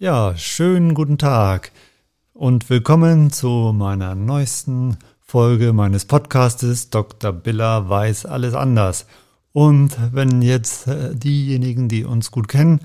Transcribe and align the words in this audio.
Ja, 0.00 0.36
schönen 0.36 0.94
guten 0.94 1.18
Tag 1.18 1.72
und 2.32 2.70
willkommen 2.70 3.32
zu 3.32 3.72
meiner 3.74 4.14
neuesten 4.14 4.96
Folge 5.20 5.72
meines 5.72 6.04
Podcastes 6.04 6.90
Dr. 6.90 7.32
Biller 7.32 7.88
weiß 7.88 8.24
alles 8.24 8.54
anders. 8.54 9.06
Und 9.52 9.96
wenn 10.12 10.40
jetzt 10.40 10.86
äh, 10.86 11.16
diejenigen, 11.16 11.88
die 11.88 12.04
uns 12.04 12.30
gut 12.30 12.46
kennen, 12.46 12.78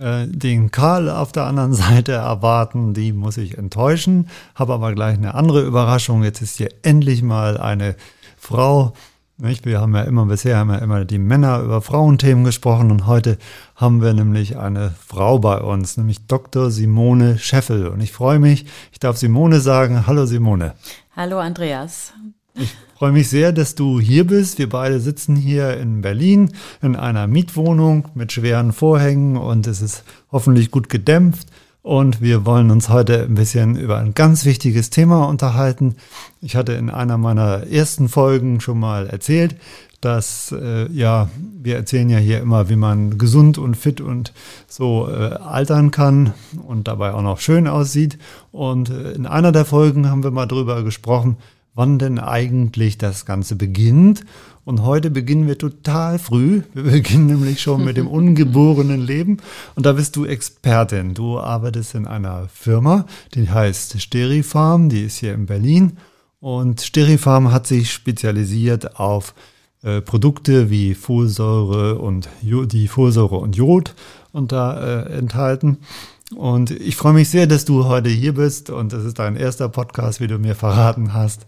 äh, 0.00 0.26
den 0.26 0.70
Karl 0.70 1.10
auf 1.10 1.30
der 1.30 1.44
anderen 1.44 1.74
Seite 1.74 2.12
erwarten, 2.12 2.94
die 2.94 3.12
muss 3.12 3.36
ich 3.36 3.58
enttäuschen, 3.58 4.30
habe 4.54 4.72
aber 4.72 4.94
gleich 4.94 5.18
eine 5.18 5.34
andere 5.34 5.60
Überraschung. 5.60 6.24
Jetzt 6.24 6.40
ist 6.40 6.56
hier 6.56 6.70
endlich 6.80 7.22
mal 7.22 7.58
eine 7.58 7.96
Frau 8.38 8.94
nicht? 9.38 9.66
Wir 9.66 9.80
haben 9.80 9.94
ja 9.94 10.02
immer 10.02 10.26
bisher 10.26 10.56
haben 10.56 10.70
ja 10.70 10.78
immer 10.78 11.04
die 11.04 11.18
Männer 11.18 11.60
über 11.60 11.82
Frauenthemen 11.82 12.44
gesprochen 12.44 12.90
und 12.90 13.06
heute 13.06 13.38
haben 13.74 14.02
wir 14.02 14.14
nämlich 14.14 14.56
eine 14.56 14.94
Frau 15.06 15.38
bei 15.38 15.58
uns, 15.58 15.96
nämlich 15.96 16.26
Dr. 16.26 16.70
Simone 16.70 17.38
Scheffel. 17.38 17.88
Und 17.88 18.00
ich 18.00 18.12
freue 18.12 18.38
mich, 18.38 18.66
ich 18.92 18.98
darf 18.98 19.16
Simone 19.16 19.60
sagen. 19.60 20.06
Hallo 20.06 20.26
Simone. 20.26 20.74
Hallo 21.14 21.38
Andreas. 21.38 22.12
Ich 22.54 22.74
freue 22.96 23.12
mich 23.12 23.28
sehr, 23.28 23.52
dass 23.52 23.74
du 23.74 24.00
hier 24.00 24.26
bist. 24.26 24.58
Wir 24.58 24.70
beide 24.70 25.00
sitzen 25.00 25.36
hier 25.36 25.76
in 25.76 26.00
Berlin 26.00 26.52
in 26.80 26.96
einer 26.96 27.26
Mietwohnung 27.26 28.08
mit 28.14 28.32
schweren 28.32 28.72
Vorhängen 28.72 29.36
und 29.36 29.66
es 29.66 29.82
ist 29.82 30.04
hoffentlich 30.32 30.70
gut 30.70 30.88
gedämpft. 30.88 31.48
Und 31.86 32.20
wir 32.20 32.44
wollen 32.44 32.72
uns 32.72 32.88
heute 32.88 33.22
ein 33.22 33.36
bisschen 33.36 33.76
über 33.76 33.98
ein 33.98 34.12
ganz 34.12 34.44
wichtiges 34.44 34.90
Thema 34.90 35.28
unterhalten. 35.28 35.94
Ich 36.40 36.56
hatte 36.56 36.72
in 36.72 36.90
einer 36.90 37.16
meiner 37.16 37.68
ersten 37.68 38.08
Folgen 38.08 38.60
schon 38.60 38.80
mal 38.80 39.06
erzählt, 39.06 39.54
dass, 40.00 40.50
äh, 40.50 40.90
ja, 40.90 41.28
wir 41.62 41.76
erzählen 41.76 42.10
ja 42.10 42.18
hier 42.18 42.40
immer, 42.40 42.68
wie 42.68 42.74
man 42.74 43.18
gesund 43.18 43.56
und 43.56 43.76
fit 43.76 44.00
und 44.00 44.32
so 44.66 45.08
äh, 45.08 45.34
altern 45.34 45.92
kann 45.92 46.34
und 46.66 46.88
dabei 46.88 47.12
auch 47.12 47.22
noch 47.22 47.38
schön 47.38 47.68
aussieht. 47.68 48.18
Und 48.50 48.90
äh, 48.90 49.12
in 49.12 49.24
einer 49.24 49.52
der 49.52 49.64
Folgen 49.64 50.10
haben 50.10 50.24
wir 50.24 50.32
mal 50.32 50.46
drüber 50.46 50.82
gesprochen, 50.82 51.36
wann 51.76 51.98
denn 52.00 52.18
eigentlich 52.18 52.98
das 52.98 53.26
Ganze 53.26 53.54
beginnt. 53.54 54.24
Und 54.64 54.82
heute 54.82 55.10
beginnen 55.10 55.46
wir 55.46 55.58
total 55.58 56.18
früh. 56.18 56.62
Wir 56.74 56.82
beginnen 56.90 57.26
nämlich 57.26 57.60
schon 57.60 57.84
mit 57.84 57.96
dem 57.96 58.08
ungeborenen 58.08 59.00
Leben. 59.00 59.36
Und 59.76 59.86
da 59.86 59.92
bist 59.92 60.16
du 60.16 60.24
Expertin. 60.24 61.14
Du 61.14 61.38
arbeitest 61.38 61.94
in 61.94 62.06
einer 62.06 62.48
Firma, 62.48 63.06
die 63.34 63.48
heißt 63.48 64.00
Sterifarm, 64.00 64.88
die 64.88 65.04
ist 65.04 65.18
hier 65.18 65.34
in 65.34 65.46
Berlin. 65.46 65.98
Und 66.40 66.80
Sterifarm 66.80 67.52
hat 67.52 67.66
sich 67.66 67.92
spezialisiert 67.92 68.98
auf 68.98 69.34
äh, 69.82 70.00
Produkte 70.00 70.70
wie 70.70 70.94
Folsäure 70.94 71.98
und 71.98 72.28
Jod, 72.42 72.72
die 72.72 72.88
Folsäure 72.88 73.36
und 73.36 73.54
Jod 73.54 73.94
und 74.32 74.50
da 74.50 75.04
äh, 75.04 75.18
enthalten. 75.18 75.78
Und 76.34 76.70
ich 76.70 76.96
freue 76.96 77.12
mich 77.12 77.28
sehr, 77.28 77.46
dass 77.46 77.66
du 77.66 77.84
heute 77.84 78.08
hier 78.08 78.34
bist 78.34 78.70
und 78.70 78.92
das 78.92 79.04
ist 79.04 79.18
dein 79.18 79.36
erster 79.36 79.68
Podcast, 79.68 80.20
wie 80.20 80.26
du 80.26 80.38
mir 80.38 80.54
verraten 80.54 81.12
hast. 81.12 81.46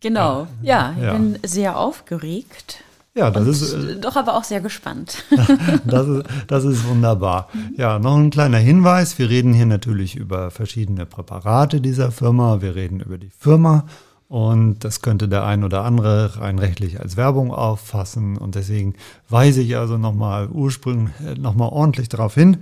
Genau, 0.00 0.46
ja, 0.62 0.94
ich 0.96 1.02
ja. 1.02 1.12
bin 1.12 1.38
sehr 1.44 1.78
aufgeregt. 1.78 2.84
Ja, 3.14 3.30
das 3.32 3.48
ist. 3.48 3.72
Äh, 3.72 3.96
doch 3.96 4.14
aber 4.14 4.36
auch 4.36 4.44
sehr 4.44 4.60
gespannt. 4.60 5.24
das, 5.84 6.06
ist, 6.06 6.24
das 6.46 6.64
ist 6.64 6.86
wunderbar. 6.86 7.48
Ja, 7.76 7.98
noch 7.98 8.16
ein 8.16 8.30
kleiner 8.30 8.58
Hinweis. 8.58 9.18
Wir 9.18 9.28
reden 9.28 9.52
hier 9.52 9.66
natürlich 9.66 10.14
über 10.14 10.52
verschiedene 10.52 11.04
Präparate 11.04 11.80
dieser 11.80 12.12
Firma. 12.12 12.62
Wir 12.62 12.76
reden 12.76 13.00
über 13.00 13.18
die 13.18 13.30
Firma. 13.36 13.86
Und 14.28 14.84
das 14.84 15.00
könnte 15.00 15.26
der 15.26 15.44
ein 15.44 15.64
oder 15.64 15.84
andere 15.84 16.38
rein 16.38 16.58
rechtlich 16.58 17.00
als 17.00 17.16
Werbung 17.16 17.50
auffassen. 17.52 18.36
Und 18.36 18.54
deswegen 18.54 18.94
weise 19.28 19.62
ich 19.62 19.76
also 19.76 19.96
nochmal 19.96 20.48
ursprünglich, 20.48 21.12
äh, 21.26 21.34
nochmal 21.34 21.70
ordentlich 21.70 22.08
darauf 22.08 22.34
hin, 22.34 22.58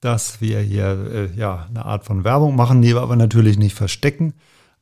dass 0.00 0.40
wir 0.40 0.60
hier 0.60 1.30
äh, 1.34 1.38
ja 1.38 1.66
eine 1.68 1.84
Art 1.84 2.04
von 2.04 2.24
Werbung 2.24 2.56
machen, 2.56 2.80
die 2.80 2.94
wir 2.94 3.02
aber 3.02 3.16
natürlich 3.16 3.58
nicht 3.58 3.74
verstecken. 3.74 4.32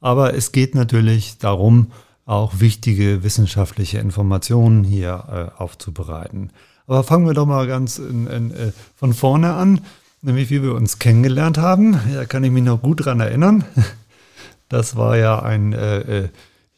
Aber 0.01 0.35
es 0.35 0.53
geht 0.53 0.75
natürlich 0.75 1.39
darum, 1.39 1.93
auch 2.25 2.61
wichtige 2.61 3.23
wissenschaftliche 3.23 3.99
Informationen 3.99 4.85
hier 4.85 5.53
äh, 5.59 5.61
aufzubereiten. 5.61 6.51
Aber 6.87 7.05
fangen 7.05 7.27
wir 7.27 7.35
doch 7.35 7.47
mal 7.47 7.67
ganz 7.67 7.99
in, 7.99 8.27
in, 8.27 8.51
äh, 8.53 8.73
von 8.97 9.15
vorne 9.15 9.55
an, 9.55 9.81
nämlich 10.23 10.51
wie 10.51 10.63
wir 10.63 10.75
uns 10.75 10.99
kennengelernt 10.99 11.59
haben. 11.59 11.99
Da 12.15 12.25
kann 12.25 12.45
ich 12.45 12.51
mich 12.51 12.65
noch 12.65 12.83
gut 12.83 13.05
dran 13.05 13.21
erinnern. 13.21 13.65
Das 14.73 14.95
war 14.95 15.17
ja 15.17 15.43
ein 15.43 15.73
äh, 15.73 15.99
äh 15.99 16.29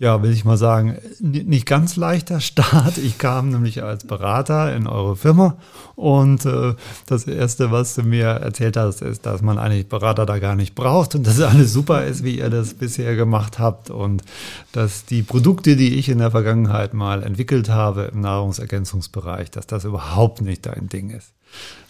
ja, 0.02 0.20
will 0.20 0.32
ich 0.32 0.44
mal 0.44 0.56
sagen, 0.56 0.98
nicht 1.20 1.64
ganz 1.64 1.94
leichter 1.94 2.40
Start. 2.40 2.98
Ich 2.98 3.18
kam 3.18 3.50
nämlich 3.50 3.84
als 3.84 4.04
Berater 4.04 4.74
in 4.74 4.88
eure 4.88 5.14
Firma 5.14 5.56
und 5.94 6.44
äh, 6.44 6.74
das 7.06 7.28
Erste, 7.28 7.70
was 7.70 7.94
du 7.94 8.02
mir 8.02 8.26
erzählt 8.26 8.76
hast, 8.76 9.00
ist, 9.00 9.26
dass 9.26 9.42
man 9.42 9.58
eigentlich 9.58 9.88
Berater 9.88 10.26
da 10.26 10.40
gar 10.40 10.56
nicht 10.56 10.74
braucht 10.74 11.14
und 11.14 11.24
dass 11.24 11.40
alles 11.40 11.72
super 11.72 12.04
ist, 12.04 12.24
wie 12.24 12.38
ihr 12.38 12.50
das 12.50 12.74
bisher 12.74 13.14
gemacht 13.14 13.60
habt 13.60 13.90
und 13.90 14.24
dass 14.72 15.04
die 15.04 15.22
Produkte, 15.22 15.76
die 15.76 15.94
ich 15.94 16.08
in 16.08 16.18
der 16.18 16.32
Vergangenheit 16.32 16.94
mal 16.94 17.22
entwickelt 17.22 17.68
habe 17.68 18.10
im 18.12 18.22
Nahrungsergänzungsbereich, 18.22 19.52
dass 19.52 19.68
das 19.68 19.84
überhaupt 19.84 20.40
nicht 20.40 20.66
dein 20.66 20.88
Ding 20.88 21.10
ist. 21.10 21.32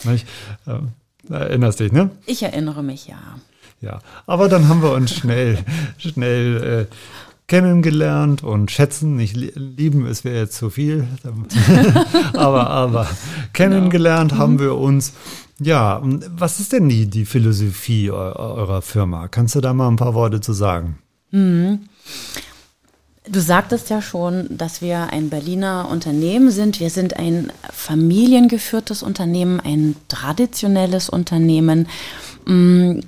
Nicht? 0.04 0.28
Äh, 0.66 1.32
erinnerst 1.32 1.80
dich, 1.80 1.92
ne? 1.92 2.10
Ich 2.26 2.42
erinnere 2.42 2.82
mich, 2.82 3.06
ja. 3.06 3.16
Ja, 3.80 4.00
aber 4.26 4.50
dann 4.50 4.68
haben 4.68 4.82
wir 4.82 4.92
uns 4.92 5.14
schnell, 5.14 5.58
schnell 5.96 6.88
äh, 6.90 6.94
kennengelernt 7.52 8.42
und 8.42 8.70
schätzen. 8.70 9.14
Nicht 9.16 9.36
lieben, 9.36 10.06
es 10.06 10.24
wäre 10.24 10.38
jetzt 10.38 10.56
zu 10.56 10.70
viel. 10.70 11.06
aber, 12.32 12.70
aber 12.70 13.06
kennengelernt 13.52 14.30
genau. 14.30 14.42
haben 14.42 14.58
wir 14.58 14.78
uns. 14.78 15.12
Ja, 15.60 16.00
was 16.02 16.60
ist 16.60 16.72
denn 16.72 16.88
die, 16.88 17.10
die 17.10 17.26
Philosophie 17.26 18.10
eurer 18.10 18.80
Firma? 18.80 19.28
Kannst 19.28 19.54
du 19.54 19.60
da 19.60 19.74
mal 19.74 19.88
ein 19.88 19.96
paar 19.96 20.14
Worte 20.14 20.40
zu 20.40 20.54
sagen? 20.54 20.98
Mhm. 21.30 21.80
Du 23.28 23.40
sagtest 23.40 23.90
ja 23.90 24.00
schon, 24.00 24.56
dass 24.56 24.80
wir 24.80 25.12
ein 25.12 25.28
Berliner 25.28 25.88
Unternehmen 25.90 26.50
sind. 26.50 26.80
Wir 26.80 26.88
sind 26.88 27.18
ein 27.18 27.52
familiengeführtes 27.70 29.02
Unternehmen, 29.02 29.60
ein 29.60 29.94
traditionelles 30.08 31.10
Unternehmen. 31.10 31.86
Mm, 32.46 33.00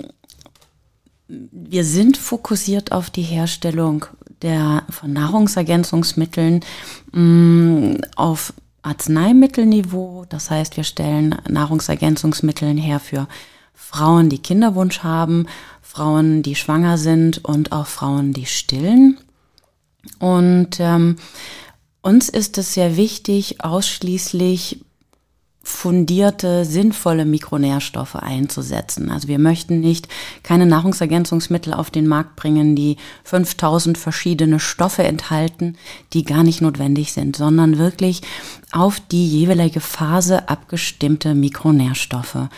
wir 1.28 1.84
sind 1.84 2.19
fokussiert 2.19 2.93
auf 2.93 3.09
die 3.09 3.22
Herstellung 3.22 4.05
der, 4.43 4.84
von 4.91 5.12
Nahrungsergänzungsmitteln 5.12 6.61
mh, 7.12 7.21
mm, 7.21 8.00
auf 8.17 8.53
Arzneimittelniveau. 8.83 10.27
Das 10.28 10.50
heißt, 10.50 10.77
wir 10.77 10.84
stellen 10.84 11.37
Nahrungsergänzungsmittel 11.49 12.78
her 12.78 13.00
für 13.00 13.27
Frauen, 13.75 14.28
die 14.28 14.39
Kinderwunsch 14.39 15.00
haben, 15.00 15.47
Frauen, 15.81 16.43
die 16.43 16.55
schwanger 16.55 16.99
sind 16.99 17.44
und 17.44 17.73
auch 17.73 17.87
Frauen, 17.87 18.33
die 18.33 18.47
stillen. 18.47 19.19
Und 20.19 20.78
ähm, 20.81 21.17
uns 22.03 22.28
ist 22.28 22.59
es 22.59 22.75
sehr 22.75 22.97
wichtig, 22.97 23.62
ausschließlich 23.62 24.84
fundierte, 25.65 26.65
sinnvolle 26.65 27.25
Mikronährstoffe 27.25 28.17
einzusetzen. 28.17 29.11
Also 29.11 29.29
wir 29.29 29.39
möchten 29.39 29.81
nicht 29.81 30.09
keine 30.43 30.67
Nahrungsergänzungsmittel 30.67 31.73
auf 31.73 31.91
den 31.91 32.07
Markt 32.07 32.37
bringen, 32.37 32.77
die 32.77 32.97
5000 33.25 33.99
verschiedene 33.99 34.61
Stoffe 34.61 35.03
enthalten, 35.03 35.77
die 36.13 36.25
gar 36.25 36.45
nicht 36.45 36.61
notwendig 36.61 37.13
sind, 37.13 37.37
sondern 37.37 37.79
wirklich 37.79 38.21
auf 38.73 39.01
die 39.01 39.27
jeweilige 39.27 39.81
Phase 39.81 40.49
abgestimmte 40.49 41.35
Mikronährstoffe. 41.35 42.49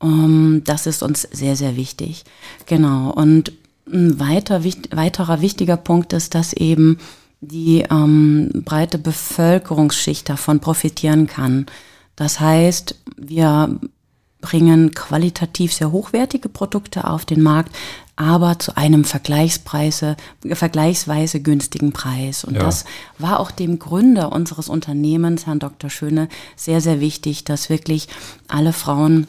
Um, 0.00 0.62
das 0.64 0.86
ist 0.86 1.02
uns 1.02 1.22
sehr, 1.22 1.56
sehr 1.56 1.76
wichtig. 1.76 2.24
Genau. 2.66 3.10
Und 3.10 3.52
ein 3.92 4.20
weiter, 4.20 4.62
weiterer 4.64 5.40
wichtiger 5.40 5.76
Punkt 5.76 6.12
ist, 6.12 6.34
dass 6.34 6.52
eben 6.52 6.98
die 7.40 7.84
ähm, 7.90 8.50
breite 8.64 8.98
Bevölkerungsschicht 8.98 10.28
davon 10.28 10.60
profitieren 10.60 11.26
kann. 11.26 11.66
Das 12.18 12.40
heißt, 12.40 12.96
wir 13.16 13.78
bringen 14.40 14.90
qualitativ 14.92 15.72
sehr 15.72 15.92
hochwertige 15.92 16.48
Produkte 16.48 17.08
auf 17.08 17.24
den 17.24 17.40
Markt, 17.42 17.72
aber 18.16 18.58
zu 18.58 18.76
einem 18.76 19.04
Vergleichspreise, 19.04 20.16
vergleichsweise 20.52 21.40
günstigen 21.40 21.92
Preis. 21.92 22.42
Und 22.42 22.54
ja. 22.54 22.60
das 22.64 22.86
war 23.18 23.38
auch 23.38 23.52
dem 23.52 23.78
Gründer 23.78 24.32
unseres 24.32 24.68
Unternehmens, 24.68 25.46
Herrn 25.46 25.60
Dr. 25.60 25.90
Schöne, 25.90 26.28
sehr, 26.56 26.80
sehr 26.80 26.98
wichtig, 26.98 27.44
dass 27.44 27.70
wirklich 27.70 28.08
alle 28.48 28.72
Frauen 28.72 29.28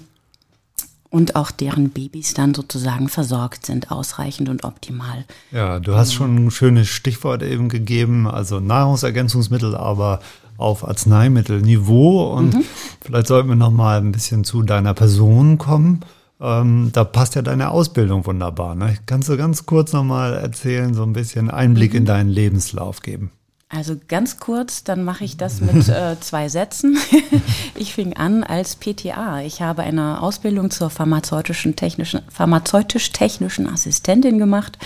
und 1.12 1.36
auch 1.36 1.52
deren 1.52 1.92
Babys 1.92 2.34
dann 2.34 2.56
sozusagen 2.56 3.08
versorgt 3.08 3.68
sind, 3.68 3.92
ausreichend 3.92 4.50
und 4.50 4.64
optimal. 4.64 5.26
Ja, 5.52 5.80
du 5.80 5.94
hast 5.94 6.16
schon 6.16 6.48
ein 6.48 6.52
schönes 6.52 6.88
Stichwort 6.88 7.44
eben 7.44 7.70
gegeben, 7.70 8.28
also 8.28 8.60
Nahrungsergänzungsmittel, 8.60 9.76
aber 9.76 10.22
auf 10.60 10.88
Arzneimittelniveau. 10.88 12.34
Und 12.34 12.54
mhm. 12.54 12.64
vielleicht 13.02 13.28
sollten 13.28 13.50
wir 13.50 13.56
noch 13.56 13.72
mal 13.72 13.98
ein 14.00 14.12
bisschen 14.12 14.44
zu 14.44 14.62
deiner 14.62 14.94
Person 14.94 15.58
kommen. 15.58 16.02
Ähm, 16.42 16.92
da 16.94 17.04
passt 17.04 17.36
ja 17.36 17.42
deine 17.42 17.72
Ausbildung 17.72 18.26
wunderbar. 18.26 18.76
Ne? 18.76 18.98
Kannst 19.06 19.30
du 19.30 19.38
ganz 19.38 19.66
kurz 19.66 19.94
noch 19.94 20.04
mal 20.04 20.34
erzählen, 20.34 20.94
so 20.94 21.04
ein 21.04 21.14
bisschen 21.14 21.50
Einblick 21.50 21.92
mhm. 21.92 21.98
in 21.98 22.06
deinen 22.06 22.30
Lebenslauf 22.30 23.02
geben? 23.02 23.32
Also 23.72 23.96
ganz 24.08 24.40
kurz, 24.40 24.84
dann 24.84 25.04
mache 25.04 25.24
ich 25.24 25.38
das 25.38 25.62
mit 25.62 25.88
äh, 25.90 26.20
zwei 26.20 26.50
Sätzen. 26.50 26.98
ich 27.76 27.94
fing 27.94 28.14
an 28.16 28.44
als 28.44 28.76
PTA. 28.76 29.42
Ich 29.42 29.62
habe 29.62 29.84
eine 29.84 30.22
Ausbildung 30.24 30.72
zur 30.72 30.90
pharmazeutischen 30.90 31.76
technischen, 31.76 32.22
pharmazeutisch-technischen 32.30 33.68
Assistentin 33.68 34.40
gemacht 34.40 34.80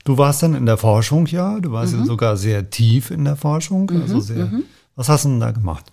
Du 0.06 0.18
warst 0.18 0.44
dann 0.44 0.56
in 0.56 0.66
der 0.66 0.78
Forschung, 0.78 1.26
ja. 1.28 1.60
Du 1.60 1.72
warst 1.72 1.94
mhm. 1.94 2.00
ja 2.00 2.06
sogar 2.06 2.38
sehr 2.38 2.70
tief 2.70 3.12
in 3.12 3.26
der 3.26 3.36
Forschung. 3.36 3.90
Mhm. 3.92 4.02
Also 4.02 4.20
sehr, 4.20 4.46
mhm. 4.46 4.64
was 4.96 5.10
hast 5.10 5.26
du 5.26 5.30
denn 5.30 5.40
da 5.40 5.52
gemacht? 5.52 5.86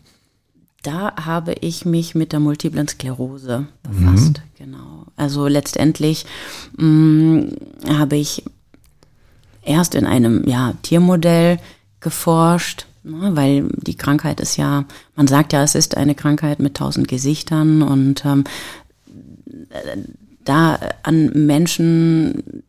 Da 0.82 1.14
habe 1.16 1.54
ich 1.60 1.84
mich 1.84 2.14
mit 2.14 2.32
der 2.32 2.40
multiplen 2.40 2.86
Sklerose 2.86 3.66
befasst. 3.82 4.38
Mhm. 4.38 4.56
Genau. 4.58 5.06
Also 5.16 5.46
letztendlich 5.46 6.26
mh, 6.76 6.86
mm, 6.86 7.50
habe 7.88 8.16
ich 8.16 8.44
erst 9.62 9.94
in 9.94 10.06
einem 10.06 10.46
ja, 10.46 10.74
Tiermodell 10.82 11.58
geforscht, 12.00 12.86
Ne, 13.06 13.36
weil 13.36 13.68
die 13.82 13.96
Krankheit 13.96 14.40
ist 14.40 14.56
ja, 14.56 14.86
man 15.14 15.26
sagt 15.26 15.52
ja, 15.52 15.62
es 15.62 15.74
ist 15.74 15.94
eine 15.94 16.14
Krankheit 16.14 16.58
mit 16.58 16.74
tausend 16.74 17.06
Gesichtern 17.06 17.82
und 17.82 18.24
ähm, 18.24 18.44
da 20.44 20.78
an 21.02 21.46
Menschen 21.46 22.62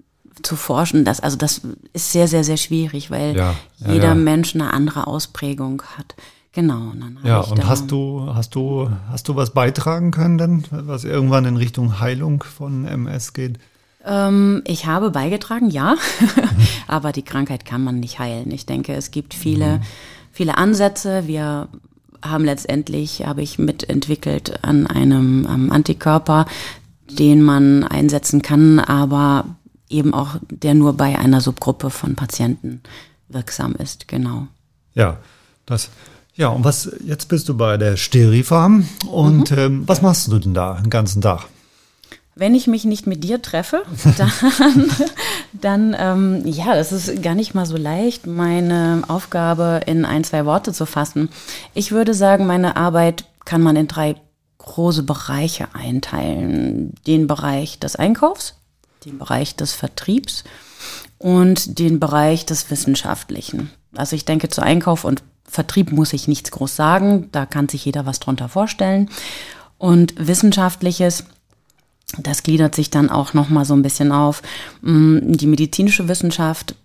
zu 0.43 0.55
forschen, 0.55 1.05
das, 1.05 1.19
also 1.19 1.37
das 1.37 1.61
ist 1.93 2.11
sehr, 2.11 2.27
sehr, 2.27 2.43
sehr 2.43 2.57
schwierig, 2.57 3.09
weil 3.09 3.35
ja, 3.35 3.55
ja, 3.77 3.93
jeder 3.93 4.07
ja. 4.09 4.15
Mensch 4.15 4.53
eine 4.53 4.73
andere 4.73 5.07
Ausprägung 5.07 5.81
hat. 5.97 6.15
Genau. 6.51 6.93
ja, 7.25 7.41
und 7.41 7.67
hast 7.67 7.91
du, 7.91 8.33
hast 8.33 8.55
du, 8.55 8.89
hast 9.09 9.27
du 9.27 9.35
was 9.35 9.49
beitragen 9.49 10.11
können 10.11 10.37
denn, 10.37 10.63
was 10.71 11.03
irgendwann 11.03 11.43
in 11.43 11.57
Richtung 11.57 11.99
Heilung 11.99 12.43
von 12.43 12.85
MS 12.85 13.33
geht? 13.33 13.59
Ähm, 14.05 14.61
ich 14.65 14.85
habe 14.85 15.11
beigetragen, 15.11 15.69
ja, 15.69 15.95
aber 16.87 17.11
die 17.11 17.23
Krankheit 17.23 17.65
kann 17.65 17.83
man 17.83 17.99
nicht 17.99 18.19
heilen. 18.19 18.51
Ich 18.51 18.65
denke, 18.65 18.93
es 18.93 19.11
gibt 19.11 19.33
viele 19.33 19.79
mhm 19.79 19.81
viele 20.35 20.57
Ansätze. 20.57 21.27
Wir 21.27 21.69
haben 22.21 22.43
letztendlich, 22.43 23.25
habe 23.25 23.41
ich 23.41 23.57
mitentwickelt 23.57 24.63
an 24.63 24.85
einem 24.85 25.71
Antikörper, 25.71 26.45
den 27.09 27.41
man 27.41 27.83
einsetzen 27.83 28.41
kann, 28.41 28.79
aber 28.79 29.45
eben 29.89 30.13
auch 30.13 30.37
der 30.49 30.73
nur 30.73 30.93
bei 30.93 31.17
einer 31.17 31.41
Subgruppe 31.41 31.89
von 31.89 32.15
Patienten 32.15 32.81
wirksam 33.29 33.75
ist, 33.75 34.07
genau. 34.07 34.47
Ja, 34.93 35.17
das. 35.65 35.89
Ja, 36.35 36.49
und 36.49 36.65
was, 36.65 36.91
jetzt 37.05 37.29
bist 37.29 37.47
du 37.47 37.55
bei 37.55 37.77
der 37.77 37.95
Sterifarm 37.95 38.87
und 39.09 39.51
mhm. 39.51 39.57
ähm, 39.57 39.83
was 39.87 40.01
machst 40.01 40.27
du 40.27 40.37
denn 40.37 40.53
da 40.53 40.73
den 40.73 40.89
ganzen 40.89 41.21
Tag? 41.21 41.45
Wenn 42.37 42.53
ich 42.53 42.67
mich 42.67 42.83
nicht 42.83 43.07
mit 43.07 43.23
dir 43.23 43.41
treffe, 43.41 43.83
dann, 44.17 44.91
dann 45.53 45.95
ähm, 45.97 46.41
ja, 46.45 46.75
das 46.75 46.91
ist 46.91 47.23
gar 47.23 47.35
nicht 47.35 47.55
mal 47.55 47.65
so 47.65 47.77
leicht, 47.77 48.27
meine 48.27 49.03
Aufgabe 49.07 49.79
in 49.85 50.03
ein, 50.03 50.25
zwei 50.25 50.45
Worte 50.45 50.73
zu 50.73 50.85
fassen. 50.85 51.29
Ich 51.73 51.93
würde 51.93 52.13
sagen, 52.13 52.45
meine 52.45 52.75
Arbeit 52.75 53.23
kann 53.45 53.61
man 53.61 53.77
in 53.77 53.87
drei 53.87 54.15
große 54.65 55.03
Bereiche 55.03 55.67
einteilen. 55.73 56.93
Den 57.07 57.27
Bereich 57.27 57.79
des 57.79 57.95
Einkaufs, 57.95 58.55
den 59.05 59.17
Bereich 59.17 59.55
des 59.55 59.73
Vertriebs 59.73 60.43
und 61.17 61.79
den 61.79 61.99
Bereich 61.99 62.45
des 62.45 62.69
Wissenschaftlichen. 62.69 63.71
Also 63.95 64.15
ich 64.15 64.25
denke, 64.25 64.49
zu 64.49 64.61
Einkauf 64.61 65.05
und 65.05 65.23
Vertrieb 65.47 65.91
muss 65.91 66.11
ich 66.13 66.27
nichts 66.27 66.51
groß 66.51 66.75
sagen, 66.75 67.29
da 67.31 67.45
kann 67.45 67.69
sich 67.69 67.85
jeder 67.85 68.05
was 68.05 68.19
drunter 68.19 68.49
vorstellen. 68.49 69.09
Und 69.77 70.13
Wissenschaftliches, 70.17 71.25
das 72.17 72.43
gliedert 72.43 72.75
sich 72.75 72.89
dann 72.89 73.09
auch 73.09 73.33
noch 73.33 73.49
mal 73.49 73.65
so 73.65 73.73
ein 73.73 73.83
bisschen 73.83 74.11
auf. 74.11 74.41
Mm, 74.81 75.33
die 75.33 75.47
medizinische 75.47 76.07
Wissenschaft, 76.07 76.75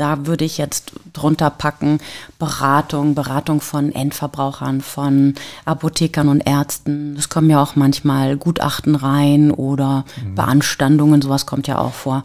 da 0.00 0.26
würde 0.26 0.46
ich 0.46 0.56
jetzt 0.56 0.92
drunter 1.12 1.50
packen 1.50 1.98
Beratung, 2.38 3.14
Beratung 3.14 3.60
von 3.60 3.92
Endverbrauchern, 3.92 4.80
von 4.80 5.34
Apothekern 5.66 6.28
und 6.28 6.40
Ärzten. 6.40 7.16
Es 7.18 7.28
kommen 7.28 7.50
ja 7.50 7.62
auch 7.62 7.76
manchmal 7.76 8.38
Gutachten 8.38 8.94
rein 8.94 9.50
oder 9.50 10.06
mhm. 10.24 10.36
Beanstandungen, 10.36 11.20
sowas 11.20 11.44
kommt 11.44 11.68
ja 11.68 11.78
auch 11.78 11.92
vor. 11.92 12.24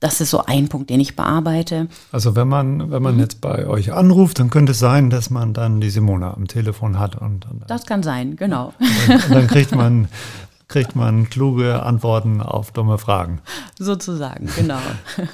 Das 0.00 0.20
ist 0.20 0.30
so 0.30 0.44
ein 0.44 0.68
Punkt, 0.68 0.90
den 0.90 1.00
ich 1.00 1.16
bearbeite. 1.16 1.86
Also 2.12 2.36
wenn 2.36 2.48
man, 2.48 2.90
wenn 2.90 3.02
man 3.02 3.14
mhm. 3.14 3.20
jetzt 3.20 3.40
bei 3.40 3.66
euch 3.66 3.92
anruft, 3.92 4.40
dann 4.40 4.50
könnte 4.50 4.72
es 4.72 4.78
sein, 4.78 5.08
dass 5.08 5.30
man 5.30 5.54
dann 5.54 5.80
die 5.80 5.90
Simona 5.90 6.34
am 6.34 6.48
Telefon 6.48 6.98
hat. 6.98 7.16
Und, 7.16 7.48
und 7.48 7.62
das 7.68 7.86
kann 7.86 8.02
sein, 8.02 8.36
genau. 8.36 8.74
Und, 9.08 9.24
und 9.26 9.30
dann 9.30 9.46
kriegt 9.46 9.74
man 9.74 10.08
kriegt 10.68 10.96
man 10.96 11.30
kluge 11.30 11.82
Antworten 11.82 12.40
auf 12.40 12.72
dumme 12.72 12.98
Fragen. 12.98 13.40
Sozusagen, 13.78 14.48
genau. 14.56 14.78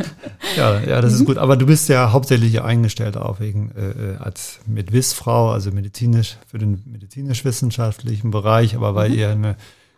ja, 0.56 0.80
ja, 0.80 1.00
das 1.00 1.14
ist 1.14 1.24
gut. 1.24 1.38
Aber 1.38 1.56
du 1.56 1.64
bist 1.64 1.88
ja 1.88 2.12
hauptsächlich 2.12 2.60
eingestellt 2.60 3.16
auch 3.16 3.40
wegen 3.40 3.70
äh, 3.70 4.16
als 4.22 4.60
mit 4.66 4.92
Wissfrau, 4.92 5.50
also 5.50 5.70
medizinisch 5.70 6.36
für 6.46 6.58
den 6.58 6.82
medizinisch-wissenschaftlichen 6.84 8.30
Bereich, 8.30 8.76
aber 8.76 8.94
weil 8.94 9.10
mhm. 9.10 9.18
ihr 9.18 9.30
eine 9.30 9.56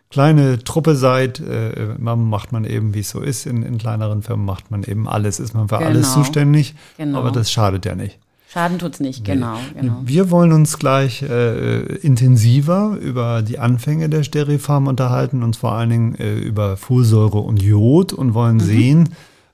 kleine 0.09 0.63
Truppe 0.63 0.95
seid, 0.95 1.41
äh, 1.41 1.95
macht 1.97 2.53
man 2.53 2.63
eben, 2.63 2.93
wie 2.93 3.01
es 3.01 3.09
so 3.09 3.19
ist, 3.19 3.45
in, 3.45 3.63
in 3.63 3.77
kleineren 3.77 4.23
Firmen 4.23 4.45
macht 4.45 4.71
man 4.71 4.83
eben 4.83 5.09
alles, 5.09 5.41
ist 5.41 5.53
man 5.53 5.67
für 5.67 5.79
genau. 5.79 5.89
alles 5.89 6.13
zuständig, 6.13 6.75
genau. 6.97 7.19
aber 7.19 7.31
das 7.31 7.51
schadet 7.51 7.85
ja 7.85 7.95
nicht. 7.95 8.19
Schaden 8.55 8.79
tut's 8.79 9.01
nicht, 9.01 9.25
genau, 9.25 9.57
genau. 9.77 9.99
Wir 10.05 10.31
wollen 10.31 10.53
uns 10.53 10.79
gleich 10.79 11.21
äh, 11.21 11.81
intensiver 11.97 12.97
über 13.01 13.41
die 13.41 13.59
Anfänge 13.59 14.07
der 14.07 14.23
Sterifarm 14.23 14.87
unterhalten, 14.87 15.43
und 15.43 15.57
vor 15.57 15.73
allen 15.73 15.89
Dingen 15.89 16.15
äh, 16.15 16.35
über 16.35 16.77
Folsäure 16.77 17.39
und 17.39 17.61
Jod 17.61 18.13
und 18.13 18.33
wollen 18.33 18.55
mhm. 18.55 18.61
sehen, 18.61 19.09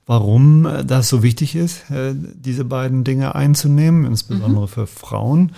warum 0.06 0.66
äh, 0.66 0.84
das 0.84 1.08
so 1.08 1.24
wichtig 1.24 1.56
ist, 1.56 1.90
äh, 1.90 2.14
diese 2.14 2.64
beiden 2.64 3.02
Dinge 3.02 3.34
einzunehmen, 3.34 4.04
insbesondere 4.04 4.66
mhm. 4.66 4.68
für 4.68 4.86
Frauen 4.86 5.50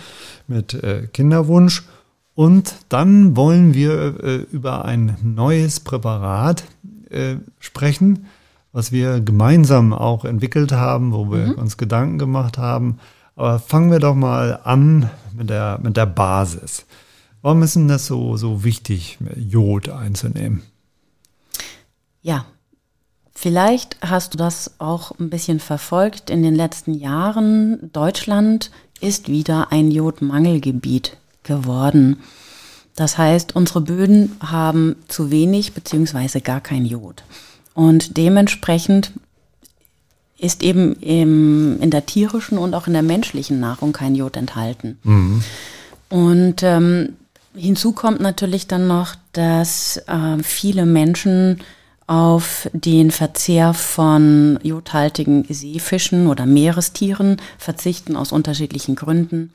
mit 0.47 0.73
äh, 0.73 1.05
Kinderwunsch. 1.13 1.83
Und 2.33 2.73
dann 2.89 3.35
wollen 3.37 3.75
wir 3.75 4.45
über 4.51 4.83
ein 4.85 5.15
neues 5.23 5.79
Präparat 5.79 6.65
sprechen, 7.59 8.25
was 8.73 8.91
wir 8.91 9.21
gemeinsam 9.21 9.93
auch 9.93 10.25
entwickelt 10.25 10.73
haben, 10.73 11.13
wo 11.13 11.31
wir 11.31 11.45
mhm. 11.45 11.53
uns 11.53 11.77
Gedanken 11.77 12.17
gemacht 12.17 12.57
haben, 12.57 12.97
aber 13.35 13.59
fangen 13.59 13.91
wir 13.91 13.99
doch 13.99 14.15
mal 14.15 14.59
an 14.63 15.09
mit 15.35 15.49
der, 15.49 15.79
mit 15.81 15.97
der 15.97 16.05
Basis. 16.05 16.85
Warum 17.41 17.61
ist 17.63 17.75
denn 17.75 17.87
das 17.87 18.07
so, 18.07 18.37
so 18.37 18.63
wichtig, 18.63 19.17
Jod 19.35 19.89
einzunehmen? 19.89 20.63
Ja, 22.21 22.45
vielleicht 23.33 23.97
hast 24.01 24.33
du 24.33 24.37
das 24.37 24.75
auch 24.79 25.11
ein 25.19 25.29
bisschen 25.29 25.59
verfolgt. 25.59 26.29
In 26.29 26.41
den 26.41 26.55
letzten 26.55 26.93
Jahren, 26.95 27.91
Deutschland 27.93 28.71
ist 28.99 29.27
wieder 29.27 29.71
ein 29.71 29.91
Jodmangelgebiet 29.91 31.17
geworden. 31.43 32.17
Das 32.95 33.17
heißt, 33.17 33.55
unsere 33.55 33.81
Böden 33.81 34.37
haben 34.39 34.95
zu 35.07 35.29
wenig 35.29 35.73
beziehungsweise 35.73 36.41
gar 36.41 36.61
kein 36.61 36.85
Jod. 36.85 37.23
Und 37.73 38.17
dementsprechend 38.17 39.11
ist 40.37 40.63
eben 40.63 40.93
im, 40.95 41.79
in 41.81 41.91
der 41.91 42.05
tierischen 42.05 42.57
und 42.57 42.73
auch 42.73 42.87
in 42.87 42.93
der 42.93 43.03
menschlichen 43.03 43.59
Nahrung 43.59 43.93
kein 43.93 44.15
Jod 44.15 44.35
enthalten. 44.37 44.97
Mhm. 45.03 45.43
Und 46.09 46.63
ähm, 46.63 47.13
hinzu 47.55 47.93
kommt 47.93 48.19
natürlich 48.19 48.67
dann 48.67 48.87
noch, 48.87 49.15
dass 49.33 49.97
äh, 50.07 50.43
viele 50.43 50.85
Menschen 50.85 51.61
auf 52.07 52.69
den 52.73 53.09
Verzehr 53.09 53.73
von 53.73 54.59
jodhaltigen 54.61 55.45
Seefischen 55.49 56.27
oder 56.27 56.45
Meerestieren 56.45 57.37
verzichten 57.57 58.15
aus 58.15 58.31
unterschiedlichen 58.31 58.95
Gründen. 58.95 59.51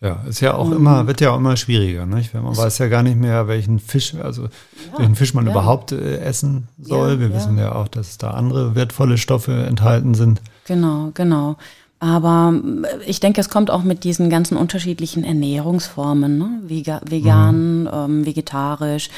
Ja, 0.00 0.22
ist 0.28 0.40
ja 0.40 0.54
auch 0.54 0.66
um, 0.66 0.74
immer, 0.74 1.06
wird 1.06 1.22
ja 1.22 1.30
auch 1.30 1.38
immer 1.38 1.56
schwieriger, 1.56 2.04
nicht? 2.04 2.34
Wenn 2.34 2.42
man 2.42 2.54
weiß 2.54 2.78
ja 2.78 2.88
gar 2.88 3.02
nicht 3.02 3.16
mehr, 3.16 3.48
welchen 3.48 3.78
Fisch, 3.78 4.14
also 4.14 4.42
ja, 4.42 4.98
welchen 4.98 5.14
Fisch 5.14 5.32
man 5.32 5.46
ja. 5.46 5.52
überhaupt 5.52 5.92
äh, 5.92 6.18
essen 6.18 6.68
soll. 6.78 7.12
Ja, 7.12 7.20
Wir 7.20 7.34
wissen 7.34 7.56
ja 7.56 7.74
auch, 7.74 7.88
dass 7.88 8.18
da 8.18 8.32
andere 8.32 8.74
wertvolle 8.74 9.16
Stoffe 9.16 9.64
enthalten 9.64 10.14
sind. 10.14 10.42
Genau, 10.66 11.12
genau. 11.14 11.56
Aber 11.98 12.52
äh, 12.82 13.04
ich 13.06 13.20
denke, 13.20 13.40
es 13.40 13.48
kommt 13.48 13.70
auch 13.70 13.84
mit 13.84 14.04
diesen 14.04 14.28
ganzen 14.28 14.58
unterschiedlichen 14.58 15.24
Ernährungsformen, 15.24 16.36
ne? 16.36 16.60
vegan, 16.66 17.82
mhm. 17.82 17.90
ähm, 17.90 18.26
vegetarisch. 18.26 19.08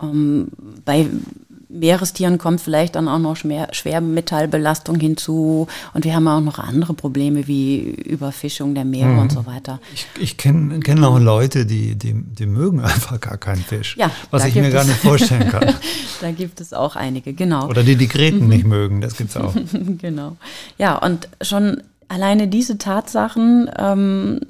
Ähm, 0.00 0.48
bei 0.84 1.06
Meerestieren 1.70 2.38
kommt 2.38 2.62
vielleicht 2.62 2.94
dann 2.96 3.08
auch 3.08 3.18
noch 3.18 3.36
Schwermetallbelastung 3.36 4.98
hinzu. 4.98 5.68
Und 5.92 6.04
wir 6.04 6.14
haben 6.14 6.26
auch 6.26 6.40
noch 6.40 6.58
andere 6.58 6.94
Probleme 6.94 7.46
wie 7.46 7.80
Überfischung 7.80 8.74
der 8.74 8.86
Meere 8.86 9.08
mhm. 9.08 9.18
und 9.18 9.32
so 9.32 9.44
weiter. 9.44 9.78
Ich, 9.92 10.06
ich 10.18 10.36
kenne 10.38 10.80
kenn 10.80 11.04
auch 11.04 11.18
Leute, 11.18 11.66
die, 11.66 11.94
die, 11.94 12.14
die 12.14 12.46
mögen 12.46 12.80
einfach 12.84 13.20
gar 13.20 13.36
keinen 13.36 13.62
Fisch. 13.62 13.96
Ja, 13.98 14.10
was 14.30 14.46
ich 14.46 14.54
mir 14.54 14.70
gar 14.70 14.84
nicht 14.84 14.98
vorstellen 14.98 15.50
kann. 15.50 15.74
da 16.20 16.30
gibt 16.30 16.60
es 16.60 16.72
auch 16.72 16.96
einige, 16.96 17.34
genau. 17.34 17.68
Oder 17.68 17.82
die 17.82 17.96
die 17.96 18.08
Gräten 18.08 18.44
mhm. 18.44 18.48
nicht 18.48 18.64
mögen, 18.64 19.00
das 19.00 19.16
gibt 19.16 19.30
es 19.30 19.36
auch. 19.36 19.54
genau. 19.98 20.36
Ja, 20.78 20.96
und 20.96 21.28
schon 21.42 21.82
alleine 22.08 22.48
diese 22.48 22.78
Tatsachen 22.78 23.70
ähm, 23.76 24.40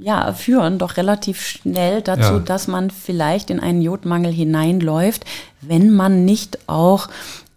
ja, 0.00 0.32
führen 0.32 0.78
doch 0.78 0.96
relativ 0.96 1.40
schnell 1.40 2.02
dazu, 2.02 2.34
ja. 2.34 2.38
dass 2.38 2.68
man 2.68 2.90
vielleicht 2.90 3.50
in 3.50 3.60
einen 3.60 3.82
Jodmangel 3.82 4.32
hineinläuft, 4.32 5.24
wenn 5.60 5.90
man 5.90 6.24
nicht 6.24 6.68
auch 6.68 7.08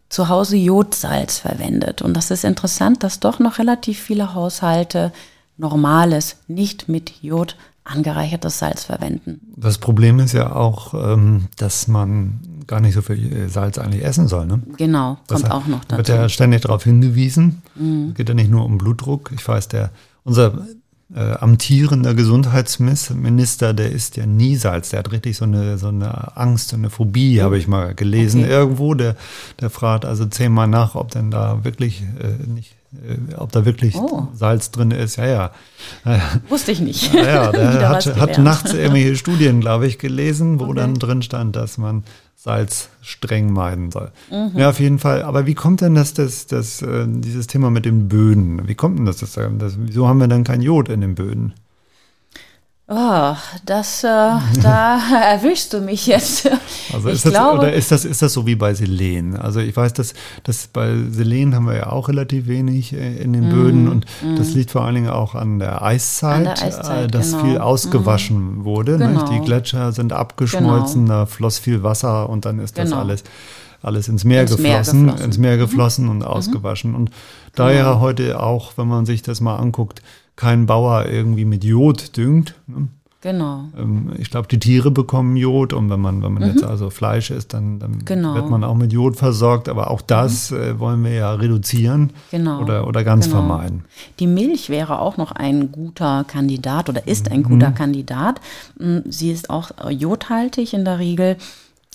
zu 0.10 0.30
Hause 0.30 0.56
Jodsalz 0.56 1.40
verwendet. 1.40 2.02
Und 2.02 2.14
das 2.16 2.32
ist 2.32 2.44
interessant, 2.44 3.04
dass 3.04 3.20
doch 3.20 3.40
noch 3.40 3.60
relativ 3.60 4.00
viele 4.00 4.34
Haushalte 4.34 5.12
normales, 5.58 6.38
nicht 6.48 6.88
mit 6.90 7.22
Jod 7.22 7.56
angereichertes 7.84 8.60
Salz 8.60 8.84
verwenden. 8.84 9.40
Das 9.56 9.78
Problem 9.78 10.20
ist 10.20 10.34
ja 10.34 10.56
auch, 10.56 10.94
ähm, 10.94 11.48
dass 11.58 11.88
man 11.88 12.40
gar 12.66 12.80
nicht 12.80 12.96
so 12.96 13.02
viel 13.04 13.48
Salz 13.48 13.78
eigentlich 13.78 14.04
essen 14.04 14.28
soll. 14.28 14.48
Ne? 14.48 14.62
Genau, 14.78 15.18
kommt 15.28 15.44
das 15.44 15.52
auch 15.52 15.68
noch 15.68 15.86
dazu. 15.86 15.98
Wird 15.98 16.10
ja 16.10 16.30
ständig 16.30 16.62
darauf 16.62 16.84
hingewiesen. 16.84 17.62
Mhm. 17.76 18.10
Es 18.10 18.16
geht 18.16 18.30
ja 18.30 18.36
nicht 18.36 18.50
nur 18.50 18.66
um 18.66 18.80
Blutdruck. 18.80 19.32
Ich 19.36 19.48
weiß, 19.48 19.68
der 19.68 19.92
unser 20.24 20.66
äh, 21.14 21.34
amtierender 21.34 22.16
Gesundheitsminister, 22.16 23.74
der 23.74 23.92
isst 23.92 24.18
ja 24.18 24.26
nie 24.26 24.56
Salz. 24.56 24.90
Der 24.90 25.00
hat 25.00 25.12
richtig 25.12 25.38
so 25.38 25.46
eine, 25.46 25.78
so 25.78 25.90
eine 25.90 26.36
Angst, 26.36 26.70
so 26.70 26.78
eine 26.78 26.90
Phobie, 26.90 27.42
habe 27.42 27.58
ich 27.58 27.68
mal 27.68 27.94
gelesen 27.94 28.44
okay. 28.44 28.52
irgendwo. 28.52 28.94
Der, 28.96 29.16
der 29.60 29.70
fragt 29.70 30.06
also 30.06 30.26
zehnmal 30.26 30.68
nach, 30.68 30.96
ob 30.96 31.12
denn 31.12 31.30
da 31.30 31.64
wirklich 31.64 32.02
äh, 32.02 32.50
nicht 32.50 32.76
äh, 32.94 33.36
ob 33.36 33.52
da 33.52 33.66
wirklich 33.66 33.96
oh. 33.96 34.28
Salz 34.34 34.72
drin 34.72 34.92
ist. 34.92 35.18
Ja, 35.18 35.26
ja. 35.26 35.52
Wusste 36.50 36.72
ich 36.72 36.80
nicht. 36.80 37.14
Ja, 37.14 37.24
ja 37.24 37.52
der 37.52 37.90
hat, 37.90 38.06
hat 38.20 38.38
nachts 38.38 38.74
irgendwelche 38.74 39.16
Studien, 39.16 39.62
glaube 39.62 39.88
ich, 39.88 40.00
gelesen, 40.00 40.60
wo 40.60 40.66
okay. 40.66 40.76
dann 40.76 40.96
drin 40.96 41.22
stand, 41.22 41.56
dass 41.56 41.78
man 41.78 42.04
Salz 42.46 42.90
streng 43.02 43.52
meiden 43.52 43.90
soll. 43.90 44.12
Mhm. 44.30 44.52
Ja, 44.56 44.70
auf 44.70 44.80
jeden 44.80 45.00
Fall. 45.00 45.24
Aber 45.24 45.48
wie 45.48 45.56
kommt 45.56 45.82
denn 45.82 45.96
das, 45.96 46.14
das, 46.14 46.46
das, 46.46 46.84
äh, 46.84 47.08
dieses 47.08 47.48
Thema 47.48 47.72
mit 47.72 47.86
den 47.86 48.08
Böden? 48.08 48.68
Wie 48.68 48.76
kommt 48.76 49.00
denn 49.00 49.06
das, 49.08 49.18
das, 49.18 49.34
das? 49.34 49.78
Wieso 49.80 50.08
haben 50.08 50.20
wir 50.20 50.28
dann 50.28 50.44
kein 50.44 50.62
Jod 50.62 50.88
in 50.88 51.02
den 51.02 51.16
Böden? 51.16 51.56
Oh, 52.88 53.36
das, 53.66 54.04
äh, 54.04 54.08
da 54.62 55.00
erwischst 55.32 55.74
du 55.74 55.82
mich 55.82 56.06
jetzt. 56.06 56.48
Also 56.94 57.10
ist 57.10 57.26
das, 57.26 57.34
glaube, 57.34 57.58
oder 57.58 57.74
ist 57.74 57.92
das, 57.92 58.06
ist 58.06 58.22
das 58.22 58.34
so 58.34 58.46
wie 58.46 58.56
bei 58.56 58.76
Selen? 58.76 59.36
Also 59.36 59.60
ich 59.60 59.76
weiß, 59.76 59.94
dass, 59.94 60.14
dass 60.44 60.68
bei 60.68 60.96
Selen 61.10 61.56
haben 61.56 61.66
wir 61.66 61.76
ja 61.76 61.90
auch 61.90 62.10
relativ 62.10 62.46
wenig 62.46 62.94
äh, 62.94 63.18
in 63.18 63.34
den 63.34 63.50
Böden 63.50 63.86
mm, 63.86 63.92
und 63.92 64.06
mm. 64.22 64.36
das 64.36 64.54
liegt 64.54 64.70
vor 64.70 64.84
allen 64.84 64.94
Dingen 64.94 65.10
auch 65.10 65.34
an 65.34 65.58
der 65.58 65.82
Eiszeit, 65.82 66.36
an 66.36 66.44
der 66.44 66.62
Eiszeit 66.62 67.06
äh, 67.06 67.08
dass 67.08 67.32
genau. 67.32 67.44
viel 67.44 67.58
ausgewaschen 67.58 68.60
mm. 68.60 68.66
wurde. 68.66 69.00
Genau. 69.00 69.30
Die 69.30 69.40
Gletscher 69.40 69.92
sind 69.92 70.14
abgeschmolzen, 70.14 71.06
genau. 71.06 71.22
da 71.22 71.26
floss 71.26 71.58
viel 71.58 71.82
Wasser 71.82 72.30
und 72.30 72.46
dann 72.46 72.60
ist 72.60 72.78
das 72.78 72.90
genau. 72.90 73.02
alles 73.02 73.24
alles 73.82 74.08
ins 74.08 74.24
Meer, 74.24 74.42
ins 74.42 74.56
geflossen, 74.56 75.02
Meer 75.02 75.12
geflossen, 75.12 75.26
ins 75.26 75.38
Meer 75.38 75.58
geflossen 75.58 76.06
mhm. 76.06 76.12
und 76.12 76.24
ausgewaschen. 76.24 76.96
Und 76.96 77.12
daher 77.54 77.84
genau. 77.84 78.00
heute 78.00 78.40
auch, 78.42 78.74
wenn 78.78 78.88
man 78.88 79.06
sich 79.06 79.22
das 79.22 79.42
mal 79.42 79.58
anguckt, 79.58 80.02
kein 80.36 80.66
Bauer 80.66 81.06
irgendwie 81.06 81.46
mit 81.46 81.64
Jod 81.64 82.16
düngt. 82.18 82.56
Ne? 82.68 82.88
Genau. 83.26 83.64
Ähm, 83.76 84.12
ich 84.20 84.30
glaube, 84.30 84.48
die 84.48 84.60
Tiere 84.60 84.92
bekommen 84.92 85.36
Jod 85.36 85.74
und 85.74 85.90
wenn 85.90 86.00
man, 86.00 86.22
wenn 86.22 86.32
man 86.32 86.44
mhm. 86.44 86.50
jetzt 86.50 86.64
also 86.64 86.92
Fleisch 86.92 87.32
isst, 87.32 87.56
dann, 87.56 87.80
dann 87.80 88.06
genau. 88.06 88.36
wird 88.36 88.52
man 88.52 88.64
auch 88.64 88.76
mit 88.76 88.94
Jod 88.94 89.16
versorgt. 89.16 89.68
Aber 89.68 89.90
auch 89.90 90.02
das 90.02 90.52
mhm. 90.52 90.58
äh, 90.58 90.80
wollen 90.80 91.04
wir 91.04 91.14
ja 91.14 91.34
reduzieren 91.34 92.12
genau. 92.30 92.62
oder, 92.62 92.86
oder 92.88 93.04
ganz 93.04 93.26
genau. 93.26 93.38
vermeiden. 93.38 93.84
Die 94.20 94.28
Milch 94.28 94.70
wäre 94.70 95.00
auch 95.00 95.18
noch 95.18 95.32
ein 95.32 95.72
guter 95.72 96.24
Kandidat 96.26 96.88
oder 96.88 97.08
ist 97.08 97.32
ein 97.32 97.42
guter 97.42 97.72
mhm. 97.72 97.76
Kandidat. 97.76 98.42
Mm, 98.78 99.00
sie 99.10 99.32
ist 99.32 99.50
auch 99.50 99.72
jodhaltig 99.90 100.76
in 100.76 100.86
der 100.86 101.00
Regel. 101.00 101.38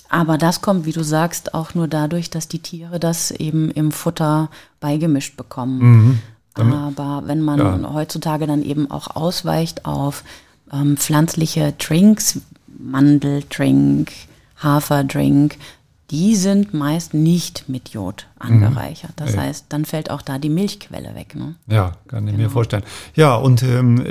Aber 0.09 0.37
das 0.37 0.63
kommt, 0.63 0.85
wie 0.85 0.93
du 0.93 1.05
sagst, 1.05 1.55
auch 1.55 1.77
nur 1.77 1.87
dadurch, 1.87 2.31
dass 2.31 2.49
die 2.49 2.59
Tiere 2.59 2.99
das 2.99 3.31
eben 3.31 3.71
im 3.71 3.93
Futter 3.93 4.51
beigemischt 4.81 5.37
bekommen. 5.37 6.21
Mhm. 6.59 6.73
Aber 6.73 7.23
wenn 7.27 7.41
man 7.41 7.59
ja. 7.59 7.93
heutzutage 7.93 8.47
dann 8.47 8.63
eben 8.63 8.91
auch 8.91 9.15
ausweicht 9.15 9.85
auf 9.85 10.25
ähm, 10.73 10.97
pflanzliche 10.97 11.73
Drinks, 11.79 12.41
Mandeldrink, 12.79 14.13
Haferdrink, 14.57 15.57
die 16.11 16.35
sind 16.35 16.75
meist 16.75 17.15
nicht 17.15 17.69
mit 17.69 17.91
Jod 17.91 18.27
angereichert. 18.39 19.13
Das 19.17 19.37
mhm. 19.37 19.41
heißt, 19.41 19.67
dann 19.69 19.85
fällt 19.85 20.11
auch 20.11 20.23
da 20.23 20.39
die 20.39 20.49
Milchquelle 20.49 21.15
weg. 21.15 21.37
Ne? 21.37 21.55
Ja, 21.69 21.93
kann 22.09 22.27
ich 22.27 22.33
genau. 22.33 22.45
mir 22.45 22.51
vorstellen. 22.51 22.83
Ja, 23.15 23.37
und 23.37 23.63
ähm, 23.63 24.05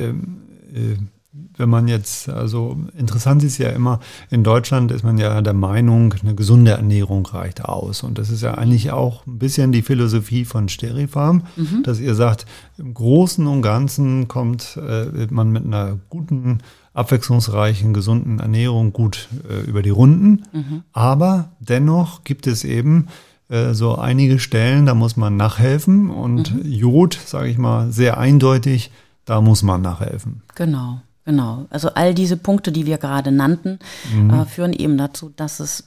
äh, 0.74 0.96
wenn 1.32 1.70
man 1.70 1.88
jetzt, 1.88 2.28
also 2.28 2.78
interessant 2.98 3.44
ist 3.44 3.60
ja 3.60 3.70
immer, 3.70 4.00
in 4.32 4.44
Deutschland 4.44 4.92
ist 4.92 5.04
man 5.04 5.20
ja 5.20 5.42
der 5.42 5.54
Meinung, 5.54 6.16
eine 6.22 6.34
gesunde 6.34 6.72
Ernährung 6.72 7.26
reicht 7.28 7.66
aus. 7.66 8.02
Und 8.02 8.18
das 8.18 8.32
ist 8.32 8.42
ja 8.42 8.56
eigentlich 8.56 8.92
auch 8.92 9.28
ein 9.28 9.38
bisschen 9.38 9.72
die 9.72 9.84
Philosophie 9.84 10.44
von 10.44 10.70
Sterifarm, 10.70 11.44
mhm. 11.56 11.84
dass 11.84 12.00
ihr 12.00 12.16
sagt, 12.16 12.48
im 12.78 12.96
Großen 12.96 13.46
und 13.46 13.62
Ganzen 13.62 14.28
kommt 14.28 14.78
äh, 14.78 15.28
man 15.30 15.52
mit 15.52 15.66
einer 15.66 16.00
guten, 16.10 16.60
abwechslungsreichen, 16.94 17.94
gesunden 17.94 18.40
Ernährung 18.40 18.92
gut 18.92 19.30
äh, 19.48 19.62
über 19.70 19.84
die 19.84 19.92
Runden. 19.92 20.44
Mhm. 20.52 20.84
Aber 20.94 21.52
dennoch 21.60 22.24
gibt 22.24 22.48
es 22.48 22.64
eben 22.64 23.08
äh, 23.50 23.74
so 23.74 23.96
einige 23.96 24.40
Stellen, 24.40 24.88
da 24.88 24.96
muss 24.96 25.16
man 25.16 25.38
nachhelfen. 25.38 26.10
Und 26.10 26.56
mhm. 26.56 26.72
Jod, 26.72 27.20
sage 27.24 27.50
ich 27.50 27.60
mal, 27.60 27.92
sehr 27.92 28.18
eindeutig, 28.18 28.92
da 29.26 29.42
muss 29.42 29.62
man 29.62 29.84
nachhelfen. 29.84 30.42
Genau. 30.56 31.02
Genau, 31.30 31.68
also 31.70 31.90
all 31.90 32.16
diese 32.16 32.38
Punkte, 32.38 32.72
die 32.72 32.88
wir 32.88 32.98
gerade 32.98 33.32
nannten, 33.32 33.78
mhm. 34.12 34.32
äh, 34.32 34.46
führen 34.46 34.74
eben 34.74 34.98
dazu, 34.98 35.32
dass 35.36 35.60
es 35.60 35.84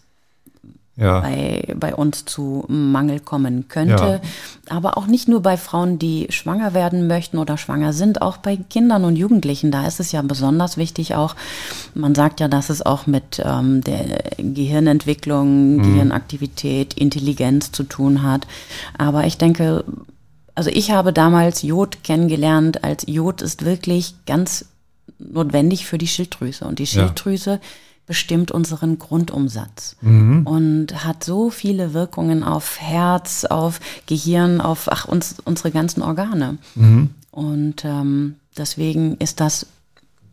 ja. 0.95 1.19
bei, 1.19 1.75
bei 1.75 1.97
uns 1.97 2.27
zu 2.27 2.65
Mangel 2.69 3.19
kommen 3.19 3.67
könnte. 3.67 4.21
Ja. 4.23 4.77
Aber 4.77 4.97
auch 4.97 5.09
nicht 5.09 5.27
nur 5.27 5.43
bei 5.43 5.57
Frauen, 5.57 5.99
die 5.99 6.29
schwanger 6.31 6.75
werden 6.75 7.09
möchten 7.09 7.39
oder 7.39 7.59
schwanger 7.59 7.93
sind, 7.93 8.23
auch 8.23 8.37
bei 8.37 8.55
Kindern 8.55 9.05
und 9.05 9.17
Jugendlichen. 9.17 9.73
Da 9.73 9.85
ist 9.85 9.99
es 9.99 10.13
ja 10.13 10.23
besonders 10.23 10.77
wichtig 10.77 11.17
auch, 11.17 11.35
man 11.93 12.15
sagt 12.15 12.39
ja, 12.39 12.47
dass 12.47 12.71
es 12.71 12.81
auch 12.81 13.09
mit 13.09 13.43
ähm, 13.45 13.83
der 13.83 14.23
Gehirnentwicklung, 14.37 15.79
mhm. 15.79 15.83
Gehirnaktivität, 15.83 16.95
Intelligenz 16.95 17.73
zu 17.73 17.83
tun 17.83 18.23
hat. 18.23 18.47
Aber 18.97 19.27
ich 19.27 19.39
denke, 19.39 19.83
also 20.55 20.71
ich 20.71 20.93
habe 20.93 21.13
damals 21.13 21.63
Jod 21.63 22.05
kennengelernt, 22.05 22.85
als 22.85 23.07
Jod 23.09 23.43
ist 23.43 23.65
wirklich 23.65 24.15
ganz 24.25 24.67
notwendig 25.31 25.87
für 25.87 25.99
die 25.99 26.07
Schilddrüse. 26.07 26.64
Und 26.64 26.79
die 26.79 26.87
Schilddrüse 26.87 27.50
ja. 27.52 27.61
bestimmt 28.07 28.50
unseren 28.50 28.99
Grundumsatz 28.99 29.97
mhm. 30.00 30.47
und 30.47 31.05
hat 31.05 31.25
so 31.25 31.50
viele 31.50 31.95
Wirkungen 31.95 32.43
auf 32.45 32.81
Herz, 32.81 33.45
auf 33.45 33.81
Gehirn, 34.07 34.61
auf 34.61 34.91
ach, 34.91 35.07
uns, 35.07 35.37
unsere 35.45 35.71
ganzen 35.71 36.02
Organe. 36.02 36.59
Mhm. 36.75 37.11
Und 37.31 37.85
ähm, 37.85 38.37
deswegen 38.57 39.17
ist 39.17 39.41
das 39.41 39.67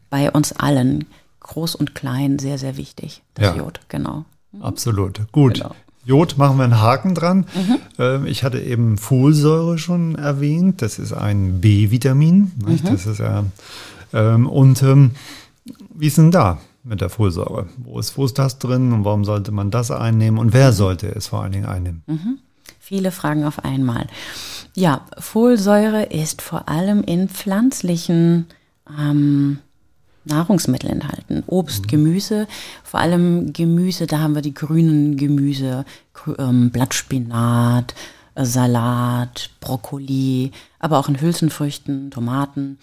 bei 0.10 0.32
uns 0.32 0.54
allen, 0.54 1.06
groß 1.40 1.76
und 1.76 1.96
klein, 1.96 2.40
sehr, 2.40 2.58
sehr 2.58 2.78
wichtig, 2.78 3.22
das 3.34 3.46
ja. 3.46 3.56
Jod, 3.56 3.80
genau. 3.88 4.26
Absolut. 4.60 5.32
Gut. 5.32 5.56
Genau. 5.56 5.76
Jod 6.06 6.38
machen 6.38 6.58
wir 6.58 6.64
einen 6.64 6.82
Haken 6.82 7.14
dran. 7.14 7.46
Mhm. 8.00 8.26
ich 8.26 8.44
hatte 8.44 8.60
eben 8.60 8.98
Folsäure 8.98 9.78
schon 9.78 10.16
erwähnt. 10.16 10.82
Das 10.82 10.98
ist 10.98 11.14
ein 11.14 11.62
B-Vitamin. 11.62 12.52
Mhm. 12.66 12.80
Das 12.84 13.06
ist 13.06 13.20
ja. 13.20 13.44
Ähm, 14.14 14.48
und 14.48 14.82
ähm, 14.84 15.12
wie 15.94 16.08
ist 16.08 16.18
denn 16.18 16.32
da 16.32 16.60
mit 16.84 17.02
der 17.02 17.10
Folsäure? 17.10 17.68
Wo 17.78 18.00
ist, 18.00 18.18
wo 18.18 18.26
ist 18.26 18.40
das 18.40 18.60
drin 18.60 18.92
und 18.94 19.06
warum 19.06 19.26
sollte 19.26 19.52
man 19.52 19.72
das 19.72 19.92
einnehmen 19.92 20.40
und 20.40 20.54
wer 20.54 20.74
sollte 20.74 21.08
es 21.08 21.28
vor 21.28 21.44
allen 21.44 21.52
Dingen 21.52 21.66
einnehmen? 21.66 22.04
Mhm. 22.08 22.40
Viele 22.80 23.12
Fragen 23.12 23.44
auf 23.44 23.64
einmal. 23.64 24.08
Ja, 24.74 25.02
Folsäure 25.18 26.04
ist 26.06 26.42
vor 26.42 26.70
allem 26.70 27.04
in 27.04 27.30
pflanzlichen 27.30 28.48
ähm, 28.98 29.60
Nahrungsmittel 30.26 30.90
enthalten. 30.90 31.44
Obst, 31.48 31.84
mhm. 31.84 31.88
Gemüse, 31.88 32.48
vor 32.84 33.00
allem 33.00 33.54
Gemüse, 33.54 34.08
da 34.08 34.20
haben 34.20 34.36
wir 34.36 34.42
die 34.42 34.54
grünen 34.54 35.18
Gemüse, 35.18 35.86
ähm, 36.38 36.72
Blattspinat, 36.72 37.94
Salat, 38.46 39.50
Brokkoli, 39.60 40.52
aber 40.80 40.98
auch 40.98 41.10
in 41.10 41.20
Hülsenfrüchten, 41.20 42.12
Tomaten. 42.12 42.78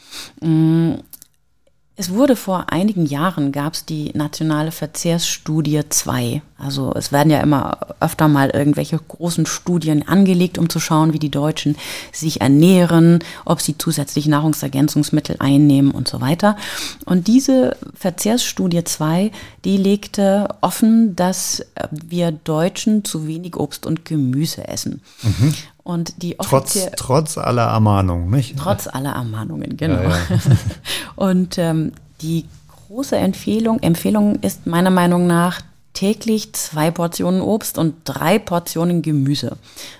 Es 1.98 2.10
wurde 2.10 2.36
vor 2.36 2.66
einigen 2.68 3.06
Jahren, 3.06 3.52
gab 3.52 3.72
es 3.72 3.86
die 3.86 4.10
nationale 4.12 4.70
Verzehrsstudie 4.70 5.80
2. 5.88 6.42
Also 6.58 6.92
es 6.94 7.10
werden 7.10 7.30
ja 7.30 7.40
immer 7.40 7.78
öfter 8.00 8.28
mal 8.28 8.50
irgendwelche 8.50 8.98
großen 8.98 9.46
Studien 9.46 10.06
angelegt, 10.06 10.58
um 10.58 10.68
zu 10.68 10.78
schauen, 10.78 11.14
wie 11.14 11.18
die 11.18 11.30
Deutschen 11.30 11.74
sich 12.12 12.42
ernähren, 12.42 13.20
ob 13.46 13.62
sie 13.62 13.78
zusätzlich 13.78 14.26
Nahrungsergänzungsmittel 14.26 15.36
einnehmen 15.38 15.90
und 15.90 16.06
so 16.06 16.20
weiter. 16.20 16.58
Und 17.06 17.28
diese 17.28 17.78
Verzehrsstudie 17.94 18.84
2, 18.84 19.30
die 19.64 19.78
legte 19.78 20.48
offen, 20.60 21.16
dass 21.16 21.64
wir 21.90 22.30
Deutschen 22.30 23.04
zu 23.04 23.26
wenig 23.26 23.56
Obst 23.56 23.86
und 23.86 24.04
Gemüse 24.04 24.68
essen. 24.68 25.00
Mhm. 25.22 25.54
Und 25.86 26.20
die 26.20 26.34
trotz, 26.36 26.76
trotz 26.96 27.38
aller 27.38 27.66
Ermahnungen, 27.68 28.28
nicht? 28.28 28.58
Trotz 28.58 28.88
aller 28.88 29.12
Ermahnungen, 29.12 29.76
genau. 29.76 30.02
Ja, 30.02 30.08
ja. 30.08 30.40
und 31.14 31.58
ähm, 31.58 31.92
die 32.22 32.44
große 32.88 33.14
Empfehlung, 33.14 33.78
Empfehlung 33.78 34.34
ist 34.40 34.66
meiner 34.66 34.90
Meinung 34.90 35.28
nach 35.28 35.60
täglich 35.92 36.52
zwei 36.54 36.90
Portionen 36.90 37.40
Obst 37.40 37.78
und 37.78 37.94
drei 38.02 38.40
Portionen 38.40 39.00
Gemüse. 39.00 39.58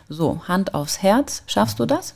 So, 0.09 0.43
Hand 0.49 0.75
aufs 0.75 1.02
Herz, 1.02 1.45
schaffst 1.47 1.78
du 1.78 1.87
das? 1.87 2.14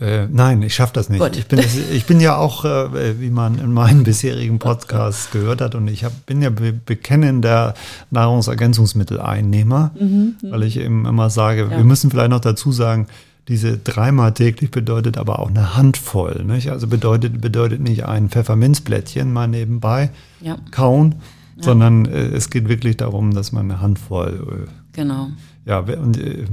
Äh, 0.00 0.26
nein, 0.26 0.62
ich 0.62 0.74
schaffe 0.74 0.92
das 0.94 1.08
nicht. 1.08 1.22
Ich 1.36 1.46
bin, 1.46 1.60
ich 1.92 2.04
bin 2.06 2.20
ja 2.20 2.36
auch, 2.36 2.64
äh, 2.64 3.20
wie 3.20 3.30
man 3.30 3.58
in 3.58 3.72
meinen 3.72 4.02
bisherigen 4.02 4.58
Podcasts 4.58 5.30
gehört 5.30 5.60
hat, 5.60 5.76
und 5.76 5.86
ich 5.86 6.04
hab, 6.04 6.26
bin 6.26 6.42
ja 6.42 6.50
be 6.50 6.72
bekennender 6.72 7.74
Nahrungsergänzungsmitteleinnehmer, 8.10 9.92
mhm, 9.98 10.34
weil 10.42 10.64
ich 10.64 10.78
eben 10.78 11.06
immer 11.06 11.30
sage, 11.30 11.68
ja. 11.70 11.70
wir 11.70 11.84
müssen 11.84 12.10
vielleicht 12.10 12.30
noch 12.30 12.40
dazu 12.40 12.72
sagen, 12.72 13.06
diese 13.46 13.78
dreimal 13.78 14.32
täglich 14.32 14.70
bedeutet 14.70 15.18
aber 15.18 15.38
auch 15.38 15.50
eine 15.50 15.76
Handvoll. 15.76 16.44
Nicht? 16.44 16.70
Also 16.70 16.86
bedeutet, 16.88 17.40
bedeutet 17.40 17.80
nicht 17.80 18.06
ein 18.06 18.30
Pfefferminzblättchen 18.30 19.32
mal 19.32 19.46
nebenbei 19.46 20.10
ja. 20.40 20.56
kauen, 20.70 21.16
ja. 21.56 21.62
sondern 21.62 22.06
äh, 22.06 22.28
es 22.28 22.50
geht 22.50 22.68
wirklich 22.68 22.96
darum, 22.96 23.34
dass 23.34 23.52
man 23.52 23.70
eine 23.70 23.80
Handvoll. 23.80 24.66
Äh, 24.66 24.70
genau. 24.92 25.28
Ja, 25.66 25.78
und 25.78 26.18
äh, 26.18 26.46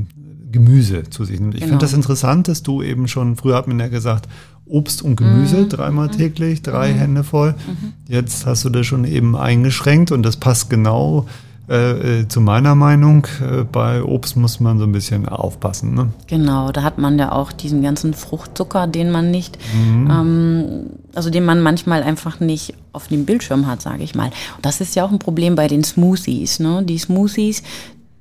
Gemüse 0.52 1.04
zu 1.10 1.26
sich 1.26 1.40
nimmt. 1.40 1.56
Ich 1.56 1.62
genau. 1.62 1.72
finde 1.72 1.86
das 1.86 1.94
interessant, 1.94 2.48
dass 2.48 2.64
du 2.64 2.82
eben 2.82 3.08
schon, 3.08 3.36
früher 3.36 3.56
hat 3.56 3.68
man 3.68 3.80
ja 3.80 3.88
gesagt, 3.88 4.28
Obst 4.66 5.02
und 5.02 5.18
Gemüse 5.18 5.58
mhm. 5.58 5.70
dreimal 5.70 6.08
mhm. 6.08 6.12
täglich, 6.12 6.62
drei 6.62 6.94
mhm. 6.94 6.98
Hände 6.98 7.24
voll. 7.24 7.52
Mhm. 7.52 7.94
Jetzt 8.08 8.46
hast 8.46 8.64
du 8.64 8.70
das 8.70 8.88
schon 8.88 9.06
eben 9.06 9.36
eingeschränkt 9.36 10.12
und 10.12 10.24
das 10.24 10.38
passt 10.38 10.70
genau 10.70 11.26
äh, 11.72 12.22
äh, 12.22 12.28
zu 12.28 12.42
meiner 12.42 12.76
Meinung. 12.76 13.28
Äh, 13.42 13.64
bei 13.64 14.04
Obst 14.04 14.36
muss 14.36 14.60
man 14.60 14.78
so 14.78 14.84
ein 14.84 14.92
bisschen 14.92 15.30
aufpassen. 15.30 15.94
Ne? 15.94 16.10
Genau, 16.28 16.72
da 16.72 16.84
hat 16.84 16.98
man 16.98 17.18
ja 17.18 17.32
auch 17.32 17.54
diesen 17.54 17.82
ganzen 17.82 18.14
Fruchtzucker, 18.14 18.88
den 18.88 19.10
man 19.10 19.32
nicht, 19.32 19.58
mhm. 19.74 20.12
ähm, 20.12 20.86
also 21.16 21.30
den 21.30 21.46
man 21.46 21.62
manchmal 21.62 22.04
einfach 22.04 22.40
nicht 22.42 22.74
auf 22.92 23.08
dem 23.08 23.26
Bildschirm 23.26 23.68
hat, 23.68 23.82
sage 23.82 24.04
ich 24.04 24.16
mal. 24.16 24.32
Und 24.56 24.66
das 24.66 24.82
ist 24.82 24.96
ja 24.96 25.06
auch 25.06 25.12
ein 25.12 25.20
Problem 25.20 25.56
bei 25.56 25.68
den 25.70 25.84
Smoothies. 25.84 26.60
Ne? 26.60 26.84
Die 26.84 26.98
Smoothies, 26.98 27.64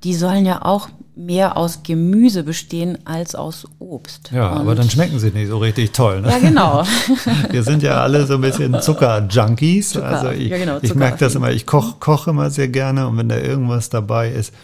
die 0.05 0.15
sollen 0.15 0.47
ja 0.47 0.65
auch 0.65 0.89
mehr 1.17 1.57
aus 1.57 1.83
Gemüse 1.83 2.45
bestehen 2.45 2.99
als 3.05 3.35
aus 3.35 3.67
Obst. 3.79 4.31
Ja, 4.33 4.53
und 4.53 4.59
aber 4.59 4.75
dann 4.75 4.89
schmecken 4.89 5.19
sie 5.19 5.31
nicht 5.31 5.49
so 5.49 5.59
richtig 5.59 5.93
toll. 5.93 6.21
Ne? 6.23 6.31
Ja, 6.31 6.39
genau. 6.39 6.85
Wir 7.51 7.63
sind 7.63 7.83
ja 7.83 8.03
alle 8.03 8.27
so 8.27 8.35
ein 8.35 8.41
bisschen 8.41 8.81
Zucker-Junkies. 8.81 9.91
Zucker. 9.91 10.07
Also 10.07 10.31
ich, 10.31 10.49
ja, 10.49 10.59
genau, 10.59 10.79
ich 10.81 10.95
merke 10.95 11.19
das 11.19 11.35
immer, 11.35 11.51
ich 11.51 11.67
koche 11.67 11.97
koch 12.01 12.27
immer 12.27 12.51
sehr 12.51 12.69
gerne 12.69 13.07
und 13.09 13.17
wenn 13.19 13.29
da 13.29 13.37
irgendwas 13.37 13.91
dabei 13.91 14.31
ist, 14.31 14.55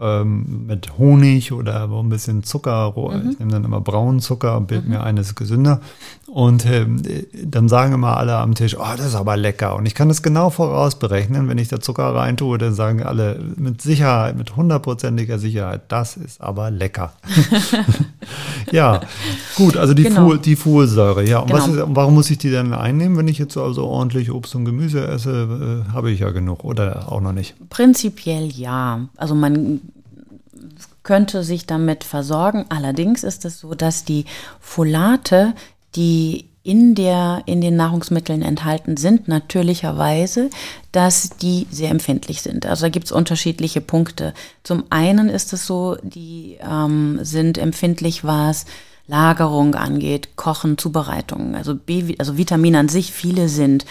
ähm, 0.00 0.66
mit 0.66 0.98
Honig 0.98 1.52
oder 1.52 1.88
ein 1.90 2.08
bisschen 2.08 2.42
Zucker. 2.42 2.94
Mhm. 2.96 3.30
Ich 3.30 3.38
nehme 3.38 3.52
dann 3.52 3.64
immer 3.64 3.80
braunen 3.80 4.20
Zucker 4.20 4.56
und 4.56 4.68
bild 4.68 4.84
mhm. 4.84 4.90
mir 4.90 5.02
eines 5.02 5.34
gesünder. 5.34 5.80
Und 6.26 6.66
ähm, 6.66 7.02
dann 7.44 7.68
sagen 7.68 7.94
immer 7.94 8.16
alle 8.18 8.36
am 8.36 8.54
Tisch, 8.54 8.76
oh, 8.78 8.96
das 8.96 9.06
ist 9.06 9.14
aber 9.14 9.36
lecker. 9.36 9.74
Und 9.76 9.86
ich 9.86 9.94
kann 9.94 10.08
das 10.08 10.22
genau 10.22 10.50
vorausberechnen. 10.50 11.48
Wenn 11.48 11.58
ich 11.58 11.68
da 11.68 11.80
Zucker 11.80 12.14
reintue, 12.14 12.58
dann 12.58 12.74
sagen 12.74 13.02
alle 13.02 13.40
mit 13.56 13.80
Sicherheit, 13.80 14.36
mit 14.36 14.54
hundertprozentiger 14.54 15.38
Sicherheit, 15.38 15.82
das 15.88 16.16
ist 16.16 16.40
aber 16.40 16.70
lecker. 16.70 17.12
ja, 18.72 19.00
gut, 19.56 19.76
also 19.76 19.94
die, 19.94 20.04
genau. 20.04 20.28
Fuhl, 20.28 20.38
die 20.38 20.56
Folsäure. 20.56 21.26
Ja, 21.26 21.40
und 21.40 21.48
genau. 21.48 21.58
was 21.60 21.68
ist, 21.68 21.82
warum 21.86 22.14
muss 22.14 22.30
ich 22.30 22.38
die 22.38 22.50
denn 22.50 22.72
einnehmen, 22.72 23.16
wenn 23.16 23.28
ich 23.28 23.38
jetzt 23.38 23.56
also 23.56 23.86
ordentlich 23.86 24.30
Obst 24.30 24.54
und 24.54 24.64
Gemüse 24.64 25.06
esse? 25.06 25.84
Äh, 25.88 25.92
habe 25.92 26.10
ich 26.10 26.20
ja 26.20 26.30
genug 26.30 26.64
oder 26.64 27.10
auch 27.10 27.20
noch 27.20 27.32
nicht? 27.32 27.54
Prinzipiell 27.70 28.48
ja. 28.48 29.08
Also 29.16 29.34
man 29.34 29.80
könnte 31.08 31.42
sich 31.42 31.64
damit 31.64 32.04
versorgen. 32.04 32.66
Allerdings 32.68 33.24
ist 33.24 33.46
es 33.46 33.60
so, 33.60 33.72
dass 33.72 34.04
die 34.04 34.26
Folate, 34.60 35.54
die 35.96 36.50
in, 36.62 36.94
der, 36.94 37.44
in 37.46 37.62
den 37.62 37.76
Nahrungsmitteln 37.76 38.42
enthalten 38.42 38.98
sind, 38.98 39.26
natürlicherweise, 39.26 40.50
dass 40.92 41.30
die 41.30 41.66
sehr 41.70 41.88
empfindlich 41.88 42.42
sind. 42.42 42.66
Also 42.66 42.84
da 42.84 42.88
gibt 42.90 43.06
es 43.06 43.12
unterschiedliche 43.12 43.80
Punkte. 43.80 44.34
Zum 44.64 44.84
einen 44.90 45.30
ist 45.30 45.54
es 45.54 45.66
so, 45.66 45.96
die 46.02 46.58
ähm, 46.60 47.20
sind 47.22 47.56
empfindlich, 47.56 48.24
was 48.24 48.66
Lagerung 49.08 49.74
angeht, 49.74 50.36
Kochen, 50.36 50.78
Zubereitung. 50.78 51.56
Also, 51.56 51.74
B, 51.74 52.14
also 52.18 52.36
Vitamine 52.36 52.78
an 52.78 52.88
sich, 52.88 53.12
viele 53.12 53.48
sind 53.48 53.84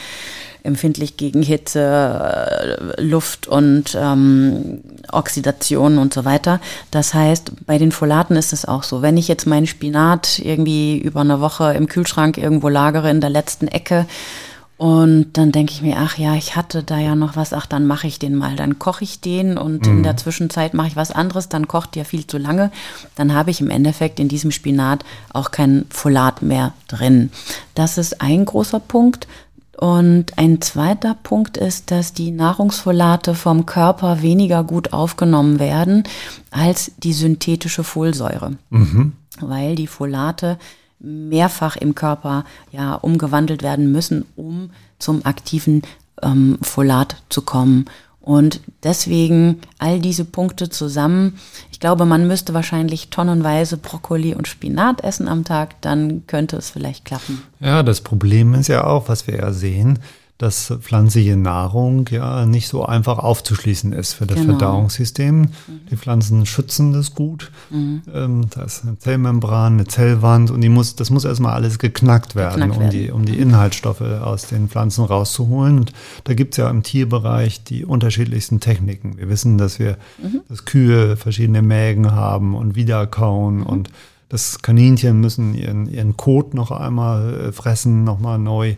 empfindlich 0.63 1.17
gegen 1.17 1.41
Hitze, 1.41 1.79
äh, 2.97 3.01
Luft 3.01 3.47
und 3.47 3.97
ähm, 3.99 4.81
Oxidation 5.11 5.97
und 5.97 6.13
so 6.13 6.25
weiter. 6.25 6.59
Das 6.91 7.13
heißt, 7.13 7.65
bei 7.65 7.77
den 7.77 7.91
Folaten 7.91 8.35
ist 8.35 8.53
es 8.53 8.65
auch 8.65 8.83
so. 8.83 9.01
Wenn 9.01 9.17
ich 9.17 9.27
jetzt 9.27 9.47
meinen 9.47 9.65
Spinat 9.65 10.39
irgendwie 10.39 10.97
über 10.97 11.21
eine 11.21 11.41
Woche 11.41 11.73
im 11.73 11.87
Kühlschrank 11.87 12.37
irgendwo 12.37 12.69
lagere 12.69 13.09
in 13.09 13.21
der 13.21 13.29
letzten 13.29 13.67
Ecke, 13.67 14.05
und 14.77 15.29
dann 15.33 15.51
denke 15.51 15.73
ich 15.73 15.81
mir, 15.81 15.97
ach 15.97 16.19
ja, 16.19 16.35
ich 16.35 16.55
hatte 16.55 16.83
da 16.83 16.99
ja 16.99 17.15
noch 17.15 17.35
was, 17.35 17.51
ach, 17.51 17.65
dann 17.65 17.87
mache 17.87 18.05
ich 18.05 18.19
den 18.19 18.35
mal. 18.35 18.55
Dann 18.55 18.77
koche 18.77 19.03
ich 19.03 19.21
den 19.21 19.57
und 19.57 19.87
mhm. 19.87 19.97
in 19.97 20.03
der 20.03 20.17
Zwischenzeit 20.17 20.75
mache 20.75 20.89
ich 20.89 20.95
was 20.95 21.11
anderes, 21.11 21.49
dann 21.49 21.67
kocht 21.67 21.95
der 21.95 22.05
viel 22.05 22.27
zu 22.27 22.37
lange. 22.37 22.71
Dann 23.15 23.33
habe 23.33 23.49
ich 23.49 23.59
im 23.59 23.71
Endeffekt 23.71 24.19
in 24.19 24.27
diesem 24.27 24.51
Spinat 24.51 25.03
auch 25.33 25.49
kein 25.49 25.85
Folat 25.89 26.43
mehr 26.43 26.73
drin. 26.87 27.31
Das 27.73 27.97
ist 27.97 28.21
ein 28.21 28.45
großer 28.45 28.79
Punkt. 28.79 29.27
Und 29.79 30.37
ein 30.39 30.61
zweiter 30.61 31.15
Punkt 31.21 31.55
ist, 31.57 31.91
dass 31.91 32.13
die 32.13 32.31
Nahrungsfolate 32.31 33.35
vom 33.35 33.67
Körper 33.67 34.23
weniger 34.23 34.63
gut 34.63 34.91
aufgenommen 34.91 35.59
werden 35.59 36.03
als 36.49 36.91
die 36.97 37.13
synthetische 37.13 37.83
Folsäure. 37.83 38.57
Mhm. 38.71 39.13
Weil 39.39 39.75
die 39.75 39.85
Folate 39.85 40.57
mehrfach 40.99 41.75
im 41.75 41.95
Körper 41.95 42.45
ja 42.71 42.95
umgewandelt 42.95 43.63
werden 43.63 43.91
müssen, 43.91 44.25
um 44.35 44.71
zum 44.99 45.25
aktiven 45.25 45.81
ähm, 46.21 46.57
Folat 46.61 47.17
zu 47.29 47.41
kommen. 47.41 47.85
Und 48.19 48.59
deswegen 48.83 49.61
all 49.79 50.01
diese 50.01 50.25
Punkte 50.25 50.69
zusammen. 50.69 51.39
Ich 51.71 51.79
glaube, 51.79 52.05
man 52.05 52.27
müsste 52.27 52.53
wahrscheinlich 52.53 53.09
tonnenweise 53.09 53.77
Brokkoli 53.77 54.35
und 54.35 54.49
Spinat 54.49 55.01
essen 55.01 55.29
am 55.29 55.45
Tag, 55.45 55.79
dann 55.79 56.27
könnte 56.27 56.57
es 56.57 56.69
vielleicht 56.69 57.05
klappen. 57.05 57.41
Ja, 57.61 57.83
das 57.83 58.01
Problem 58.01 58.53
ist 58.53 58.67
ja 58.67 58.83
auch, 58.85 59.07
was 59.07 59.27
wir 59.27 59.37
ja 59.37 59.53
sehen, 59.53 59.99
dass 60.37 60.71
pflanzliche 60.81 61.35
Nahrung 61.35 62.07
ja 62.11 62.45
nicht 62.45 62.67
so 62.67 62.85
einfach 62.85 63.17
aufzuschließen 63.17 63.91
ist 63.91 64.13
für 64.13 64.27
das 64.27 64.37
genau. 64.37 64.51
Verdauungssystem. 64.51 65.41
Mhm. 65.41 65.49
Die 65.89 65.97
Pflanzen 65.97 66.45
schützen 66.45 66.93
das 66.93 67.15
gut. 67.15 67.51
Mhm. 67.71 68.03
Ähm, 68.13 68.41
da 68.51 68.61
ist 68.63 68.83
eine 68.83 68.99
Zellmembran, 68.99 69.73
eine 69.73 69.85
Zellwand 69.85 70.51
und 70.51 70.61
die 70.61 70.69
muss, 70.69 70.95
das 70.95 71.09
muss 71.09 71.25
erstmal 71.25 71.53
alles 71.53 71.79
geknackt 71.79 72.35
werden, 72.35 72.69
geknackt 72.69 72.83
um, 72.83 72.89
die, 72.91 73.09
um 73.09 73.25
die 73.25 73.39
Inhaltsstoffe 73.39 74.01
aus 74.01 74.45
den 74.45 74.69
Pflanzen 74.69 75.05
rauszuholen. 75.05 75.79
Und 75.79 75.93
da 76.25 76.35
gibt 76.35 76.53
es 76.53 76.57
ja 76.57 76.69
im 76.69 76.83
Tierbereich 76.83 77.63
die 77.63 77.83
unterschiedlichsten 77.83 78.59
Techniken. 78.59 79.17
Wir 79.17 79.29
wissen, 79.29 79.57
dass 79.57 79.79
wir, 79.79 79.97
mhm. 80.21 80.41
dass 80.49 80.65
Kühe 80.65 81.17
verschiedene 81.17 81.63
Mägen 81.63 82.11
haben 82.11 82.53
und 82.53 82.75
wiederkauen 82.75 83.57
mhm. 83.57 83.65
und 83.65 83.89
das 84.29 84.61
Kaninchen 84.61 85.21
müssen 85.21 85.55
ihren, 85.55 85.87
ihren 85.87 86.17
Kot 86.17 86.53
noch 86.53 86.71
einmal 86.71 87.47
äh, 87.47 87.51
fressen, 87.51 88.03
nochmal 88.03 88.37
neu. 88.37 88.75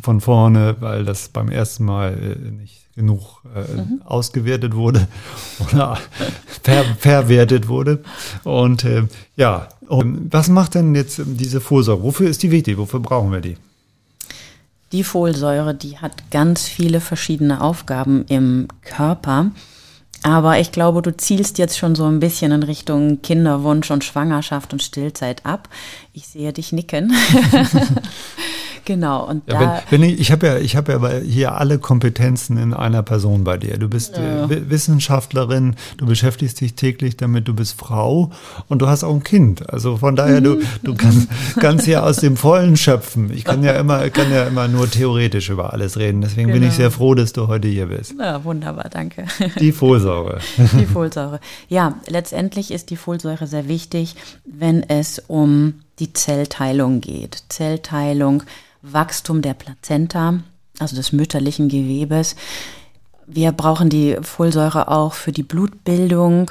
Von 0.00 0.20
vorne, 0.20 0.76
weil 0.80 1.04
das 1.04 1.28
beim 1.28 1.48
ersten 1.48 1.84
Mal 1.84 2.12
äh, 2.12 2.50
nicht 2.50 2.82
genug 2.94 3.42
äh, 3.54 3.72
mhm. 3.72 4.02
ausgewertet 4.04 4.74
wurde 4.74 5.08
oder 5.72 5.98
ver 6.62 6.84
verwertet 6.98 7.68
wurde. 7.68 8.02
Und 8.44 8.84
äh, 8.84 9.04
ja, 9.36 9.68
und 9.88 10.32
was 10.32 10.48
macht 10.48 10.74
denn 10.74 10.94
jetzt 10.94 11.20
diese 11.24 11.60
Folsäure? 11.60 12.02
Wofür 12.02 12.28
ist 12.28 12.42
die 12.42 12.50
wichtig? 12.50 12.78
Wofür 12.78 13.00
brauchen 13.00 13.32
wir 13.32 13.40
die? 13.40 13.56
Die 14.92 15.04
Folsäure, 15.04 15.74
die 15.74 15.98
hat 15.98 16.30
ganz 16.30 16.68
viele 16.68 17.00
verschiedene 17.00 17.62
Aufgaben 17.62 18.26
im 18.28 18.68
Körper. 18.82 19.50
Aber 20.22 20.60
ich 20.60 20.70
glaube, 20.70 21.02
du 21.02 21.16
zielst 21.16 21.58
jetzt 21.58 21.76
schon 21.76 21.94
so 21.94 22.04
ein 22.04 22.20
bisschen 22.20 22.52
in 22.52 22.62
Richtung 22.62 23.22
Kinderwunsch 23.22 23.90
und 23.90 24.04
Schwangerschaft 24.04 24.72
und 24.72 24.82
Stillzeit 24.82 25.44
ab. 25.44 25.68
Ich 26.12 26.28
sehe 26.28 26.52
dich 26.52 26.72
nicken. 26.72 27.12
Genau. 28.84 29.28
Und 29.28 29.42
ja, 29.48 29.60
da 29.60 29.82
wenn, 29.90 30.02
wenn 30.02 30.10
ich, 30.10 30.20
ich 30.20 30.32
habe 30.32 30.46
ja, 30.46 30.58
ich 30.58 30.76
habe 30.76 30.92
ja 30.92 31.20
hier 31.20 31.54
alle 31.54 31.78
Kompetenzen 31.78 32.56
in 32.56 32.74
einer 32.74 33.02
Person 33.02 33.44
bei 33.44 33.56
dir. 33.56 33.78
Du 33.78 33.88
bist 33.88 34.16
ja. 34.16 34.48
Wissenschaftlerin, 34.48 35.76
du 35.96 36.06
beschäftigst 36.06 36.60
dich 36.60 36.74
täglich 36.74 37.16
damit, 37.16 37.48
du 37.48 37.54
bist 37.54 37.78
Frau 37.78 38.30
und 38.68 38.82
du 38.82 38.88
hast 38.88 39.04
auch 39.04 39.14
ein 39.14 39.22
Kind. 39.22 39.70
Also 39.70 39.98
von 39.98 40.16
daher, 40.16 40.40
du, 40.40 40.60
du 40.82 40.94
kannst, 40.96 41.28
kannst 41.60 41.86
ja 41.86 42.02
aus 42.02 42.16
dem 42.16 42.36
Vollen 42.36 42.76
schöpfen. 42.76 43.32
Ich 43.32 43.44
kann 43.44 43.62
ja 43.62 43.72
immer, 43.72 44.10
kann 44.10 44.30
ja 44.30 44.44
immer 44.44 44.68
nur 44.68 44.90
theoretisch 44.90 45.50
über 45.50 45.72
alles 45.72 45.96
reden. 45.96 46.20
Deswegen 46.20 46.48
genau. 46.48 46.60
bin 46.60 46.62
ich 46.62 46.76
genau. 46.76 46.82
sehr 46.82 46.90
froh, 46.90 47.14
dass 47.14 47.32
du 47.32 47.48
heute 47.48 47.68
hier 47.68 47.86
bist. 47.86 48.14
Ja, 48.18 48.42
wunderbar, 48.44 48.88
danke. 48.90 49.26
Die 49.60 49.72
Folsäure. 49.72 50.40
Die 50.78 50.86
Folsäure. 50.86 51.40
Ja, 51.68 52.00
letztendlich 52.08 52.70
ist 52.70 52.90
die 52.90 52.96
Folsäure 52.96 53.46
sehr 53.46 53.68
wichtig, 53.68 54.16
wenn 54.44 54.82
es 54.82 55.22
um 55.26 55.74
die 55.98 56.12
Zellteilung 56.12 57.00
geht. 57.00 57.44
Zellteilung 57.48 58.42
Wachstum 58.82 59.42
der 59.42 59.54
Plazenta, 59.54 60.40
also 60.78 60.96
des 60.96 61.12
mütterlichen 61.12 61.68
Gewebes. 61.68 62.36
Wir 63.26 63.52
brauchen 63.52 63.88
die 63.88 64.16
Folsäure 64.20 64.88
auch 64.88 65.14
für 65.14 65.32
die 65.32 65.44
Blutbildung, 65.44 66.50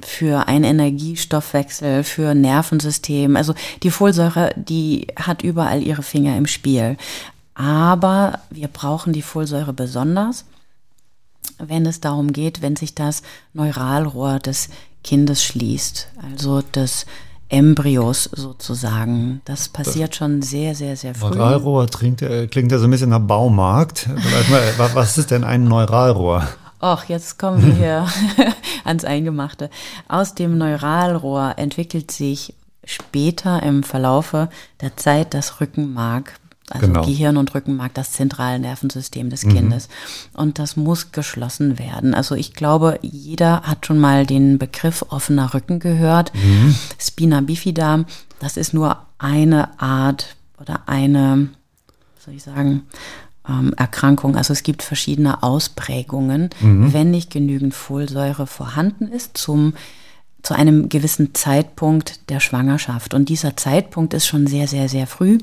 für 0.00 0.46
einen 0.46 0.64
Energiestoffwechsel, 0.64 2.04
für 2.04 2.34
Nervensystem. 2.34 3.36
Also 3.36 3.54
die 3.82 3.90
Folsäure, 3.90 4.52
die 4.56 5.08
hat 5.16 5.42
überall 5.42 5.82
ihre 5.82 6.02
Finger 6.02 6.36
im 6.36 6.46
Spiel. 6.46 6.96
Aber 7.54 8.40
wir 8.50 8.68
brauchen 8.68 9.12
die 9.12 9.22
Folsäure 9.22 9.72
besonders, 9.72 10.44
wenn 11.58 11.86
es 11.86 12.00
darum 12.00 12.32
geht, 12.32 12.62
wenn 12.62 12.76
sich 12.76 12.94
das 12.94 13.22
Neuralrohr 13.52 14.38
des 14.38 14.68
Kindes 15.02 15.42
schließt, 15.42 16.08
also 16.30 16.62
das 16.72 17.06
Embryos 17.48 18.24
sozusagen. 18.24 19.40
Das 19.44 19.68
passiert 19.68 20.10
das 20.10 20.16
schon 20.16 20.42
sehr, 20.42 20.74
sehr, 20.74 20.96
sehr 20.96 21.14
früh. 21.14 21.30
Neuralrohr 21.30 21.86
klingt, 21.86 22.22
äh, 22.22 22.46
klingt 22.46 22.70
ja 22.72 22.78
so 22.78 22.84
ein 22.84 22.90
bisschen 22.90 23.10
nach 23.10 23.20
Baumarkt. 23.20 24.08
was 24.94 25.18
ist 25.18 25.30
denn 25.30 25.44
ein 25.44 25.64
Neuralrohr? 25.64 26.46
Ach, 26.80 27.04
jetzt 27.06 27.38
kommen 27.38 27.64
wir 27.64 27.74
hier 27.74 28.06
ans 28.84 29.04
Eingemachte. 29.04 29.70
Aus 30.08 30.34
dem 30.34 30.58
Neuralrohr 30.58 31.54
entwickelt 31.56 32.10
sich 32.10 32.54
später 32.84 33.62
im 33.62 33.82
Verlaufe 33.82 34.48
der 34.80 34.96
Zeit 34.96 35.34
das 35.34 35.60
Rückenmark 35.60 36.34
also 36.70 36.86
genau. 36.86 37.04
Gehirn 37.04 37.36
und 37.36 37.54
Rückenmark, 37.54 37.94
das 37.94 38.12
zentrale 38.12 38.58
Nervensystem 38.58 39.30
des 39.30 39.44
mhm. 39.44 39.54
Kindes. 39.54 39.88
Und 40.34 40.58
das 40.58 40.76
muss 40.76 41.12
geschlossen 41.12 41.78
werden. 41.78 42.14
Also 42.14 42.34
ich 42.34 42.54
glaube, 42.54 42.98
jeder 43.02 43.62
hat 43.62 43.86
schon 43.86 43.98
mal 43.98 44.26
den 44.26 44.58
Begriff 44.58 45.04
offener 45.08 45.54
Rücken 45.54 45.80
gehört. 45.80 46.32
Mhm. 46.34 46.74
Spina 46.98 47.40
bifida, 47.40 48.04
das 48.40 48.56
ist 48.56 48.74
nur 48.74 48.98
eine 49.18 49.80
Art 49.80 50.36
oder 50.60 50.82
eine, 50.86 51.48
soll 52.18 52.34
ich 52.34 52.42
sagen, 52.42 52.82
ähm, 53.48 53.72
Erkrankung. 53.76 54.36
Also 54.36 54.52
es 54.52 54.62
gibt 54.62 54.82
verschiedene 54.82 55.42
Ausprägungen, 55.42 56.50
mhm. 56.60 56.92
wenn 56.92 57.10
nicht 57.10 57.30
genügend 57.30 57.74
Folsäure 57.74 58.46
vorhanden 58.46 59.08
ist 59.08 59.36
zum 59.36 59.74
zu 60.42 60.54
einem 60.54 60.88
gewissen 60.88 61.34
Zeitpunkt 61.34 62.30
der 62.30 62.38
Schwangerschaft. 62.38 63.12
Und 63.12 63.28
dieser 63.28 63.56
Zeitpunkt 63.56 64.14
ist 64.14 64.26
schon 64.26 64.46
sehr, 64.46 64.68
sehr, 64.68 64.88
sehr 64.88 65.08
früh. 65.08 65.38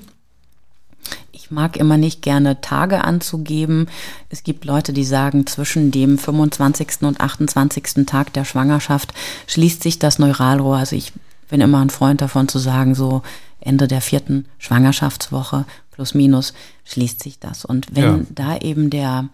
Ich 1.46 1.52
mag 1.52 1.78
immer 1.78 1.98
nicht 1.98 2.24
gerne 2.24 2.60
Tage 2.60 3.04
anzugeben. 3.04 3.86
Es 4.30 4.42
gibt 4.42 4.66
Leute, 4.66 4.94
die 4.94 5.04
sagen, 5.04 5.46
zwischen 5.46 5.92
dem 5.92 6.18
25. 6.18 7.04
und 7.04 7.22
28. 7.22 8.08
Tag 8.08 8.34
der 8.34 8.46
Schwangerschaft 8.46 9.14
schließt 9.46 9.84
sich 9.84 10.00
das 10.00 10.18
Neuralrohr. 10.18 10.78
Also 10.78 10.96
ich 10.96 11.14
bin 11.48 11.62
immer 11.62 11.82
ein 11.82 11.92
Freund 11.92 12.22
davon 12.22 12.48
zu 12.48 12.58
sagen, 12.58 12.96
so 12.96 13.22
Ende 13.60 13.88
der 13.88 14.02
vierten 14.02 14.48
Schwangerschaftswoche 14.58 15.66
plus 15.92 16.16
minus 16.16 16.56
schließt 16.84 17.22
sich 17.22 17.38
das. 17.38 17.64
Und 17.64 17.96
wenn 17.96 18.04
ja. 18.04 18.20
da 18.32 18.58
eben 18.58 18.90
der 18.90 19.30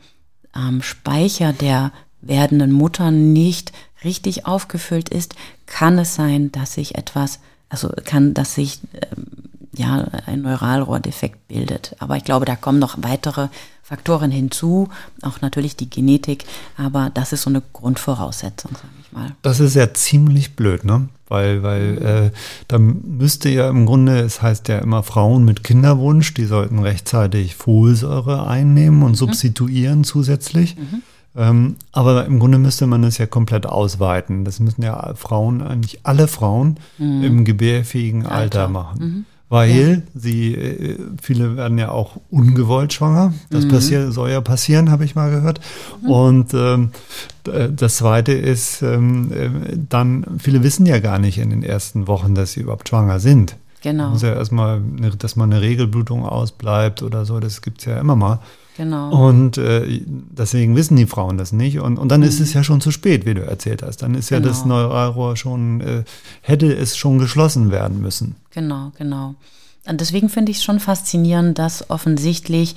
ähm, 0.53 0.81
Speicher 0.81 1.53
der 1.53 1.93
werdenden 2.19 2.73
Mutter 2.73 3.11
nicht 3.11 3.71
richtig 4.03 4.45
aufgefüllt 4.45 5.07
ist, 5.07 5.35
kann 5.65 5.97
es 5.97 6.13
sein, 6.15 6.51
dass 6.51 6.73
sich 6.73 6.95
etwas, 6.95 7.39
also 7.69 7.89
kann, 8.03 8.33
dass 8.33 8.55
sich 8.55 8.81
ähm, 8.95 9.50
ja, 9.73 10.05
ein 10.25 10.41
Neuralrohrdefekt 10.41 11.47
bildet. 11.47 11.95
Aber 11.99 12.17
ich 12.17 12.23
glaube, 12.23 12.45
da 12.45 12.55
kommen 12.55 12.79
noch 12.79 12.97
weitere 13.01 13.47
Faktoren 13.83 14.31
hinzu, 14.31 14.87
auch 15.21 15.41
natürlich 15.41 15.75
die 15.75 15.89
Genetik, 15.89 16.45
aber 16.77 17.11
das 17.13 17.33
ist 17.33 17.41
so 17.41 17.49
eine 17.49 17.61
Grundvoraussetzung, 17.73 18.71
sage 18.71 18.93
ich 19.01 19.11
mal. 19.11 19.35
Das 19.41 19.59
ist 19.59 19.75
ja 19.75 19.93
ziemlich 19.93 20.55
blöd, 20.55 20.85
ne? 20.85 21.09
Weil, 21.27 21.61
weil 21.63 21.91
mhm. 21.93 22.05
äh, 22.05 22.31
da 22.67 22.77
müsste 22.77 23.49
ja 23.49 23.69
im 23.69 23.85
Grunde, 23.85 24.19
es 24.19 24.41
heißt 24.41 24.67
ja 24.67 24.79
immer 24.79 25.03
Frauen 25.03 25.43
mit 25.45 25.63
Kinderwunsch, 25.63 26.33
die 26.33 26.45
sollten 26.45 26.79
rechtzeitig 26.79 27.55
Folsäure 27.55 28.47
einnehmen 28.47 29.03
und 29.03 29.11
mhm. 29.11 29.15
substituieren 29.15 30.03
zusätzlich. 30.03 30.77
Mhm. 30.77 31.01
Ähm, 31.35 31.75
aber 31.93 32.25
im 32.25 32.39
Grunde 32.39 32.57
müsste 32.57 32.87
man 32.87 33.03
es 33.03 33.17
ja 33.17 33.25
komplett 33.25 33.65
ausweiten. 33.65 34.43
Das 34.43 34.59
müssen 34.59 34.83
ja 34.83 35.13
Frauen, 35.15 35.61
eigentlich 35.61 35.99
alle 36.03 36.27
Frauen 36.27 36.77
mhm. 36.97 37.23
im 37.23 37.45
gebärfähigen 37.45 38.25
Alter, 38.25 38.35
Alter 38.61 38.67
machen. 38.67 39.25
Weil 39.51 39.69
ja. 39.69 39.97
sie, 40.15 40.55
äh, 40.55 40.97
viele 41.21 41.57
werden 41.57 41.77
ja 41.77 41.91
auch 41.91 42.15
ungewollt 42.29 42.93
schwanger. 42.93 43.33
Das 43.49 43.65
mhm. 43.65 43.69
passiert, 43.69 44.13
soll 44.13 44.29
ja 44.29 44.39
passieren, 44.39 44.89
habe 44.89 45.03
ich 45.03 45.13
mal 45.13 45.29
gehört. 45.29 45.59
Mhm. 46.01 46.09
Und 46.09 46.53
ähm, 46.53 46.91
das 47.43 47.97
Zweite 47.97 48.31
ist, 48.31 48.81
ähm, 48.81 49.29
äh, 49.33 49.77
dann, 49.89 50.25
viele 50.39 50.63
wissen 50.63 50.85
ja 50.85 50.99
gar 50.99 51.19
nicht 51.19 51.37
in 51.37 51.49
den 51.49 51.63
ersten 51.63 52.07
Wochen, 52.07 52.33
dass 52.33 52.53
sie 52.53 52.61
überhaupt 52.61 52.87
schwanger 52.87 53.19
sind. 53.19 53.57
Genau. 53.81 54.11
Muss 54.11 54.21
ja 54.21 54.33
erstmal, 54.33 54.81
dass 55.17 55.35
mal 55.35 55.43
eine 55.43 55.59
Regelblutung 55.59 56.25
ausbleibt 56.25 57.03
oder 57.03 57.25
so, 57.25 57.41
das 57.41 57.61
gibt's 57.61 57.83
ja 57.83 57.99
immer 57.99 58.15
mal. 58.15 58.39
Genau. 58.77 59.27
Und 59.27 59.57
äh, 59.57 60.01
deswegen 60.05 60.75
wissen 60.75 60.95
die 60.95 61.05
Frauen 61.05 61.37
das 61.37 61.51
nicht. 61.51 61.79
Und, 61.79 61.97
und 61.97 62.09
dann 62.09 62.21
mhm. 62.21 62.27
ist 62.27 62.39
es 62.39 62.53
ja 62.53 62.63
schon 62.63 62.81
zu 62.81 62.91
spät, 62.91 63.25
wie 63.25 63.33
du 63.33 63.45
erzählt 63.45 63.83
hast. 63.83 63.97
Dann 63.97 64.15
ist 64.15 64.29
genau. 64.29 64.41
ja 64.41 64.47
das 64.47 64.63
genau. 64.63 64.75
Neuralrohr 64.75 65.35
schon, 65.35 65.81
äh, 65.81 66.03
hätte 66.41 66.73
es 66.73 66.97
schon 66.97 67.19
geschlossen 67.19 67.71
werden 67.71 68.01
müssen. 68.01 68.35
Genau, 68.51 68.91
genau. 68.97 69.35
Und 69.87 69.99
deswegen 69.99 70.29
finde 70.29 70.51
ich 70.51 70.57
es 70.57 70.63
schon 70.63 70.79
faszinierend, 70.79 71.57
dass 71.57 71.89
offensichtlich 71.89 72.75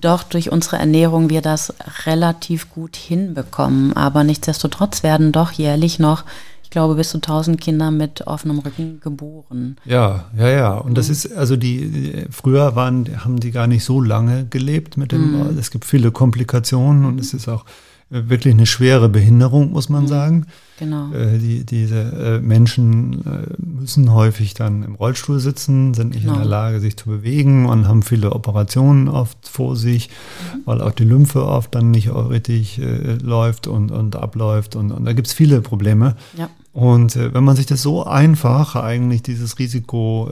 doch 0.00 0.24
durch 0.24 0.50
unsere 0.50 0.78
Ernährung 0.78 1.30
wir 1.30 1.42
das 1.42 1.74
relativ 2.06 2.70
gut 2.70 2.96
hinbekommen. 2.96 3.92
Aber 3.92 4.24
nichtsdestotrotz 4.24 5.02
werden 5.02 5.32
doch 5.32 5.52
jährlich 5.52 5.98
noch 5.98 6.24
ich 6.68 6.70
glaube, 6.70 6.96
bis 6.96 7.08
zu 7.08 7.16
1000 7.16 7.58
Kinder 7.58 7.90
mit 7.90 8.26
offenem 8.26 8.58
Rücken 8.58 9.00
geboren. 9.00 9.78
Ja, 9.86 10.26
ja, 10.36 10.48
ja. 10.50 10.74
Und 10.74 10.98
das 10.98 11.08
ist, 11.08 11.32
also 11.32 11.56
die, 11.56 12.26
früher 12.30 12.76
waren, 12.76 13.24
haben 13.24 13.40
die 13.40 13.52
gar 13.52 13.66
nicht 13.66 13.84
so 13.84 14.02
lange 14.02 14.44
gelebt 14.44 14.98
mit 14.98 15.10
dem, 15.12 15.32
mhm. 15.32 15.58
es 15.58 15.70
gibt 15.70 15.86
viele 15.86 16.10
Komplikationen 16.10 17.06
und 17.06 17.18
es 17.18 17.32
ist 17.32 17.48
auch 17.48 17.64
wirklich 18.10 18.54
eine 18.54 18.66
schwere 18.66 19.08
Behinderung, 19.08 19.72
muss 19.72 19.88
man 19.88 20.04
mhm. 20.04 20.08
sagen. 20.08 20.46
Genau. 20.78 21.12
Äh, 21.12 21.38
die, 21.38 21.64
diese 21.64 21.98
äh, 21.98 22.40
Menschen 22.40 23.24
äh, 23.26 23.54
müssen 23.58 24.12
häufig 24.12 24.54
dann 24.54 24.82
im 24.82 24.94
Rollstuhl 24.94 25.40
sitzen, 25.40 25.92
sind 25.92 26.14
nicht 26.14 26.22
genau. 26.22 26.34
in 26.34 26.38
der 26.40 26.48
Lage, 26.48 26.80
sich 26.80 26.96
zu 26.96 27.08
bewegen 27.08 27.66
und 27.66 27.86
haben 27.88 28.02
viele 28.02 28.32
Operationen 28.32 29.08
oft 29.08 29.46
vor 29.46 29.76
sich, 29.76 30.08
mhm. 30.08 30.60
weil 30.64 30.80
auch 30.80 30.92
die 30.92 31.04
Lymphe 31.04 31.44
oft 31.44 31.74
dann 31.74 31.90
nicht 31.90 32.10
richtig 32.12 32.80
äh, 32.80 33.14
läuft 33.14 33.66
und, 33.66 33.90
und 33.90 34.16
abläuft. 34.16 34.76
Und, 34.76 34.92
und 34.92 35.04
da 35.04 35.12
gibt 35.12 35.26
es 35.26 35.32
viele 35.32 35.60
Probleme. 35.60 36.16
Ja. 36.36 36.48
Und 36.72 37.16
äh, 37.16 37.34
wenn 37.34 37.44
man 37.44 37.56
sich 37.56 37.66
das 37.66 37.82
so 37.82 38.04
einfach 38.04 38.76
eigentlich 38.76 39.22
dieses 39.22 39.58
Risiko 39.58 40.30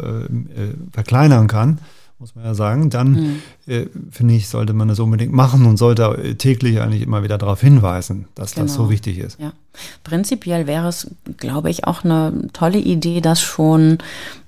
verkleinern 0.93 1.49
kann, 1.49 1.79
muss 2.19 2.35
man 2.35 2.45
ja 2.47 2.55
sagen, 2.55 2.89
dann 2.89 3.11
mhm. 3.13 3.43
äh, 3.67 3.87
finde 4.11 4.35
ich, 4.35 4.49
sollte 4.49 4.73
man 4.73 4.89
das 4.89 5.01
unbedingt 5.01 5.33
machen 5.33 5.67
und 5.67 5.77
sollte 5.77 6.37
täglich 6.39 6.81
eigentlich 6.81 7.03
immer 7.03 7.23
wieder 7.23 7.37
darauf 7.37 7.61
hinweisen, 7.61 8.27
dass 8.35 8.55
genau. 8.55 8.65
das 8.65 8.75
so 8.75 8.83
genau. 8.83 8.91
wichtig 8.91 9.19
ist. 9.19 9.39
Ja. 9.39 9.53
Prinzipiell 10.03 10.67
wäre 10.67 10.89
es, 10.89 11.11
glaube 11.37 11.69
ich, 11.69 11.85
auch 11.85 12.05
eine 12.05 12.49
tolle 12.55 12.79
Idee, 12.79 13.21
dass 13.21 13.43
schon 13.43 13.99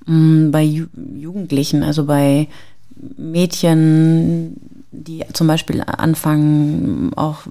mh, 0.06 0.14
mm, 0.14 0.50
bei 0.50 0.62
Ju 0.62 0.86
Jugendlichen, 1.14 1.82
also 1.82 2.06
bei 2.06 2.48
Mädchen, 3.18 4.56
die 4.90 5.24
zum 5.34 5.46
Beispiel 5.46 5.82
anfangen, 5.82 7.12
auch 7.16 7.42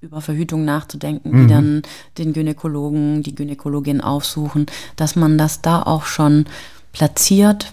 über 0.00 0.20
Verhütung 0.20 0.64
nachzudenken, 0.64 1.30
mhm. 1.32 1.40
die 1.40 1.52
dann 1.52 1.82
den 2.18 2.32
Gynäkologen, 2.32 3.24
die 3.24 3.34
Gynäkologin 3.34 4.00
aufsuchen, 4.00 4.66
dass 4.94 5.16
man 5.16 5.36
das 5.36 5.62
da 5.62 5.82
auch 5.82 6.04
schon 6.04 6.44
platziert, 6.92 7.72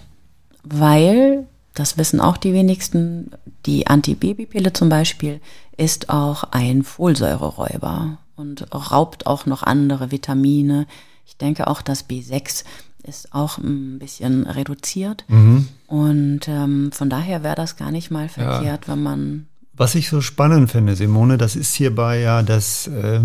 weil 0.64 1.46
das 1.74 1.96
wissen 1.96 2.20
auch 2.20 2.36
die 2.36 2.52
wenigsten, 2.52 3.30
die 3.66 3.86
Antibabypille 3.86 4.72
zum 4.72 4.88
Beispiel 4.88 5.40
ist 5.76 6.10
auch 6.10 6.44
ein 6.50 6.82
Folsäureräuber 6.82 8.18
und 8.36 8.66
raubt 8.74 9.26
auch 9.26 9.46
noch 9.46 9.62
andere 9.62 10.10
Vitamine. 10.10 10.86
Ich 11.26 11.36
denke 11.36 11.66
auch, 11.66 11.82
das 11.82 12.08
B6 12.08 12.64
ist 13.02 13.34
auch 13.34 13.58
ein 13.58 13.98
bisschen 13.98 14.46
reduziert. 14.46 15.24
Mhm. 15.28 15.68
Und 15.86 16.40
ähm, 16.46 16.92
von 16.92 17.10
daher 17.10 17.42
wäre 17.42 17.56
das 17.56 17.76
gar 17.76 17.90
nicht 17.90 18.10
mal 18.10 18.28
verkehrt, 18.28 18.86
ja. 18.86 18.92
wenn 18.92 19.02
man 19.02 19.46
was 19.74 19.94
ich 19.94 20.10
so 20.10 20.20
spannend 20.20 20.70
finde, 20.70 20.94
Simone, 20.96 21.38
das 21.38 21.56
ist 21.56 21.74
hierbei 21.74 22.20
ja, 22.20 22.42
dass 22.42 22.88
äh, 22.88 23.20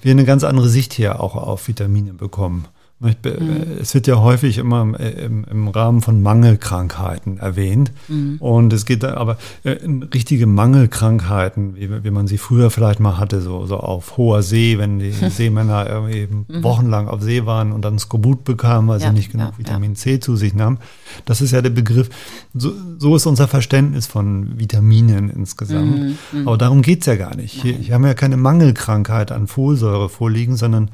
wir 0.00 0.10
eine 0.10 0.24
ganz 0.24 0.42
andere 0.42 0.68
Sicht 0.70 0.94
hier 0.94 1.20
auch 1.20 1.36
auf 1.36 1.68
Vitamine 1.68 2.14
bekommen. 2.14 2.64
Mhm. 3.02 3.78
Es 3.80 3.94
wird 3.94 4.06
ja 4.06 4.20
häufig 4.20 4.58
immer 4.58 4.82
im, 4.98 5.44
im 5.50 5.68
Rahmen 5.68 6.02
von 6.02 6.22
Mangelkrankheiten 6.22 7.38
erwähnt. 7.38 7.92
Mhm. 8.08 8.36
Und 8.38 8.72
es 8.72 8.86
geht 8.86 9.02
da 9.02 9.14
aber 9.14 9.38
äh, 9.64 9.76
richtige 10.14 10.46
Mangelkrankheiten, 10.46 11.76
wie, 11.76 12.04
wie, 12.04 12.10
man 12.10 12.26
sie 12.26 12.38
früher 12.38 12.70
vielleicht 12.70 13.00
mal 13.00 13.18
hatte, 13.18 13.40
so, 13.40 13.66
so 13.66 13.78
auf 13.78 14.16
hoher 14.16 14.42
See, 14.42 14.78
wenn 14.78 14.98
die 14.98 15.10
Seemänner 15.30 15.88
irgendwie 15.88 16.28
mhm. 16.30 16.62
wochenlang 16.62 17.08
auf 17.08 17.22
See 17.22 17.44
waren 17.44 17.72
und 17.72 17.84
dann 17.84 17.98
Skorbut 17.98 18.44
bekamen, 18.44 18.88
weil 18.88 19.00
ja, 19.00 19.08
sie 19.08 19.14
nicht 19.14 19.32
genug 19.32 19.52
ja, 19.52 19.58
Vitamin 19.58 19.92
ja. 19.92 19.96
C 19.96 20.20
zu 20.20 20.36
sich 20.36 20.54
nahmen. 20.54 20.78
Das 21.24 21.40
ist 21.40 21.50
ja 21.50 21.60
der 21.60 21.70
Begriff. 21.70 22.08
So, 22.54 22.72
so 22.98 23.16
ist 23.16 23.26
unser 23.26 23.48
Verständnis 23.48 24.06
von 24.06 24.58
Vitaminen 24.58 25.28
insgesamt. 25.28 25.98
Mhm, 25.98 26.18
mhm. 26.32 26.48
Aber 26.48 26.56
darum 26.56 26.82
geht 26.82 27.00
es 27.00 27.06
ja 27.06 27.16
gar 27.16 27.34
nicht. 27.34 27.52
Hier, 27.52 27.74
hier 27.74 27.94
haben 27.94 28.02
wir 28.02 28.08
ja 28.08 28.14
keine 28.14 28.36
Mangelkrankheit 28.36 29.32
an 29.32 29.48
Folsäure 29.48 30.08
vorliegen, 30.08 30.56
sondern 30.56 30.84
äh, 30.84 30.90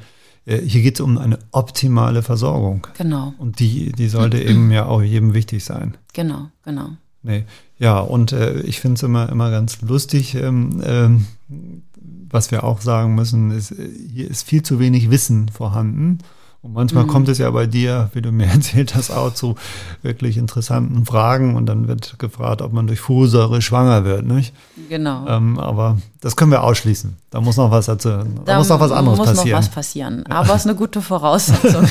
hier 0.56 0.82
geht 0.82 0.94
es 0.94 1.00
um 1.00 1.18
eine 1.18 1.38
optimale 1.52 2.22
Versorgung. 2.22 2.86
Genau. 2.96 3.34
Und 3.38 3.60
die, 3.60 3.92
die 3.92 4.08
sollte 4.08 4.40
eben 4.40 4.70
ja 4.70 4.86
auch 4.86 5.02
jedem 5.02 5.34
wichtig 5.34 5.64
sein. 5.64 5.96
Genau, 6.14 6.48
genau. 6.64 6.90
Nee. 7.22 7.44
Ja, 7.78 8.00
und 8.00 8.32
äh, 8.32 8.60
ich 8.60 8.80
finde 8.80 8.94
es 8.94 9.02
immer, 9.02 9.28
immer 9.28 9.50
ganz 9.50 9.82
lustig, 9.82 10.34
ähm, 10.34 10.82
ähm, 10.84 11.26
was 12.30 12.50
wir 12.50 12.64
auch 12.64 12.80
sagen 12.80 13.14
müssen, 13.14 13.50
ist, 13.50 13.72
äh, 13.72 13.88
hier 14.12 14.30
ist 14.30 14.44
viel 14.46 14.62
zu 14.62 14.78
wenig 14.78 15.10
Wissen 15.10 15.48
vorhanden. 15.48 16.18
Und 16.60 16.72
manchmal 16.72 17.04
mhm. 17.04 17.08
kommt 17.08 17.28
es 17.28 17.38
ja 17.38 17.48
bei 17.50 17.66
dir, 17.66 18.10
wie 18.14 18.22
du 18.22 18.32
mir 18.32 18.46
erzählt 18.52 18.94
hast, 18.94 19.10
auch 19.10 19.32
zu 19.32 19.54
wirklich 20.02 20.36
interessanten 20.36 21.06
Fragen 21.06 21.54
und 21.54 21.66
dann 21.66 21.86
wird 21.86 22.18
gefragt, 22.18 22.62
ob 22.62 22.72
man 22.72 22.86
durch 22.86 23.00
Folsäure 23.00 23.62
schwanger 23.62 24.04
wird, 24.04 24.26
nicht? 24.26 24.52
Genau. 24.88 25.26
Ähm, 25.28 25.58
aber 25.58 25.98
das 26.20 26.34
können 26.34 26.50
wir 26.50 26.64
ausschließen. 26.64 27.16
Da 27.30 27.40
muss 27.40 27.58
noch 27.58 27.70
was 27.70 27.86
dazu, 27.86 28.08
da, 28.08 28.24
da 28.44 28.58
muss 28.58 28.70
noch 28.70 28.80
was 28.80 28.90
anderes 28.90 29.18
muss 29.18 29.28
passieren. 29.28 29.44
Muss 29.44 29.52
noch 29.52 29.58
was 29.58 29.68
passieren. 29.68 30.26
Aber 30.28 30.54
es 30.54 30.60
ist 30.62 30.66
eine 30.66 30.74
gute 30.74 31.00
Voraussetzung. 31.00 31.86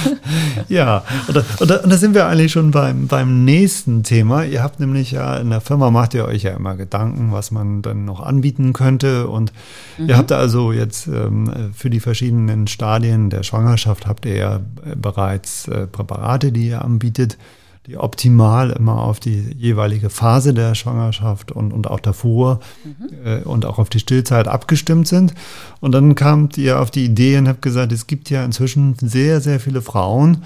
ja, 0.68 1.04
und 1.28 1.36
da, 1.36 1.44
und, 1.60 1.70
da, 1.70 1.76
und 1.76 1.90
da, 1.90 1.96
sind 1.96 2.14
wir 2.14 2.26
eigentlich 2.26 2.52
schon 2.52 2.70
beim, 2.72 3.06
beim 3.06 3.44
nächsten 3.44 4.02
Thema. 4.02 4.44
Ihr 4.44 4.62
habt 4.62 4.80
nämlich 4.80 5.12
ja 5.12 5.36
in 5.36 5.50
der 5.50 5.60
Firma 5.60 5.90
macht 5.90 6.14
ihr 6.14 6.24
euch 6.24 6.42
ja 6.42 6.52
immer 6.52 6.74
Gedanken, 6.74 7.32
was 7.32 7.50
man 7.50 7.82
dann 7.82 8.04
noch 8.04 8.20
anbieten 8.20 8.72
könnte. 8.72 9.28
Und 9.28 9.52
mhm. 9.98 10.08
ihr 10.08 10.16
habt 10.16 10.32
also 10.32 10.72
jetzt 10.72 11.06
ähm, 11.06 11.72
für 11.74 11.90
die 11.90 12.00
verschiedenen 12.00 12.66
Stadien 12.66 13.30
der 13.30 13.42
Schwangerschaft 13.42 13.91
habt 14.06 14.26
ihr 14.26 14.36
ja 14.36 14.60
bereits 14.96 15.68
äh, 15.68 15.86
Präparate, 15.86 16.52
die 16.52 16.68
ihr 16.68 16.84
anbietet 16.84 17.38
die 17.86 17.96
optimal 17.96 18.70
immer 18.70 19.00
auf 19.00 19.18
die 19.18 19.54
jeweilige 19.58 20.08
Phase 20.08 20.54
der 20.54 20.74
Schwangerschaft 20.74 21.50
und, 21.50 21.72
und 21.72 21.88
auch 21.88 21.98
davor 21.98 22.60
mhm. 22.84 23.26
äh, 23.26 23.40
und 23.40 23.66
auch 23.66 23.78
auf 23.78 23.88
die 23.88 23.98
Stillzeit 23.98 24.46
abgestimmt 24.46 25.08
sind. 25.08 25.34
Und 25.80 25.92
dann 25.92 26.14
kamt 26.14 26.56
ihr 26.58 26.80
auf 26.80 26.92
die 26.92 27.04
Idee 27.04 27.38
und 27.38 27.48
habt 27.48 27.62
gesagt, 27.62 27.90
es 27.90 28.06
gibt 28.06 28.30
ja 28.30 28.44
inzwischen 28.44 28.94
sehr, 29.00 29.40
sehr 29.40 29.58
viele 29.58 29.82
Frauen, 29.82 30.44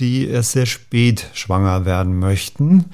die 0.00 0.28
erst 0.28 0.52
sehr 0.52 0.66
spät 0.66 1.26
schwanger 1.34 1.84
werden 1.84 2.18
möchten 2.18 2.86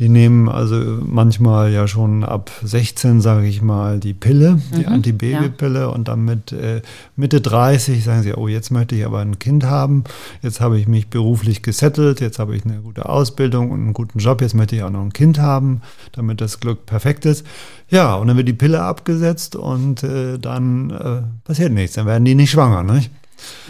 die 0.00 0.08
nehmen 0.08 0.48
also 0.48 0.76
manchmal 1.04 1.70
ja 1.70 1.86
schon 1.86 2.24
ab 2.24 2.50
16, 2.64 3.20
sage 3.20 3.46
ich 3.46 3.60
mal, 3.60 4.00
die 4.00 4.14
Pille, 4.14 4.58
die 4.74 4.86
mhm, 4.86 4.92
Antibabypille 4.94 5.80
ja. 5.80 5.86
und 5.88 6.08
dann 6.08 6.24
mit 6.24 6.52
äh, 6.52 6.80
Mitte 7.16 7.42
30 7.42 8.02
sagen 8.02 8.22
sie, 8.22 8.32
oh, 8.32 8.48
jetzt 8.48 8.70
möchte 8.70 8.96
ich 8.96 9.04
aber 9.04 9.18
ein 9.18 9.38
Kind 9.38 9.64
haben, 9.64 10.04
jetzt 10.40 10.62
habe 10.62 10.80
ich 10.80 10.88
mich 10.88 11.08
beruflich 11.08 11.62
gesettelt, 11.62 12.22
jetzt 12.22 12.38
habe 12.38 12.56
ich 12.56 12.64
eine 12.64 12.80
gute 12.80 13.10
Ausbildung 13.10 13.70
und 13.70 13.80
einen 13.82 13.92
guten 13.92 14.20
Job, 14.20 14.40
jetzt 14.40 14.54
möchte 14.54 14.74
ich 14.74 14.82
auch 14.82 14.90
noch 14.90 15.02
ein 15.02 15.12
Kind 15.12 15.38
haben, 15.38 15.82
damit 16.12 16.40
das 16.40 16.60
Glück 16.60 16.86
perfekt 16.86 17.26
ist. 17.26 17.46
Ja, 17.90 18.14
und 18.14 18.28
dann 18.28 18.38
wird 18.38 18.48
die 18.48 18.54
Pille 18.54 18.82
abgesetzt 18.82 19.54
und 19.54 20.02
äh, 20.02 20.38
dann 20.38 20.90
äh, 20.90 21.22
passiert 21.44 21.72
nichts, 21.72 21.96
dann 21.96 22.06
werden 22.06 22.24
die 22.24 22.34
nicht 22.34 22.50
schwanger, 22.50 22.84
nicht? 22.84 23.10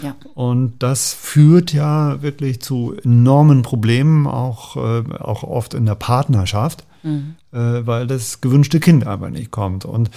Ja. 0.01 0.15
Und 0.33 0.73
das 0.79 1.13
führt 1.13 1.73
ja 1.73 2.21
wirklich 2.21 2.61
zu 2.61 2.95
enormen 3.03 3.61
Problemen, 3.61 4.27
auch, 4.27 4.77
äh, 4.77 5.03
auch 5.19 5.43
oft 5.43 5.73
in 5.73 5.85
der 5.85 5.95
Partnerschaft, 5.95 6.85
mhm. 7.03 7.35
äh, 7.51 7.85
weil 7.85 8.07
das 8.07 8.41
gewünschte 8.41 8.79
Kind 8.79 9.07
einfach 9.07 9.29
nicht 9.29 9.51
kommt. 9.51 9.85
Und 9.85 10.09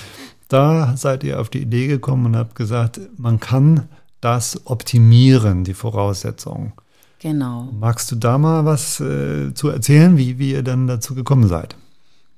da 0.48 0.96
seid 0.96 1.24
ihr 1.24 1.40
auf 1.40 1.48
die 1.48 1.62
Idee 1.62 1.86
gekommen 1.86 2.26
und 2.26 2.36
habt 2.36 2.54
gesagt, 2.54 3.00
man 3.16 3.40
kann 3.40 3.88
das 4.20 4.66
optimieren, 4.66 5.64
die 5.64 5.74
Voraussetzungen. 5.74 6.72
Genau. 7.20 7.68
Magst 7.72 8.10
du 8.12 8.16
da 8.16 8.36
mal 8.38 8.64
was 8.64 9.00
äh, 9.00 9.54
zu 9.54 9.68
erzählen, 9.68 10.18
wie, 10.18 10.38
wie 10.38 10.52
ihr 10.52 10.62
dann 10.62 10.86
dazu 10.86 11.14
gekommen 11.14 11.48
seid? 11.48 11.76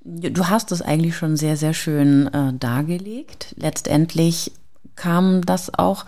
Du 0.04 0.48
hast 0.48 0.70
es 0.70 0.82
eigentlich 0.82 1.16
schon 1.16 1.36
sehr, 1.36 1.56
sehr 1.56 1.74
schön 1.74 2.28
äh, 2.32 2.52
dargelegt. 2.54 3.54
Letztendlich 3.58 4.52
kam 4.94 5.44
das 5.44 5.76
auch 5.76 6.06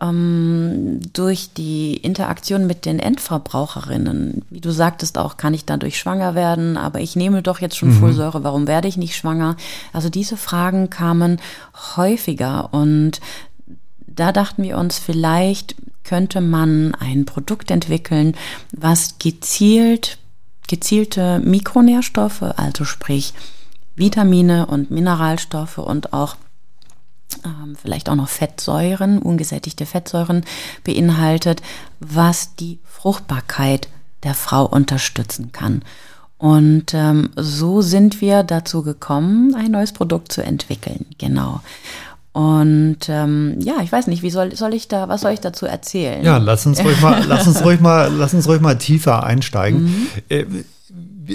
ähm, 0.00 1.00
durch 1.12 1.52
die 1.54 1.96
Interaktion 1.96 2.66
mit 2.66 2.84
den 2.84 2.98
Endverbraucherinnen. 2.98 4.42
Wie 4.50 4.60
du 4.60 4.70
sagtest 4.70 5.18
auch, 5.18 5.36
kann 5.36 5.54
ich 5.54 5.64
dadurch 5.64 5.98
schwanger 5.98 6.34
werden, 6.34 6.76
aber 6.76 7.00
ich 7.00 7.16
nehme 7.16 7.42
doch 7.42 7.60
jetzt 7.60 7.76
schon 7.76 7.90
mhm. 7.90 8.00
Folsäure, 8.00 8.44
warum 8.44 8.66
werde 8.66 8.88
ich 8.88 8.96
nicht 8.96 9.16
schwanger? 9.16 9.56
Also 9.92 10.08
diese 10.08 10.36
Fragen 10.36 10.90
kamen 10.90 11.40
häufiger 11.96 12.72
und 12.72 13.20
da 14.06 14.32
dachten 14.32 14.62
wir 14.62 14.78
uns, 14.78 14.98
vielleicht 14.98 15.76
könnte 16.04 16.40
man 16.40 16.94
ein 16.96 17.24
Produkt 17.24 17.70
entwickeln, 17.70 18.34
was 18.72 19.18
gezielt, 19.18 20.18
gezielte 20.68 21.38
Mikronährstoffe, 21.38 22.42
also 22.42 22.84
sprich 22.84 23.32
Vitamine 23.94 24.66
und 24.66 24.90
Mineralstoffe 24.90 25.78
und 25.78 26.12
auch 26.12 26.36
vielleicht 27.80 28.08
auch 28.08 28.14
noch 28.14 28.28
Fettsäuren, 28.28 29.18
ungesättigte 29.18 29.86
Fettsäuren 29.86 30.44
beinhaltet, 30.84 31.62
was 32.00 32.54
die 32.56 32.78
Fruchtbarkeit 32.84 33.88
der 34.22 34.34
Frau 34.34 34.64
unterstützen 34.66 35.52
kann. 35.52 35.82
Und 36.38 36.92
ähm, 36.92 37.30
so 37.36 37.82
sind 37.82 38.20
wir 38.20 38.42
dazu 38.42 38.82
gekommen, 38.82 39.54
ein 39.54 39.70
neues 39.70 39.92
Produkt 39.92 40.32
zu 40.32 40.42
entwickeln. 40.42 41.06
Genau. 41.18 41.60
Und 42.32 42.98
ähm, 43.08 43.56
ja, 43.60 43.74
ich 43.82 43.92
weiß 43.92 44.06
nicht, 44.06 44.22
wie 44.22 44.30
soll, 44.30 44.56
soll 44.56 44.72
ich 44.74 44.88
da, 44.88 45.08
was 45.08 45.20
soll 45.20 45.32
ich 45.32 45.40
dazu 45.40 45.66
erzählen? 45.66 46.24
Ja, 46.24 46.38
lass 46.38 46.64
uns 46.66 46.82
ruhig 46.82 47.00
mal, 47.00 47.22
lass 47.28 47.46
uns 47.46 47.62
ruhig 47.62 47.80
mal, 47.80 48.10
lass 48.12 48.32
uns 48.32 48.48
ruhig 48.48 48.60
mal 48.60 48.76
tiefer 48.76 49.24
einsteigen. 49.24 50.08
Mhm. 50.24 51.34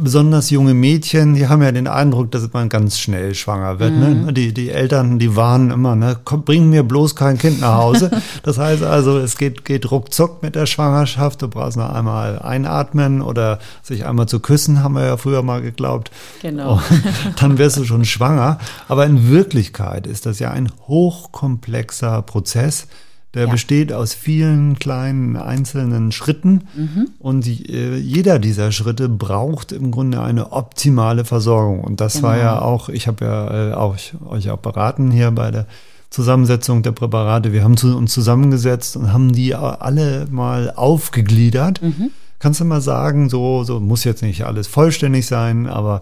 besonders 0.00 0.50
junge 0.50 0.74
Mädchen, 0.74 1.34
die 1.34 1.48
haben 1.48 1.62
ja 1.62 1.72
den 1.72 1.86
Eindruck, 1.86 2.30
dass 2.30 2.52
man 2.52 2.68
ganz 2.68 2.98
schnell 2.98 3.34
schwanger 3.34 3.78
wird. 3.78 3.92
Ne? 3.92 4.08
Mhm. 4.08 4.26
Ne? 4.26 4.32
Die, 4.32 4.52
die 4.52 4.70
Eltern, 4.70 5.18
die 5.18 5.34
warnen 5.34 5.70
immer, 5.70 5.96
ne? 5.96 6.16
Komm, 6.24 6.42
bring 6.42 6.68
mir 6.68 6.82
bloß 6.82 7.16
kein 7.16 7.38
Kind 7.38 7.60
nach 7.60 7.76
Hause. 7.76 8.10
das 8.42 8.58
heißt 8.58 8.82
also, 8.82 9.18
es 9.18 9.38
geht, 9.38 9.64
geht 9.64 9.90
ruckzuck 9.90 10.42
mit 10.42 10.54
der 10.54 10.66
Schwangerschaft. 10.66 11.42
Du 11.42 11.48
brauchst 11.48 11.76
noch 11.76 11.92
einmal 11.92 12.38
einatmen 12.40 13.22
oder 13.22 13.58
sich 13.82 14.04
einmal 14.04 14.26
zu 14.26 14.40
küssen, 14.40 14.82
haben 14.82 14.94
wir 14.94 15.06
ja 15.06 15.16
früher 15.16 15.42
mal 15.42 15.62
geglaubt. 15.62 16.10
Genau. 16.42 16.74
Und 16.74 17.42
dann 17.42 17.58
wirst 17.58 17.78
du 17.78 17.84
schon 17.84 18.04
schwanger. 18.04 18.58
Aber 18.88 19.06
in 19.06 19.28
Wirklichkeit 19.30 20.06
ist 20.06 20.26
das 20.26 20.38
ja 20.38 20.50
ein 20.50 20.70
hochkomplexer 20.86 22.22
Prozess 22.22 22.88
der 23.34 23.44
ja. 23.44 23.50
besteht 23.50 23.92
aus 23.92 24.14
vielen 24.14 24.78
kleinen 24.78 25.36
einzelnen 25.36 26.12
Schritten 26.12 26.64
mhm. 26.74 27.10
und 27.18 27.46
äh, 27.46 27.96
jeder 27.96 28.38
dieser 28.38 28.72
Schritte 28.72 29.08
braucht 29.08 29.72
im 29.72 29.90
Grunde 29.90 30.22
eine 30.22 30.52
optimale 30.52 31.24
Versorgung. 31.24 31.84
Und 31.84 32.00
das 32.00 32.14
genau. 32.14 32.28
war 32.28 32.38
ja 32.38 32.62
auch, 32.62 32.88
ich 32.88 33.06
habe 33.06 33.24
ja 33.24 33.70
äh, 33.70 33.72
auch, 33.74 33.96
euch 34.26 34.50
auch 34.50 34.58
beraten 34.58 35.10
hier 35.10 35.30
bei 35.30 35.50
der 35.50 35.66
Zusammensetzung 36.10 36.82
der 36.82 36.92
Präparate. 36.92 37.52
Wir 37.52 37.64
haben 37.64 37.76
zu, 37.76 37.94
uns 37.94 38.14
zusammengesetzt 38.14 38.96
und 38.96 39.12
haben 39.12 39.32
die 39.32 39.54
alle 39.54 40.26
mal 40.30 40.72
aufgegliedert. 40.74 41.82
Mhm. 41.82 42.10
Kannst 42.38 42.60
du 42.60 42.64
mal 42.64 42.80
sagen, 42.80 43.28
so, 43.28 43.62
so 43.64 43.78
muss 43.78 44.04
jetzt 44.04 44.22
nicht 44.22 44.46
alles 44.46 44.68
vollständig 44.68 45.26
sein, 45.26 45.66
aber 45.66 46.00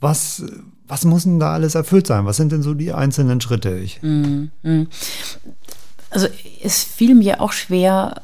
was, 0.00 0.44
was 0.88 1.04
muss 1.04 1.22
denn 1.22 1.38
da 1.38 1.52
alles 1.52 1.76
erfüllt 1.76 2.06
sein? 2.06 2.26
Was 2.26 2.36
sind 2.36 2.50
denn 2.50 2.62
so 2.62 2.74
die 2.74 2.92
einzelnen 2.92 3.40
Schritte? 3.40 3.78
Ich, 3.78 4.02
mhm. 4.02 4.50
Also 6.14 6.28
es 6.62 6.84
fiel 6.84 7.14
mir 7.14 7.40
auch 7.40 7.52
schwer 7.52 8.22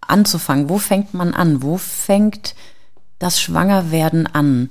anzufangen. 0.00 0.68
Wo 0.68 0.78
fängt 0.78 1.14
man 1.14 1.34
an? 1.34 1.62
Wo 1.62 1.76
fängt 1.76 2.54
das 3.18 3.40
Schwangerwerden 3.40 4.26
an? 4.26 4.70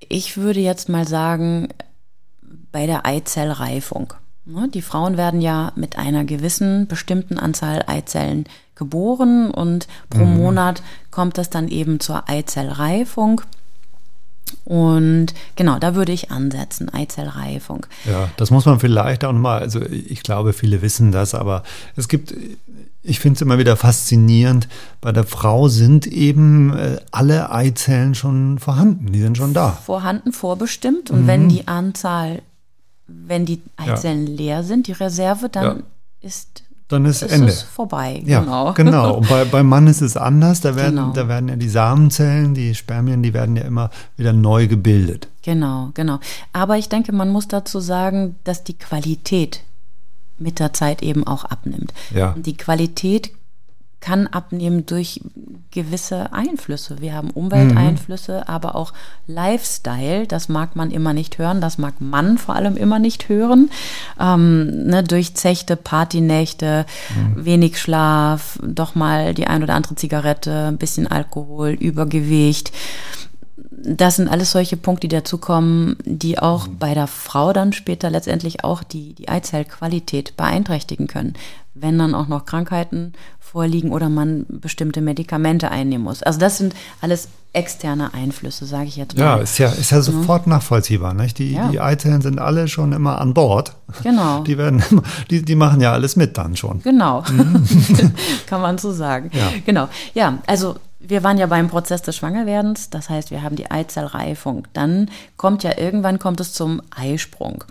Ich 0.00 0.36
würde 0.36 0.60
jetzt 0.60 0.88
mal 0.88 1.06
sagen, 1.06 1.68
bei 2.72 2.86
der 2.86 3.06
Eizellreifung. 3.06 4.12
Ne, 4.44 4.68
die 4.68 4.82
Frauen 4.82 5.16
werden 5.16 5.40
ja 5.40 5.72
mit 5.76 5.98
einer 5.98 6.24
gewissen 6.24 6.86
bestimmten 6.86 7.38
Anzahl 7.38 7.84
Eizellen 7.86 8.44
geboren 8.74 9.50
und 9.50 9.88
pro 10.10 10.24
mhm. 10.24 10.36
Monat 10.36 10.82
kommt 11.10 11.38
es 11.38 11.48
dann 11.48 11.68
eben 11.68 12.00
zur 12.00 12.28
Eizellreifung. 12.28 13.40
Und 14.66 15.28
genau, 15.54 15.78
da 15.78 15.94
würde 15.94 16.10
ich 16.10 16.32
ansetzen, 16.32 16.88
Eizellreifung. 16.92 17.86
Ja, 18.04 18.28
das 18.36 18.50
muss 18.50 18.66
man 18.66 18.80
vielleicht 18.80 19.24
auch 19.24 19.32
nochmal, 19.32 19.60
also 19.60 19.80
ich 19.80 20.24
glaube, 20.24 20.52
viele 20.52 20.82
wissen 20.82 21.12
das, 21.12 21.36
aber 21.36 21.62
es 21.94 22.08
gibt, 22.08 22.34
ich 23.04 23.20
finde 23.20 23.36
es 23.36 23.42
immer 23.42 23.58
wieder 23.58 23.76
faszinierend, 23.76 24.66
bei 25.00 25.12
der 25.12 25.22
Frau 25.22 25.68
sind 25.68 26.08
eben 26.08 26.76
äh, 26.76 26.98
alle 27.12 27.52
Eizellen 27.52 28.16
schon 28.16 28.58
vorhanden, 28.58 29.12
die 29.12 29.20
sind 29.20 29.36
schon 29.36 29.54
da. 29.54 29.70
Vorhanden, 29.70 30.32
vorbestimmt. 30.32 31.12
Und 31.12 31.22
mhm. 31.22 31.26
wenn 31.28 31.48
die 31.48 31.68
Anzahl, 31.68 32.42
wenn 33.06 33.46
die 33.46 33.62
Eizellen 33.76 34.26
ja. 34.26 34.32
leer 34.34 34.62
sind, 34.64 34.88
die 34.88 34.92
Reserve, 34.92 35.48
dann 35.48 35.64
ja. 35.64 35.82
ist 36.22 36.64
dann 36.88 37.04
ist, 37.04 37.22
ist 37.22 37.32
Ende. 37.32 37.48
Es 37.48 37.62
vorbei. 37.62 38.22
Ja, 38.24 38.40
genau. 38.40 38.72
genau. 38.74 39.14
Und 39.16 39.28
bei, 39.28 39.44
beim 39.44 39.66
Mann 39.66 39.86
ist 39.86 40.02
es 40.02 40.16
anders. 40.16 40.60
Da 40.60 40.76
werden, 40.76 40.96
genau. 40.96 41.12
da 41.12 41.28
werden 41.28 41.48
ja 41.48 41.56
die 41.56 41.68
Samenzellen, 41.68 42.54
die 42.54 42.74
Spermien, 42.74 43.22
die 43.22 43.34
werden 43.34 43.56
ja 43.56 43.62
immer 43.62 43.90
wieder 44.16 44.32
neu 44.32 44.68
gebildet. 44.68 45.28
Genau, 45.42 45.90
genau. 45.94 46.20
Aber 46.52 46.78
ich 46.78 46.88
denke, 46.88 47.12
man 47.12 47.30
muss 47.30 47.48
dazu 47.48 47.80
sagen, 47.80 48.36
dass 48.44 48.62
die 48.62 48.78
Qualität 48.78 49.62
mit 50.38 50.58
der 50.58 50.72
Zeit 50.72 51.02
eben 51.02 51.26
auch 51.26 51.44
abnimmt. 51.44 51.92
Ja. 52.14 52.34
Die 52.36 52.56
Qualität 52.56 53.32
kann 54.00 54.26
abnehmen 54.26 54.86
durch 54.86 55.20
gewisse 55.70 56.32
Einflüsse. 56.32 57.00
Wir 57.00 57.14
haben 57.14 57.30
Umwelteinflüsse, 57.30 58.38
mhm. 58.38 58.42
aber 58.46 58.76
auch 58.76 58.92
Lifestyle. 59.26 60.26
Das 60.26 60.48
mag 60.48 60.76
man 60.76 60.90
immer 60.90 61.12
nicht 61.12 61.38
hören, 61.38 61.60
das 61.60 61.78
mag 61.78 61.94
man 62.00 62.38
vor 62.38 62.54
allem 62.54 62.76
immer 62.76 62.98
nicht 62.98 63.28
hören. 63.28 63.70
Ähm, 64.20 64.86
ne, 64.86 65.02
durchzechte 65.02 65.76
Partynächte, 65.76 66.86
mhm. 67.14 67.44
wenig 67.44 67.80
Schlaf, 67.80 68.58
doch 68.62 68.94
mal 68.94 69.34
die 69.34 69.46
ein 69.46 69.62
oder 69.62 69.74
andere 69.74 69.96
Zigarette, 69.96 70.68
ein 70.68 70.78
bisschen 70.78 71.06
Alkohol, 71.06 71.70
Übergewicht. 71.70 72.72
Das 73.88 74.16
sind 74.16 74.28
alles 74.28 74.52
solche 74.52 74.76
Punkte, 74.76 75.08
die 75.08 75.16
dazukommen, 75.16 75.96
die 76.04 76.38
auch 76.38 76.68
mhm. 76.68 76.78
bei 76.78 76.94
der 76.94 77.06
Frau 77.06 77.52
dann 77.52 77.72
später 77.72 78.10
letztendlich 78.10 78.62
auch 78.62 78.82
die, 78.82 79.14
die 79.14 79.28
Eizellqualität 79.28 80.36
beeinträchtigen 80.36 81.06
können 81.06 81.34
wenn 81.78 81.98
dann 81.98 82.14
auch 82.14 82.26
noch 82.26 82.46
Krankheiten 82.46 83.12
vorliegen 83.56 83.90
oder 83.90 84.10
man 84.10 84.44
bestimmte 84.50 85.00
Medikamente 85.00 85.70
einnehmen 85.70 86.04
muss. 86.04 86.22
Also 86.22 86.38
das 86.38 86.58
sind 86.58 86.74
alles 87.00 87.28
externe 87.54 88.12
Einflüsse, 88.12 88.66
sage 88.66 88.88
ich 88.88 88.96
jetzt 88.96 89.16
mal. 89.16 89.24
Ja, 89.24 89.36
ist 89.36 89.56
ja, 89.56 89.68
ist 89.70 89.92
ja 89.92 90.02
sofort 90.02 90.46
mhm. 90.46 90.52
nachvollziehbar. 90.52 91.14
Nicht? 91.14 91.38
Die, 91.38 91.54
ja. 91.54 91.68
die 91.68 91.80
Eizellen 91.80 92.20
sind 92.20 92.38
alle 92.38 92.68
schon 92.68 92.92
immer 92.92 93.18
an 93.18 93.32
Bord. 93.32 93.72
Genau. 94.02 94.40
Die, 94.44 94.58
werden, 94.58 94.82
die, 95.30 95.42
die 95.42 95.54
machen 95.54 95.80
ja 95.80 95.94
alles 95.94 96.16
mit 96.16 96.36
dann 96.36 96.54
schon. 96.54 96.82
Genau, 96.82 97.22
mhm. 97.30 97.64
kann 98.46 98.60
man 98.60 98.76
so 98.76 98.92
sagen. 98.92 99.30
Ja. 99.32 99.50
Genau, 99.64 99.88
ja, 100.12 100.36
also 100.46 100.76
wir 100.98 101.22
waren 101.22 101.38
ja 101.38 101.46
beim 101.46 101.68
Prozess 101.68 102.02
des 102.02 102.14
Schwangerwerdens, 102.14 102.90
das 102.90 103.08
heißt, 103.08 103.30
wir 103.30 103.42
haben 103.42 103.56
die 103.56 103.70
Eizellreifung. 103.70 104.68
Dann 104.74 105.10
kommt 105.38 105.62
ja 105.62 105.78
irgendwann 105.78 106.18
kommt 106.18 106.40
es 106.40 106.52
zum 106.52 106.82
Eisprung. 106.94 107.64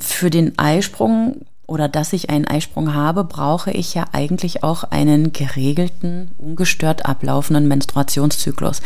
Für 0.00 0.30
den 0.30 0.58
Eisprung 0.58 1.44
oder 1.70 1.88
dass 1.88 2.12
ich 2.12 2.30
einen 2.30 2.48
Eisprung 2.48 2.94
habe, 2.94 3.22
brauche 3.22 3.70
ich 3.70 3.94
ja 3.94 4.04
eigentlich 4.10 4.64
auch 4.64 4.82
einen 4.82 5.32
geregelten, 5.32 6.32
ungestört 6.36 7.06
ablaufenden 7.06 7.68
Menstruationszyklus. 7.68 8.82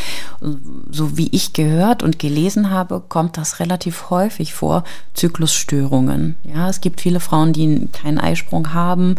So 0.91 1.17
wie 1.17 1.31
ich 1.33 1.55
gehört 1.55 2.03
und 2.03 2.19
gelesen 2.19 2.71
habe, 2.71 3.03
kommt 3.09 3.39
das 3.39 3.59
relativ 3.59 4.11
häufig 4.11 4.53
vor, 4.53 4.85
Zyklusstörungen. 5.15 6.37
Ja, 6.45 6.69
es 6.69 6.83
gibt 6.83 7.01
viele 7.01 7.21
Frauen, 7.21 7.55
die 7.55 7.89
keinen 7.91 8.19
Eisprung 8.19 8.75
haben 8.75 9.15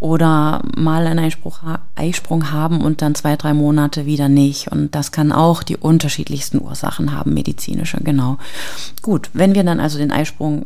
oder 0.00 0.62
mal 0.74 1.06
einen 1.06 1.18
Eisprung, 1.18 1.52
Eisprung 1.94 2.52
haben 2.52 2.80
und 2.80 3.02
dann 3.02 3.14
zwei, 3.14 3.36
drei 3.36 3.52
Monate 3.52 4.06
wieder 4.06 4.30
nicht. 4.30 4.72
Und 4.72 4.94
das 4.94 5.12
kann 5.12 5.30
auch 5.30 5.62
die 5.62 5.76
unterschiedlichsten 5.76 6.58
Ursachen 6.58 7.12
haben, 7.12 7.34
medizinische, 7.34 7.98
genau. 8.02 8.38
Gut, 9.02 9.28
wenn 9.34 9.54
wir 9.54 9.62
dann 9.62 9.78
also 9.78 9.98
den 9.98 10.10
Eisprung 10.10 10.64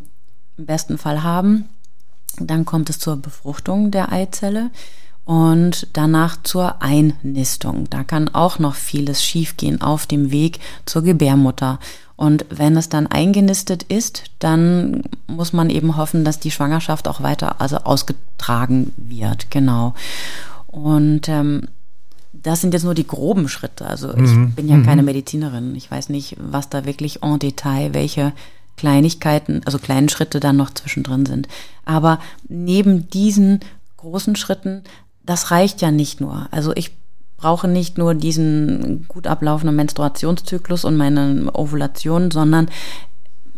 im 0.57 0.67
besten 0.67 0.99
Fall 0.99 1.25
haben, 1.25 1.65
dann 2.41 2.65
kommt 2.65 2.91
es 2.91 2.99
zur 2.99 3.17
Befruchtung 3.17 3.91
der 3.91 4.13
Eizelle 4.13 4.71
und 5.25 5.89
danach 5.93 6.43
zur 6.43 6.81
Einnistung. 6.83 7.91
Da 7.91 8.05
kann 8.05 8.29
auch 8.29 8.59
noch 8.59 8.75
vieles 8.75 9.25
schiefgehen 9.25 9.83
auf 9.83 10.07
dem 10.07 10.31
Weg 10.31 10.61
zur 10.87 11.03
Gebärmutter. 11.03 11.81
Und 12.15 12.47
wenn 12.49 12.77
es 12.77 12.89
dann 12.89 13.07
eingenistet 13.07 13.83
ist, 13.83 14.25
dann 14.39 15.03
muss 15.27 15.53
man 15.53 15.69
eben 15.69 15.97
hoffen, 15.97 16.25
dass 16.25 16.39
die 16.39 16.51
Schwangerschaft 16.51 17.09
auch 17.09 17.23
weiter 17.23 17.61
also 17.61 17.79
ausgetragen 17.79 18.93
wird. 18.97 19.51
Genau. 19.51 19.95
Und 20.69 21.29
ähm, 21.29 21.69
das 22.33 22.61
sind 22.61 22.73
jetzt 22.73 22.85
nur 22.85 22.95
die 22.95 23.07
groben 23.07 23.49
Schritte. 23.49 23.87
Also 23.87 24.15
ich 24.15 24.31
mhm. 24.31 24.53
bin 24.53 24.69
ja 24.69 24.81
keine 24.83 25.03
mhm. 25.03 25.07
Medizinerin. 25.07 25.75
Ich 25.75 25.91
weiß 25.91 26.09
nicht, 26.09 26.37
was 26.39 26.69
da 26.69 26.85
wirklich 26.85 27.23
en 27.23 27.39
Detail, 27.39 27.93
welche 27.95 28.33
Kleinigkeiten, 28.77 29.63
also 29.65 29.79
kleinen 29.79 30.09
Schritte 30.09 30.41
dann 30.41 30.57
noch 30.57 30.71
zwischendrin 30.71 31.27
sind. 31.27 31.49
Aber 31.85 32.21
neben 32.49 33.09
diesen 33.11 33.61
großen 33.97 34.37
Schritten, 34.37 34.83
das 35.23 35.51
reicht 35.51 35.83
ja 35.83 35.91
nicht 35.91 36.21
nur. 36.21 36.49
Also 36.51 36.73
ich 36.75 36.93
brauche 37.37 37.69
nicht 37.69 37.99
nur 37.99 38.15
diesen 38.15 39.07
gut 39.09 39.27
ablaufenden 39.27 39.77
Menstruationszyklus 39.77 40.85
und 40.85 40.97
meine 40.97 41.51
Ovulation, 41.55 42.31
sondern 42.31 42.71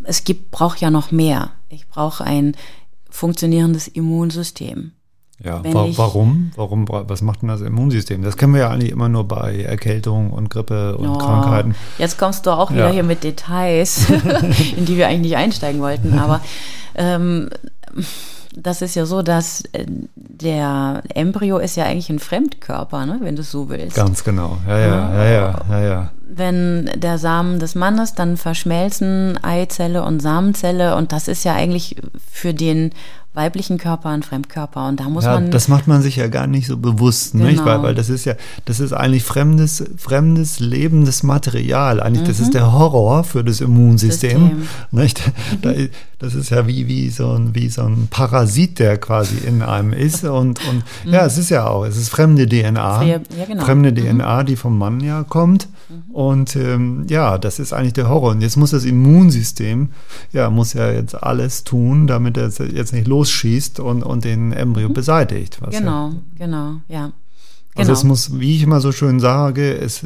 es 0.04 0.24
gibt, 0.24 0.50
braucht 0.50 0.80
ja 0.80 0.90
noch 0.90 1.10
mehr. 1.10 1.52
Ich 1.68 1.86
brauche 1.88 2.24
ein 2.24 2.56
funktionierendes 3.10 3.88
Immunsystem. 3.88 4.92
Ja, 5.42 5.62
wa 5.62 5.86
warum? 5.94 6.50
Warum? 6.56 6.88
Was 6.88 7.22
macht 7.22 7.42
denn 7.42 7.48
das 7.48 7.60
Immunsystem? 7.60 8.22
Das 8.22 8.36
kennen 8.36 8.54
wir 8.54 8.62
ja 8.62 8.70
eigentlich 8.70 8.90
immer 8.90 9.08
nur 9.08 9.28
bei 9.28 9.62
Erkältung 9.62 10.32
und 10.32 10.50
Grippe 10.50 10.96
und 10.98 11.08
oh, 11.08 11.18
Krankheiten. 11.18 11.76
Jetzt 11.96 12.18
kommst 12.18 12.46
du 12.46 12.50
auch 12.50 12.72
wieder 12.72 12.88
ja. 12.88 12.92
hier 12.92 13.04
mit 13.04 13.22
Details, 13.22 14.10
in 14.76 14.84
die 14.84 14.96
wir 14.96 15.06
eigentlich 15.06 15.20
nicht 15.20 15.36
einsteigen 15.36 15.80
wollten. 15.80 16.18
Aber 16.18 16.40
ähm, 16.96 17.50
das 18.56 18.82
ist 18.82 18.96
ja 18.96 19.06
so, 19.06 19.22
dass 19.22 19.62
äh, 19.72 19.86
der 20.16 21.02
Embryo 21.14 21.58
ist 21.58 21.76
ja 21.76 21.84
eigentlich 21.84 22.10
ein 22.10 22.18
Fremdkörper, 22.18 23.06
ne, 23.06 23.18
wenn 23.22 23.36
du 23.36 23.42
es 23.42 23.50
so 23.52 23.68
willst. 23.68 23.96
Ganz 23.96 24.24
genau. 24.24 24.58
Ja, 24.66 24.78
ja, 24.78 24.86
ja, 24.86 25.30
ja, 25.30 25.60
ja, 25.70 25.80
ja. 25.80 26.10
Wenn 26.30 26.90
der 26.94 27.18
Samen 27.18 27.58
des 27.58 27.74
Mannes 27.74 28.14
dann 28.14 28.36
verschmelzen, 28.36 29.42
Eizelle 29.42 30.04
und 30.04 30.20
Samenzelle, 30.20 30.96
und 30.96 31.12
das 31.12 31.26
ist 31.26 31.44
ja 31.44 31.54
eigentlich 31.54 31.96
für 32.30 32.52
den 32.52 32.90
weiblichen 33.38 33.78
Körper 33.78 34.08
ein 34.08 34.24
Fremdkörper 34.24 34.88
und 34.88 34.98
da 34.98 35.04
muss 35.08 35.24
ja, 35.24 35.34
man. 35.34 35.52
Das 35.52 35.68
macht 35.68 35.86
man 35.86 36.02
sich 36.02 36.16
ja 36.16 36.26
gar 36.26 36.48
nicht 36.48 36.66
so 36.66 36.76
bewusst, 36.76 37.32
genau. 37.32 37.44
nicht? 37.44 37.64
Weil, 37.64 37.82
weil 37.84 37.94
das 37.94 38.08
ist 38.08 38.24
ja, 38.24 38.34
das 38.64 38.80
ist 38.80 38.92
eigentlich 38.92 39.22
fremdes, 39.22 39.84
fremdes, 39.96 40.58
lebendes 40.58 41.22
Material. 41.22 42.00
Eigentlich, 42.00 42.24
mhm. 42.24 42.28
das 42.28 42.40
ist 42.40 42.48
mhm. 42.48 42.52
der 42.52 42.72
Horror 42.72 43.22
für 43.22 43.44
das 43.44 43.60
Immunsystem. 43.60 44.40
System. 44.40 44.68
Nicht? 44.90 45.22
Mhm. 45.62 45.90
das 46.18 46.34
ist 46.34 46.50
ja 46.50 46.66
wie, 46.66 46.88
wie, 46.88 47.10
so 47.10 47.30
ein, 47.30 47.54
wie 47.54 47.68
so 47.68 47.82
ein 47.82 48.08
Parasit, 48.10 48.80
der 48.80 48.98
quasi 48.98 49.36
in 49.46 49.62
einem 49.62 49.92
ist. 49.92 50.24
Und, 50.24 50.60
und 50.68 50.82
mhm. 51.04 51.12
ja, 51.12 51.24
es 51.24 51.38
ist 51.38 51.50
ja 51.50 51.68
auch, 51.68 51.84
es 51.84 51.96
ist 51.96 52.08
fremde 52.08 52.48
DNA. 52.48 53.04
Ja, 53.04 53.20
genau. 53.46 53.64
Fremde 53.64 53.94
DNA, 53.94 54.42
mhm. 54.42 54.46
die 54.46 54.56
vom 54.56 54.76
Mann 54.76 54.98
ja 55.00 55.22
kommt. 55.22 55.68
Mhm. 55.88 56.14
Und 56.14 56.56
ähm, 56.56 57.06
ja, 57.08 57.38
das 57.38 57.58
ist 57.58 57.72
eigentlich 57.72 57.94
der 57.94 58.08
Horror. 58.08 58.32
Und 58.32 58.40
jetzt 58.40 58.56
muss 58.56 58.70
das 58.70 58.84
Immunsystem, 58.84 59.90
ja, 60.32 60.50
muss 60.50 60.72
ja 60.72 60.90
jetzt 60.90 61.22
alles 61.22 61.64
tun, 61.64 62.06
damit 62.06 62.36
er 62.36 62.48
jetzt 62.48 62.92
nicht 62.92 63.06
losschießt 63.06 63.80
und, 63.80 64.02
und 64.02 64.24
den 64.24 64.52
Embryo 64.52 64.88
mhm. 64.88 64.94
beseitigt. 64.94 65.58
genau, 65.70 66.10
ja, 66.10 66.46
genau, 66.46 66.74
ja. 66.88 67.12
Also 67.78 67.92
es 67.92 68.00
genau. 68.00 68.12
muss, 68.12 68.40
wie 68.40 68.56
ich 68.56 68.62
immer 68.62 68.80
so 68.80 68.90
schön 68.90 69.20
sage, 69.20 69.72
es, 69.78 70.04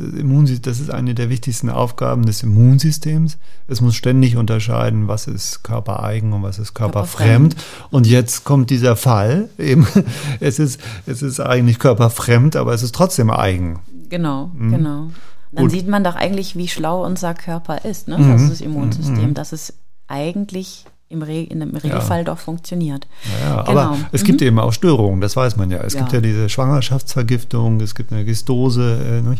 das 0.60 0.78
ist 0.78 0.90
eine 0.90 1.14
der 1.14 1.30
wichtigsten 1.30 1.70
Aufgaben 1.70 2.26
des 2.26 2.42
Immunsystems. 2.42 3.38
Es 3.66 3.80
muss 3.80 3.94
ständig 3.94 4.36
unterscheiden, 4.36 5.08
was 5.08 5.26
ist 5.26 5.62
körpereigen 5.62 6.34
und 6.34 6.42
was 6.42 6.58
ist 6.58 6.74
körperfremd. 6.74 7.54
körperfremd. 7.54 7.90
Und 7.90 8.06
jetzt 8.06 8.44
kommt 8.44 8.68
dieser 8.68 8.94
Fall, 8.94 9.48
eben, 9.58 9.86
es 10.40 10.58
ist, 10.58 10.80
es 11.06 11.22
ist 11.22 11.40
eigentlich 11.40 11.78
körperfremd, 11.78 12.56
aber 12.56 12.74
es 12.74 12.82
ist 12.82 12.94
trotzdem 12.94 13.30
eigen. 13.30 13.78
Genau, 14.10 14.50
mhm. 14.54 14.70
genau. 14.70 15.10
Dann 15.52 15.64
Gut. 15.64 15.72
sieht 15.72 15.86
man 15.86 16.02
doch 16.02 16.14
eigentlich, 16.14 16.56
wie 16.56 16.68
schlau 16.68 17.04
unser 17.04 17.34
Körper 17.34 17.84
ist, 17.84 18.08
ne? 18.08 18.18
Mhm. 18.18 18.32
Das 18.32 18.42
ist 18.42 18.50
das 18.52 18.60
Immunsystem, 18.62 19.28
mhm. 19.28 19.34
dass 19.34 19.52
es 19.52 19.74
eigentlich 20.08 20.86
im, 21.12 21.22
Re 21.22 21.42
in 21.42 21.60
dem 21.60 21.76
Regelfall 21.76 22.18
ja. 22.18 22.24
doch 22.24 22.38
funktioniert. 22.38 23.06
Ja, 23.24 23.56
ja. 23.56 23.62
Genau. 23.62 23.80
aber 23.80 23.98
es 24.12 24.24
gibt 24.24 24.40
mhm. 24.40 24.46
eben 24.46 24.58
auch 24.58 24.72
Störungen, 24.72 25.20
das 25.20 25.36
weiß 25.36 25.56
man 25.56 25.70
ja. 25.70 25.78
Es 25.82 25.92
ja. 25.92 26.00
gibt 26.00 26.12
ja 26.12 26.20
diese 26.20 26.48
Schwangerschaftsvergiftung, 26.48 27.80
es 27.80 27.94
gibt 27.94 28.12
eine 28.12 28.24
Gistose, 28.24 28.98
äh, 28.98 29.20
mhm. 29.20 29.36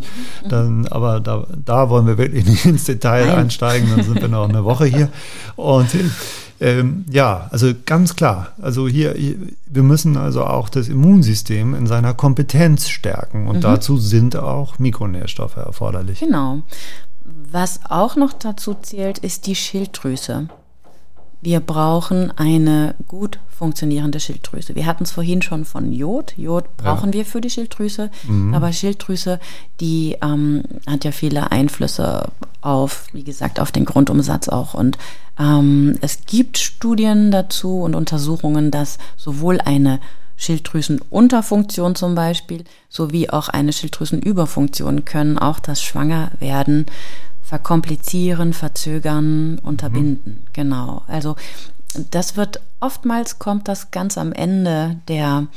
Dann, 0.49 0.87
aber 0.89 1.21
da, 1.21 1.47
da 1.65 1.89
wollen 1.89 2.07
wir 2.07 2.19
wirklich 2.19 2.45
nicht 2.45 2.67
ins 2.67 2.85
Detail 2.85 3.27
Nein. 3.27 3.39
einsteigen, 3.39 3.89
dann 3.91 4.05
sind 4.05 4.21
wir 4.21 4.29
noch 4.29 4.49
eine 4.49 4.65
Woche 4.65 4.85
hier. 4.85 5.09
Und 5.57 5.89
ähm, 6.63 7.05
ja, 7.11 7.49
also 7.51 7.73
ganz 7.87 8.15
klar. 8.15 8.53
Also 8.63 8.87
hier, 8.87 9.17
wir 9.67 9.83
müssen 9.83 10.17
also 10.17 10.45
auch 10.45 10.69
das 10.69 10.89
Immunsystem 10.89 11.75
in 11.75 11.89
seiner 11.89 12.15
Kompetenz 12.15 12.89
stärken 12.89 13.49
und 13.49 13.57
mhm. 13.57 13.63
dazu 13.63 13.99
sind 13.99 14.37
auch 14.37 14.79
Mikronährstoffe 14.79 15.57
erforderlich. 15.57 16.21
Genau. 16.21 16.63
Was 17.51 17.81
auch 17.89 18.15
noch 18.15 18.33
dazu 18.33 18.75
zählt, 18.81 19.19
ist 19.19 19.47
die 19.47 19.57
Schilddrüse. 19.57 20.49
Wir 21.43 21.59
brauchen 21.59 22.30
eine 22.38 22.95
gut 23.09 23.40
funktionierende 23.49 24.20
Schilddrüse. 24.20 24.76
Wir 24.76 24.86
hatten 24.86 25.03
es 25.03 25.11
vorhin 25.11 25.43
schon 25.43 25.64
von 25.64 25.93
Jod. 25.93 26.34
Jod 26.36 26.76
brauchen 26.76 27.11
ja. 27.11 27.14
wir 27.14 27.24
für 27.26 27.40
die 27.40 27.51
Schilddrüse, 27.51 28.11
mhm. 28.28 28.55
aber 28.55 28.72
Schilddrüse, 28.72 29.40
die 29.80 30.16
ähm, 30.22 30.62
hat 30.86 31.05
ja 31.05 31.11
viele 31.11 31.51
Einflüsse 31.51 32.30
auf, 32.61 33.07
wie 33.12 33.24
gesagt, 33.24 33.59
auf 33.59 33.72
den 33.72 33.84
Grundumsatz 33.84 34.49
auch. 34.49 34.74
Und 34.74 34.99
ähm, 35.36 35.99
es 36.01 36.26
gibt 36.26 36.59
Studien 36.59 37.32
dazu 37.32 37.80
und 37.80 37.97
Untersuchungen, 37.97 38.70
dass 38.70 38.99
sowohl 39.16 39.61
eine 39.61 39.99
Schilddrüsenunterfunktion 40.36 41.97
zum 41.97 42.14
Beispiel, 42.14 42.64
sowie 42.88 43.30
auch 43.30 43.49
eine 43.49 43.72
Schilddrüsenüberfunktion 43.72 45.05
können 45.05 45.38
auch 45.38 45.59
das 45.59 45.82
Schwangerwerden 45.82 46.86
verkomplizieren, 47.53 48.55
verzögern, 48.55 49.59
unterbinden. 49.63 50.39
Mhm. 50.39 50.53
Genau. 50.55 51.03
Also 51.07 51.37
das 52.11 52.39
wird 52.39 52.63
oftmals 52.81 53.39
kommt 53.41 53.69
das 53.69 53.91
ganz 53.91 54.17
am 54.17 54.33
Ende 54.33 54.97
der 55.07 55.49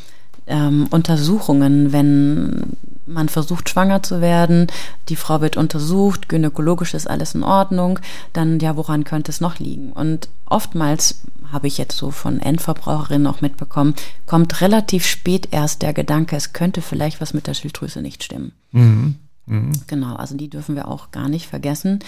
ähm, 0.45 0.87
Untersuchungen, 0.91 1.93
wenn 1.93 2.75
man 3.05 3.29
versucht, 3.29 3.69
schwanger 3.69 4.03
zu 4.03 4.19
werden, 4.19 4.67
die 5.07 5.15
Frau 5.15 5.39
wird 5.39 5.55
untersucht, 5.55 6.27
gynäkologisch 6.27 6.93
ist 6.95 7.09
alles 7.09 7.33
in 7.33 7.43
Ordnung, 7.43 7.99
dann 8.33 8.59
ja, 8.59 8.75
woran 8.75 9.05
könnte 9.05 9.31
es 9.31 9.39
noch 9.39 9.59
liegen? 9.59 9.93
Und 9.93 10.27
oftmals 10.47 11.21
habe 11.53 11.67
ich 11.67 11.77
jetzt 11.77 11.95
so 11.95 12.11
von 12.11 12.41
Endverbraucherinnen 12.41 13.27
auch 13.27 13.39
mitbekommen, 13.39 13.95
kommt 14.25 14.59
relativ 14.59 15.05
spät 15.05 15.47
erst 15.51 15.81
der 15.81 15.93
Gedanke, 15.93 16.35
es 16.35 16.51
könnte 16.51 16.81
vielleicht 16.81 17.21
was 17.21 17.33
mit 17.33 17.47
der 17.47 17.53
Schilddrüse 17.53 18.01
nicht 18.01 18.21
stimmen. 18.21 18.51
Mhm. 18.73 19.15
Mhm. 19.45 19.71
Genau, 19.87 20.15
also 20.15 20.35
die 20.35 20.49
dürfen 20.49 20.75
wir 20.75 20.87
auch 20.87 21.11
gar 21.11 21.29
nicht 21.29 21.47
vergessen. 21.47 21.99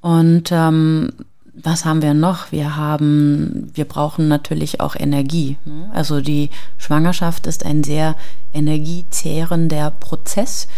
Und 0.00 0.50
ähm, 0.52 1.10
was 1.54 1.84
haben 1.84 2.02
wir 2.02 2.14
noch? 2.14 2.52
Wir 2.52 2.76
haben, 2.76 3.70
wir 3.74 3.86
brauchen 3.86 4.28
natürlich 4.28 4.80
auch 4.80 4.94
Energie. 4.94 5.56
Ne? 5.64 5.90
Also 5.92 6.20
die 6.20 6.50
Schwangerschaft 6.78 7.46
ist 7.46 7.64
ein 7.64 7.82
sehr 7.82 8.14
energiezehrender 8.52 9.90
Prozess 9.90 10.68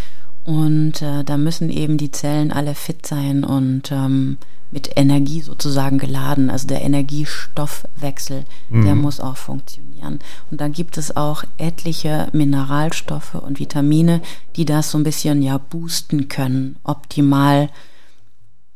und 0.45 1.01
äh, 1.01 1.23
da 1.23 1.37
müssen 1.37 1.69
eben 1.69 1.97
die 1.97 2.11
Zellen 2.11 2.51
alle 2.51 2.75
fit 2.75 3.05
sein 3.05 3.43
und 3.43 3.91
ähm, 3.91 4.37
mit 4.71 4.91
Energie 4.95 5.41
sozusagen 5.41 5.97
geladen. 5.97 6.49
Also 6.49 6.67
der 6.67 6.81
Energiestoffwechsel, 6.81 8.45
mhm. 8.69 8.85
der 8.85 8.95
muss 8.95 9.19
auch 9.19 9.37
funktionieren. 9.37 10.19
Und 10.51 10.61
da 10.61 10.67
gibt 10.67 10.97
es 10.97 11.15
auch 11.15 11.43
etliche 11.57 12.27
Mineralstoffe 12.31 13.35
und 13.35 13.59
Vitamine, 13.59 14.21
die 14.55 14.65
das 14.65 14.91
so 14.91 14.97
ein 14.97 15.03
bisschen 15.03 15.41
ja 15.41 15.57
boosten 15.57 16.27
können, 16.27 16.77
optimal 16.83 17.69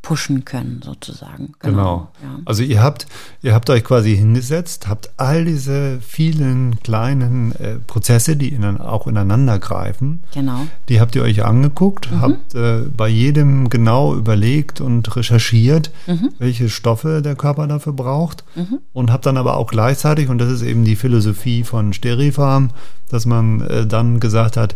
pushen 0.04 0.44
können, 0.44 0.82
sozusagen. 0.84 1.54
Genau. 1.60 1.72
genau. 1.72 2.12
Ja. 2.22 2.40
Also 2.46 2.62
ihr 2.62 2.84
habt, 2.84 3.08
ihr 3.42 3.54
habt 3.54 3.70
euch 3.70 3.86
quasi 3.86 4.16
hingesetzt, 4.16 4.88
habt 4.90 5.10
all 5.16 5.46
diese 5.46 6.00
vielen 6.02 6.78
kleinen 6.84 7.54
äh, 7.54 7.76
Prozesse, 7.88 8.36
die 8.36 8.50
in, 8.50 8.64
auch 8.78 9.08
ineinander 9.08 9.60
greifen. 9.60 10.20
Genau. 10.34 10.68
Die 10.90 11.00
habt 11.00 11.16
ihr 11.16 11.24
euch 11.24 11.46
angeguckt, 11.46 12.12
mhm. 12.12 12.22
habt 12.22 12.54
äh, 12.54 12.82
bei 12.96 13.08
jedem 13.08 13.70
genau 13.70 14.14
überlegt 14.14 14.82
und 14.82 15.16
recherchiert, 15.16 15.90
mhm. 16.06 16.34
welche 16.38 16.70
Stoffe 16.70 17.22
der 17.22 17.36
Körper 17.36 17.66
dafür 17.68 17.94
braucht. 17.94 18.44
Mhm. 18.56 18.80
Und 18.92 19.12
habt 19.12 19.26
dann 19.26 19.38
aber 19.38 19.56
auch 19.56 19.72
gleichzeitig, 19.72 20.28
und 20.28 20.38
das 20.38 20.52
ist 20.52 20.64
eben 20.64 20.84
die 20.84 20.98
Philosophie 20.98 21.64
von 21.64 21.94
Sterifarm, 21.94 22.72
dass 23.10 23.26
man 23.26 23.62
äh, 23.62 23.88
dann 23.88 24.20
gesagt 24.20 24.58
hat, 24.58 24.76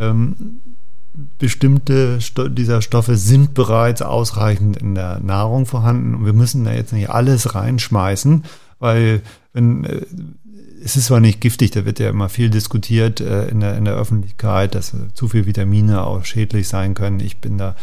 ähm, 0.00 0.60
bestimmte 1.38 2.20
Sto 2.20 2.48
dieser 2.48 2.82
Stoffe 2.82 3.16
sind 3.16 3.54
bereits 3.54 4.02
ausreichend 4.02 4.76
in 4.76 4.94
der 4.94 5.20
Nahrung 5.20 5.66
vorhanden 5.66 6.14
und 6.14 6.26
wir 6.26 6.32
müssen 6.32 6.64
da 6.64 6.72
jetzt 6.72 6.92
nicht 6.92 7.10
alles 7.10 7.54
reinschmeißen, 7.54 8.44
weil 8.78 9.22
wenn 9.52 9.84
äh, 9.84 10.02
es 10.84 10.96
ist 10.96 11.06
zwar 11.06 11.20
nicht 11.20 11.40
giftig, 11.40 11.72
da 11.72 11.84
wird 11.84 11.98
ja 11.98 12.10
immer 12.10 12.28
viel 12.28 12.50
diskutiert 12.50 13.20
äh, 13.20 13.48
in, 13.48 13.60
der, 13.60 13.76
in 13.76 13.84
der 13.84 13.94
Öffentlichkeit, 13.94 14.74
dass 14.74 14.94
zu 15.14 15.28
viel 15.28 15.46
Vitamine 15.46 16.04
auch 16.04 16.24
schädlich 16.24 16.68
sein 16.68 16.94
können. 16.94 17.18
Ich 17.20 17.38
bin 17.38 17.58
da, 17.58 17.74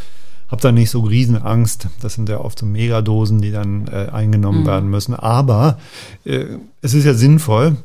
habe 0.47 0.61
da 0.61 0.71
nicht 0.71 0.89
so 0.89 1.01
riesen 1.01 1.41
Angst. 1.41 1.87
Das 2.01 2.13
sind 2.13 2.29
ja 2.29 2.39
oft 2.39 2.59
so 2.59 2.65
Megadosen, 2.65 3.41
die 3.41 3.51
dann 3.51 3.87
äh, 3.87 4.09
eingenommen 4.11 4.61
mhm. 4.61 4.67
werden 4.67 4.89
müssen. 4.89 5.15
Aber 5.15 5.79
äh, 6.23 6.45
es 6.81 6.93
ist 6.93 7.03
ja 7.03 7.13
sinnvoll, 7.13 7.77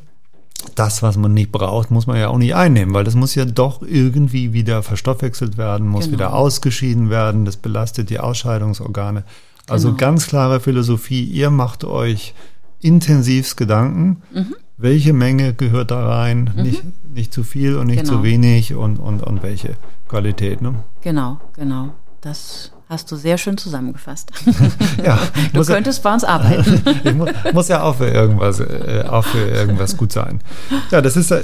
das, 0.75 1.01
was 1.03 1.17
man 1.17 1.33
nicht 1.33 1.51
braucht, 1.51 1.91
muss 1.91 2.07
man 2.07 2.17
ja 2.17 2.29
auch 2.29 2.37
nicht 2.37 2.55
einnehmen, 2.55 2.93
weil 2.93 3.03
das 3.03 3.15
muss 3.15 3.35
ja 3.35 3.45
doch 3.45 3.81
irgendwie 3.81 4.53
wieder 4.53 4.83
verstoffwechselt 4.83 5.57
werden, 5.57 5.87
muss 5.87 6.05
genau. 6.05 6.17
wieder 6.17 6.33
ausgeschieden 6.33 7.09
werden, 7.09 7.45
das 7.45 7.57
belastet 7.57 8.09
die 8.09 8.19
Ausscheidungsorgane. 8.19 9.23
Also 9.67 9.89
genau. 9.89 9.99
ganz 9.99 10.27
klare 10.27 10.59
Philosophie, 10.59 11.23
ihr 11.23 11.49
macht 11.49 11.83
euch 11.83 12.33
intensivst 12.81 13.57
Gedanken, 13.57 14.21
mhm. 14.33 14.55
welche 14.77 15.13
Menge 15.13 15.53
gehört 15.53 15.91
da 15.91 16.07
rein, 16.07 16.51
mhm. 16.55 16.63
nicht, 16.63 16.83
nicht 17.13 17.33
zu 17.33 17.43
viel 17.43 17.77
und 17.77 17.87
nicht 17.87 18.03
genau. 18.03 18.17
zu 18.17 18.23
wenig 18.23 18.73
und, 18.73 18.97
und, 18.97 19.21
und 19.21 19.43
welche 19.43 19.75
Qualität. 20.07 20.61
Ne? 20.61 20.75
Genau, 21.01 21.39
genau. 21.55 21.93
Das 22.21 22.71
Hast 22.89 23.11
du 23.11 23.17
sehr 23.17 23.37
schön 23.37 23.55
zusammengefasst. 23.55 24.31
ja, 25.05 25.19
du 25.53 25.63
könntest 25.63 25.99
ja, 25.99 26.09
bei 26.09 26.13
uns 26.15 26.23
arbeiten. 26.23 26.81
ich 27.03 27.13
muss, 27.13 27.29
muss, 27.53 27.67
ja 27.67 27.83
auch 27.83 27.97
für 27.97 28.09
irgendwas, 28.09 28.59
äh, 28.61 29.05
auch 29.07 29.23
für 29.23 29.47
irgendwas 29.47 29.95
gut 29.95 30.11
sein. 30.11 30.41
Ja, 30.89 30.99
das 30.99 31.15
ist, 31.15 31.29
äh, 31.29 31.43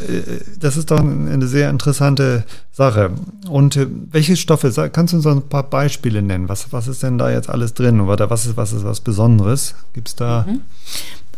das 0.60 0.76
ist 0.76 0.90
doch 0.90 1.00
eine 1.00 1.46
sehr 1.46 1.70
interessante 1.70 2.46
Sache. 2.72 3.12
Und 3.48 3.76
äh, 3.76 3.86
welche 4.10 4.38
Stoffe, 4.38 4.72
kannst 4.92 5.14
du 5.14 5.18
uns 5.18 5.28
ein 5.28 5.44
paar 5.44 5.70
Beispiele 5.70 6.24
nennen? 6.24 6.50
Was, 6.50 6.74
was 6.74 6.88
ist 6.88 7.04
denn 7.04 7.20
da 7.20 7.30
jetzt 7.30 7.48
alles 7.48 7.76
drin? 7.76 8.02
Oder 8.02 8.32
was 8.32 8.48
ist, 8.48 8.58
was 8.58 8.74
ist 8.74 8.84
was 8.84 9.02
Besonderes? 9.02 9.76
Gibt 9.94 10.08
es 10.08 10.16
da? 10.16 10.46
Mhm. 10.48 10.62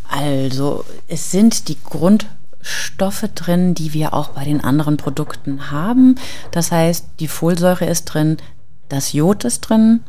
Also, 0.10 0.86
es 1.10 1.32
sind 1.32 1.68
die 1.68 1.76
Grundstoffe 1.84 3.26
drin, 3.36 3.74
die 3.74 3.92
wir 3.92 4.14
auch 4.14 4.30
bei 4.30 4.46
den 4.46 4.64
anderen 4.64 4.96
Produkten 4.96 5.70
haben. 5.70 6.16
Das 6.52 6.72
heißt, 6.72 7.08
die 7.20 7.28
Folsäure 7.28 7.84
ist 7.88 8.06
drin, 8.06 8.38
das 8.90 9.14
Jod 9.14 9.44
ist 9.44 9.62
drin. 9.62 10.02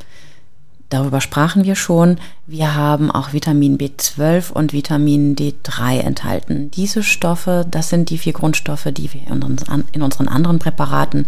Darüber 0.91 1.21
sprachen 1.21 1.65
wir 1.65 1.75
schon. 1.75 2.19
Wir 2.47 2.75
haben 2.75 3.11
auch 3.11 3.35
Vitamin 3.35 3.77
B12 3.77 4.53
und 4.53 4.73
Vitamin 4.73 5.37
D3 5.37 5.99
enthalten. 5.99 6.71
Diese 6.71 7.03
Stoffe, 7.03 7.67
das 7.71 7.91
sind 7.91 8.09
die 8.09 8.17
vier 8.17 8.33
Grundstoffe, 8.33 8.89
die 8.93 9.13
wir 9.13 9.27
in 9.27 9.43
unseren, 10.03 10.29
anderen 10.29 10.59
Präparaten 10.59 11.27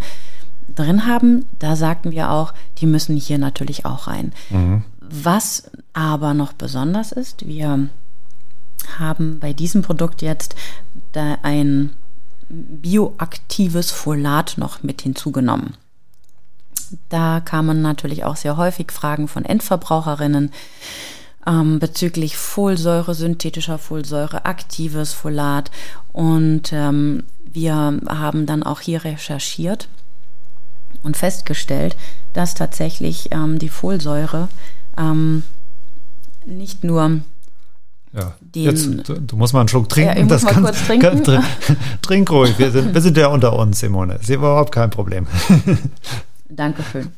drin 0.75 1.05
haben. 1.05 1.45
Da 1.59 1.75
sagten 1.75 2.11
wir 2.11 2.31
auch, 2.31 2.53
die 2.79 2.87
müssen 2.87 3.15
hier 3.15 3.37
natürlich 3.37 3.85
auch 3.85 4.07
rein. 4.07 4.31
Mhm. 4.49 4.83
Was 4.99 5.69
aber 5.93 6.33
noch 6.33 6.53
besonders 6.53 7.11
ist, 7.11 7.45
wir 7.45 7.87
haben 8.97 9.39
bei 9.39 9.53
diesem 9.53 9.83
Produkt 9.83 10.23
jetzt 10.23 10.55
da 11.11 11.37
ein 11.43 11.91
bioaktives 12.49 13.91
Folat 13.91 14.55
noch 14.57 14.81
mit 14.81 15.03
hinzugenommen. 15.03 15.75
Da 17.09 17.39
kamen 17.39 17.81
natürlich 17.81 18.23
auch 18.23 18.35
sehr 18.35 18.57
häufig 18.57 18.91
Fragen 18.91 19.27
von 19.27 19.45
Endverbraucherinnen 19.45 20.51
ähm, 21.47 21.79
bezüglich 21.79 22.37
Folsäure, 22.37 23.15
synthetischer 23.15 23.77
Folsäure, 23.77 24.45
aktives 24.45 25.13
Folat. 25.13 25.71
Und 26.11 26.71
ähm, 26.73 27.23
wir 27.51 27.75
haben 27.75 28.45
dann 28.45 28.63
auch 28.63 28.79
hier 28.79 29.03
recherchiert 29.03 29.87
und 31.03 31.17
festgestellt, 31.17 31.95
dass 32.33 32.55
tatsächlich 32.55 33.29
ähm, 33.31 33.59
die 33.59 33.69
Folsäure 33.69 34.49
ähm, 34.97 35.43
nicht 36.45 36.83
nur 36.83 37.21
ja, 38.13 38.33
den, 38.41 38.63
jetzt, 38.63 39.07
du, 39.07 39.37
musst 39.37 39.53
mal 39.53 39.61
einen 39.61 39.69
Schluck 39.69 39.87
trinken. 39.87 40.17
Ja, 40.17 40.25
das 40.25 40.45
kurz 40.45 40.85
trinken. 40.85 41.23
Kann, 41.23 41.45
trink 42.01 42.29
ruhig, 42.29 42.59
wir 42.59 42.69
sind, 42.71 42.93
wir 42.93 42.99
sind 42.99 43.15
ja 43.15 43.27
unter 43.27 43.57
uns, 43.57 43.79
Simone. 43.79 44.15
Ist 44.15 44.29
überhaupt 44.29 44.73
kein 44.73 44.89
Problem. 44.89 45.27
Dankeschön. 46.55 47.09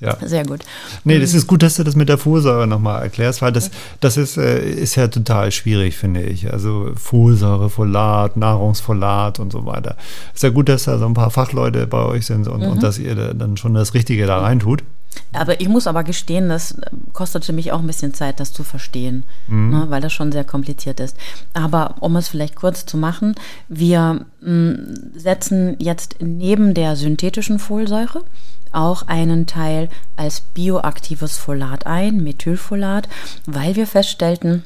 Ja. 0.00 0.18
Sehr 0.22 0.44
gut. 0.44 0.60
Nee, 1.04 1.18
das 1.18 1.32
ist 1.32 1.46
gut, 1.46 1.62
dass 1.62 1.76
du 1.76 1.84
das 1.84 1.96
mit 1.96 2.10
der 2.10 2.18
Folsäure 2.18 2.66
nochmal 2.66 3.02
erklärst, 3.02 3.40
weil 3.40 3.52
das, 3.52 3.70
das 4.00 4.18
ist, 4.18 4.36
äh, 4.36 4.62
ist 4.62 4.96
ja 4.96 5.08
total 5.08 5.50
schwierig, 5.52 5.96
finde 5.96 6.22
ich. 6.22 6.52
Also 6.52 6.90
Folsäure, 6.94 7.70
Folat, 7.70 8.36
Nahrungsfolat 8.36 9.40
und 9.40 9.50
so 9.50 9.64
weiter. 9.64 9.96
Ist 10.34 10.42
ja 10.42 10.50
gut, 10.50 10.68
dass 10.68 10.84
da 10.84 10.98
so 10.98 11.06
ein 11.06 11.14
paar 11.14 11.30
Fachleute 11.30 11.86
bei 11.86 12.02
euch 12.04 12.26
sind 12.26 12.48
und, 12.48 12.60
mhm. 12.60 12.72
und 12.72 12.82
dass 12.82 12.98
ihr 12.98 13.14
dann 13.32 13.56
schon 13.56 13.72
das 13.72 13.94
Richtige 13.94 14.26
da 14.26 14.40
reintut. 14.40 14.82
Aber 15.32 15.60
ich 15.60 15.68
muss 15.68 15.86
aber 15.86 16.04
gestehen, 16.04 16.48
das 16.48 16.76
kostete 17.12 17.52
mich 17.52 17.72
auch 17.72 17.80
ein 17.80 17.86
bisschen 17.86 18.14
Zeit, 18.14 18.40
das 18.40 18.52
zu 18.52 18.64
verstehen, 18.64 19.24
mhm. 19.48 19.70
ne, 19.70 19.86
weil 19.88 20.00
das 20.00 20.12
schon 20.12 20.32
sehr 20.32 20.44
kompliziert 20.44 21.00
ist. 21.00 21.16
Aber 21.52 21.96
um 22.00 22.16
es 22.16 22.28
vielleicht 22.28 22.56
kurz 22.56 22.86
zu 22.86 22.96
machen, 22.96 23.34
wir 23.68 24.26
mh, 24.40 24.50
mm, 24.50 25.12
setzen 25.16 25.76
jetzt 25.78 26.16
neben 26.20 26.74
der 26.74 26.96
synthetischen 26.96 27.58
Folsäure 27.58 28.22
auch 28.72 29.06
einen 29.06 29.46
Teil 29.46 29.88
als 30.16 30.40
bioaktives 30.40 31.38
Folat 31.38 31.86
ein, 31.86 32.22
Methylfolat, 32.22 33.08
weil 33.46 33.76
wir 33.76 33.86
feststellten, 33.86 34.64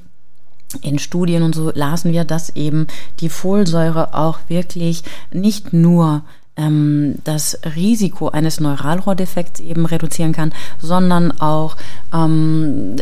in 0.83 0.99
Studien 0.99 1.43
und 1.43 1.55
so 1.55 1.71
lasen 1.75 2.13
wir, 2.13 2.25
dass 2.25 2.55
eben 2.55 2.89
die 3.21 3.31
Folsäure 3.31 4.15
auch 4.15 4.39
wirklich 4.49 5.03
nicht 5.33 5.73
nur 5.73 6.25
ähm, 6.59 7.15
das 7.25 7.59
Risiko 7.77 8.29
eines 8.29 8.61
Neuralrohrdefekts 8.61 9.61
eben 9.61 9.87
reduzieren 9.87 10.33
kann, 10.33 10.53
sondern 10.79 11.33
auch 11.41 11.77
ähm, 12.13 12.97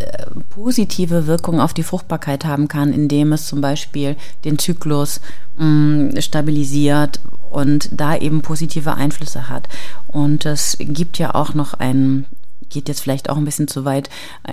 positive 0.51 1.27
Wirkungen 1.27 1.61
auf 1.61 1.75
die 1.75 1.83
Fruchtbarkeit 1.83 2.45
haben 2.45 2.69
kann, 2.69 2.93
indem 2.93 3.33
es 3.33 3.49
zum 3.49 3.61
Beispiel 3.61 4.17
den 4.45 4.59
Zyklus 4.59 5.21
mh, 5.59 6.21
stabilisiert 6.21 7.21
und 7.51 7.89
da 7.93 8.17
eben 8.17 8.43
positive 8.43 8.95
Einflüsse 8.95 9.49
hat. 9.49 9.69
Und 10.09 10.47
es 10.47 10.77
gibt 10.79 11.19
ja 11.19 11.35
auch 11.35 11.55
noch 11.55 11.75
ein, 11.75 12.27
geht 12.69 12.89
jetzt 12.89 13.01
vielleicht 13.01 13.31
auch 13.31 13.37
ein 13.37 13.45
bisschen 13.45 13.69
zu 13.69 13.85
weit, 13.85 14.11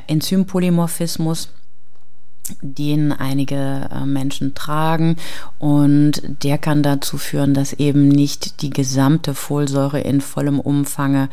Enzympolymorphismus 0.08 1.50
den 2.62 3.12
einige 3.12 3.90
äh, 3.92 4.06
Menschen 4.06 4.54
tragen 4.54 5.16
und 5.60 6.22
der 6.44 6.58
kann 6.58 6.84
dazu 6.84 7.18
führen, 7.18 7.54
dass 7.54 7.74
eben 7.74 8.08
nicht 8.08 8.62
die 8.62 8.70
gesamte 8.70 9.34
Folsäure 9.34 10.02
in 10.02 10.22
vollem 10.22 10.60
Umfange 10.60 11.30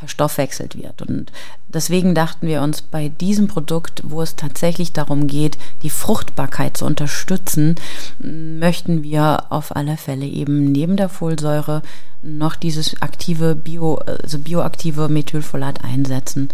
verstoffwechselt 0.00 0.76
wird. 0.76 1.02
Und 1.02 1.30
deswegen 1.68 2.14
dachten 2.14 2.46
wir 2.46 2.62
uns 2.62 2.80
bei 2.82 3.08
diesem 3.08 3.48
Produkt, 3.48 4.02
wo 4.04 4.22
es 4.22 4.34
tatsächlich 4.34 4.92
darum 4.92 5.26
geht, 5.26 5.58
die 5.82 5.90
Fruchtbarkeit 5.90 6.76
zu 6.76 6.86
unterstützen, 6.86 7.74
möchten 8.18 9.02
wir 9.02 9.44
auf 9.50 9.76
alle 9.76 9.96
Fälle 9.96 10.26
eben 10.26 10.72
neben 10.72 10.96
der 10.96 11.10
Folsäure 11.10 11.82
noch 12.22 12.56
dieses 12.56 13.00
aktive 13.02 13.54
Bio, 13.54 13.96
also 13.96 14.38
bioaktive 14.38 15.08
Methylfolat 15.08 15.84
einsetzen. 15.84 16.48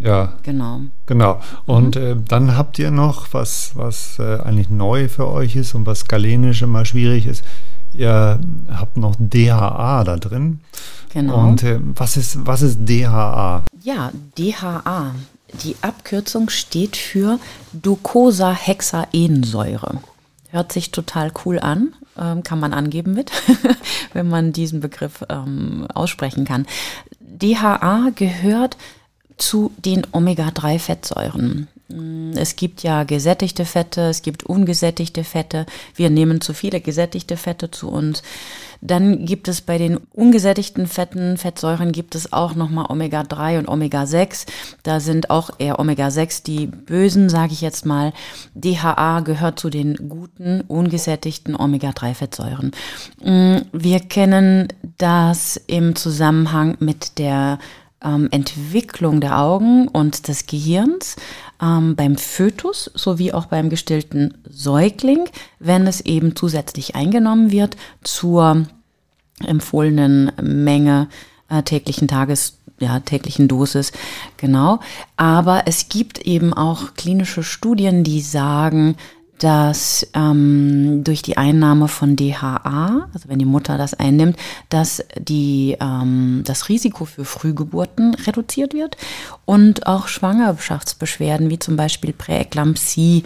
Ja. 0.00 0.34
Genau. 0.42 0.80
Genau. 1.06 1.40
Und 1.66 1.96
mhm. 1.96 2.02
äh, 2.02 2.16
dann 2.26 2.56
habt 2.56 2.78
ihr 2.78 2.90
noch, 2.90 3.28
was, 3.32 3.72
was 3.74 4.18
äh, 4.18 4.40
eigentlich 4.40 4.70
neu 4.70 5.08
für 5.08 5.28
euch 5.28 5.56
ist 5.56 5.74
und 5.74 5.86
was 5.86 6.06
galenisch 6.06 6.62
immer 6.62 6.84
schwierig 6.84 7.26
ist, 7.26 7.44
ihr 7.94 8.38
habt 8.72 8.96
noch 8.96 9.16
DHA 9.18 10.04
da 10.04 10.16
drin. 10.16 10.60
Genau. 11.12 11.48
Und 11.48 11.62
äh, 11.62 11.78
was, 11.80 12.16
ist, 12.16 12.46
was 12.46 12.62
ist 12.62 12.88
DHA? 12.88 13.64
Ja, 13.82 14.12
DHA. 14.36 15.14
Die 15.64 15.76
Abkürzung 15.80 16.50
steht 16.50 16.96
für 16.96 17.38
Docosahexaensäure. 17.72 20.02
Hört 20.50 20.72
sich 20.72 20.90
total 20.90 21.32
cool 21.44 21.58
an, 21.58 21.94
ähm, 22.18 22.42
kann 22.42 22.60
man 22.60 22.74
angeben 22.74 23.14
mit, 23.14 23.30
wenn 24.12 24.28
man 24.28 24.52
diesen 24.52 24.80
Begriff 24.80 25.24
ähm, 25.28 25.86
aussprechen 25.92 26.44
kann. 26.44 26.66
DHA 27.20 28.10
gehört 28.14 28.76
zu 29.38 29.72
den 29.78 30.06
Omega-3-Fettsäuren. 30.12 31.68
Mm, 31.88 32.32
es 32.36 32.56
gibt 32.56 32.82
ja 32.82 33.04
gesättigte 33.04 33.64
Fette, 33.64 34.02
es 34.02 34.22
gibt 34.22 34.44
ungesättigte 34.44 35.24
Fette. 35.24 35.64
Wir 35.94 36.10
nehmen 36.10 36.40
zu 36.40 36.52
viele 36.52 36.80
gesättigte 36.80 37.36
Fette 37.36 37.70
zu 37.70 37.88
uns. 37.88 38.22
Dann 38.80 39.24
gibt 39.24 39.48
es 39.48 39.60
bei 39.60 39.78
den 39.78 39.96
ungesättigten 40.12 40.86
Fetten, 40.86 41.36
Fettsäuren 41.36 41.90
gibt 41.90 42.14
es 42.14 42.32
auch 42.32 42.54
nochmal 42.54 42.86
Omega-3 42.90 43.58
und 43.58 43.68
Omega-6. 43.68 44.46
Da 44.82 45.00
sind 45.00 45.30
auch 45.30 45.50
eher 45.58 45.80
Omega-6 45.80 46.44
die 46.44 46.66
bösen, 46.66 47.28
sage 47.28 47.54
ich 47.54 47.60
jetzt 47.60 47.86
mal. 47.86 48.12
DHA 48.54 49.20
gehört 49.20 49.58
zu 49.58 49.70
den 49.70 50.08
guten, 50.08 50.60
ungesättigten 50.60 51.56
Omega-3-Fettsäuren. 51.56 52.70
Mm, 53.22 53.56
wir 53.72 54.00
kennen 54.00 54.68
das 54.98 55.60
im 55.66 55.96
Zusammenhang 55.96 56.76
mit 56.78 57.18
der 57.18 57.58
ähm, 58.02 58.28
Entwicklung 58.30 59.20
der 59.20 59.38
Augen 59.38 59.88
und 59.88 60.28
des 60.28 60.46
Gehirns 60.46 61.16
ähm, 61.60 61.96
beim 61.96 62.16
Fötus 62.16 62.90
sowie 62.94 63.32
auch 63.32 63.46
beim 63.46 63.70
gestillten 63.70 64.38
Säugling, 64.48 65.28
wenn 65.58 65.86
es 65.86 66.00
eben 66.02 66.36
zusätzlich 66.36 66.94
eingenommen 66.94 67.50
wird 67.50 67.76
zur 68.02 68.66
empfohlenen 69.44 70.32
Menge 70.40 71.08
äh, 71.48 71.62
täglichen 71.62 72.08
Tages 72.08 72.58
ja, 72.80 73.00
täglichen 73.00 73.48
Dosis, 73.48 73.90
genau. 74.36 74.78
Aber 75.16 75.62
es 75.66 75.88
gibt 75.88 76.18
eben 76.20 76.52
auch 76.54 76.94
klinische 76.94 77.42
Studien, 77.42 78.04
die 78.04 78.20
sagen, 78.20 78.96
dass 79.38 80.06
ähm, 80.14 81.02
durch 81.04 81.22
die 81.22 81.36
Einnahme 81.36 81.88
von 81.88 82.16
DHA, 82.16 83.08
also 83.12 83.28
wenn 83.28 83.38
die 83.38 83.44
Mutter 83.44 83.78
das 83.78 83.94
einnimmt, 83.94 84.36
dass 84.68 85.04
die, 85.18 85.76
ähm, 85.80 86.42
das 86.44 86.68
Risiko 86.68 87.04
für 87.04 87.24
Frühgeburten 87.24 88.14
reduziert 88.14 88.74
wird 88.74 88.96
und 89.44 89.86
auch 89.86 90.08
Schwangerschaftsbeschwerden 90.08 91.50
wie 91.50 91.58
zum 91.58 91.76
Beispiel 91.76 92.12
Präeklampsie 92.12 93.24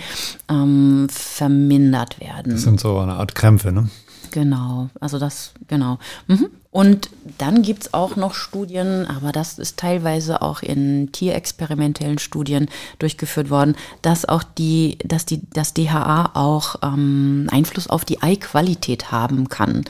ähm, 0.48 1.08
vermindert 1.10 2.20
werden. 2.20 2.52
Das 2.52 2.62
sind 2.62 2.80
so 2.80 2.98
eine 2.98 3.14
Art 3.14 3.34
Krämpfe, 3.34 3.72
ne? 3.72 3.88
Genau, 4.32 4.88
also 4.98 5.18
das, 5.18 5.52
genau. 5.68 5.98
Mhm. 6.26 6.48
Und 6.70 7.10
dann 7.36 7.60
gibt's 7.60 7.92
auch 7.92 8.16
noch 8.16 8.32
Studien, 8.32 9.06
aber 9.06 9.30
das 9.30 9.58
ist 9.58 9.76
teilweise 9.76 10.40
auch 10.40 10.62
in 10.62 11.12
tierexperimentellen 11.12 12.18
Studien 12.18 12.68
durchgeführt 12.98 13.50
worden, 13.50 13.76
dass 14.00 14.24
auch 14.24 14.42
die, 14.42 14.96
dass 15.04 15.26
die, 15.26 15.42
das 15.52 15.74
DHA 15.74 16.30
auch 16.32 16.76
ähm, 16.82 17.46
Einfluss 17.50 17.88
auf 17.88 18.06
die 18.06 18.22
Eiqualität 18.22 19.12
haben 19.12 19.50
kann. 19.50 19.84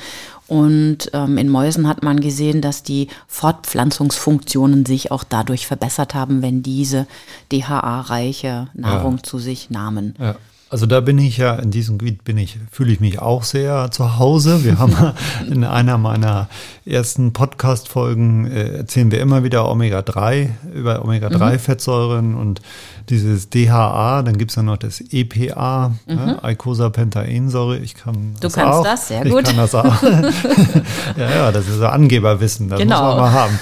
Und 0.49 1.09
ähm, 1.12 1.38
in 1.38 1.49
Mäusen 1.49 1.86
hat 1.86 2.03
man 2.03 2.20
gesehen, 2.20 2.61
dass 2.61 2.82
die 2.82 3.07
Fortpflanzungsfunktionen 3.28 4.84
sich 4.84 5.12
auch 5.12 5.22
dadurch 5.22 5.68
verbessert 5.68 6.14
haben, 6.14 6.43
wenn 6.43 6.64
diese 6.64 7.07
DHA-reiche 7.53 8.68
Nahrung 8.74 9.18
ja. 9.18 9.22
zu 9.22 9.38
sich 9.38 9.70
nahmen. 9.70 10.16
Ja. 10.18 10.34
Also 10.72 10.86
da 10.86 11.00
bin 11.00 11.18
ich 11.18 11.36
ja, 11.36 11.56
in 11.56 11.70
diesem 11.70 11.98
Gebiet 11.98 12.24
bin 12.24 12.38
ich, 12.38 12.58
fühle 12.70 12.92
ich 12.94 13.00
mich 13.00 13.18
auch 13.18 13.42
sehr 13.42 13.90
zu 13.90 14.18
Hause. 14.18 14.64
Wir 14.64 14.78
haben 14.78 14.96
in 15.50 15.64
einer 15.64 15.98
meiner 15.98 16.48
ersten 16.86 17.34
Podcast-Folgen 17.34 18.50
äh, 18.50 18.78
erzählen 18.78 19.10
wir 19.10 19.20
immer 19.20 19.44
wieder 19.44 19.70
Omega-3, 19.70 20.48
über 20.74 21.04
Omega-3-Fettsäuren 21.04 22.30
mhm. 22.30 22.38
und 22.38 22.62
dieses 23.08 23.50
DHA, 23.50 24.22
dann 24.22 24.38
gibt 24.38 24.52
es 24.52 24.56
ja 24.56 24.62
noch 24.62 24.76
das 24.76 25.00
EPA, 25.00 25.92
mhm. 26.06 26.16
ja, 26.16 26.42
Eicosapentaensäure. 26.42 27.78
Ich 27.78 27.94
kann 27.94 28.34
du 28.34 28.40
das 28.40 28.54
kannst 28.54 28.78
auch. 28.78 28.84
das, 28.84 29.08
sehr 29.08 29.24
gut. 29.24 29.40
Ich 29.40 29.44
kann 29.44 29.56
das 29.56 29.74
auch. 29.74 30.02
ja, 31.16 31.30
ja, 31.30 31.52
das 31.52 31.68
ist 31.68 31.76
so 31.76 31.86
Angeberwissen, 31.86 32.68
das 32.68 32.78
genau. 32.78 33.04
muss 33.04 33.14
man 33.14 33.18
mal 33.18 33.32
haben. 33.32 33.58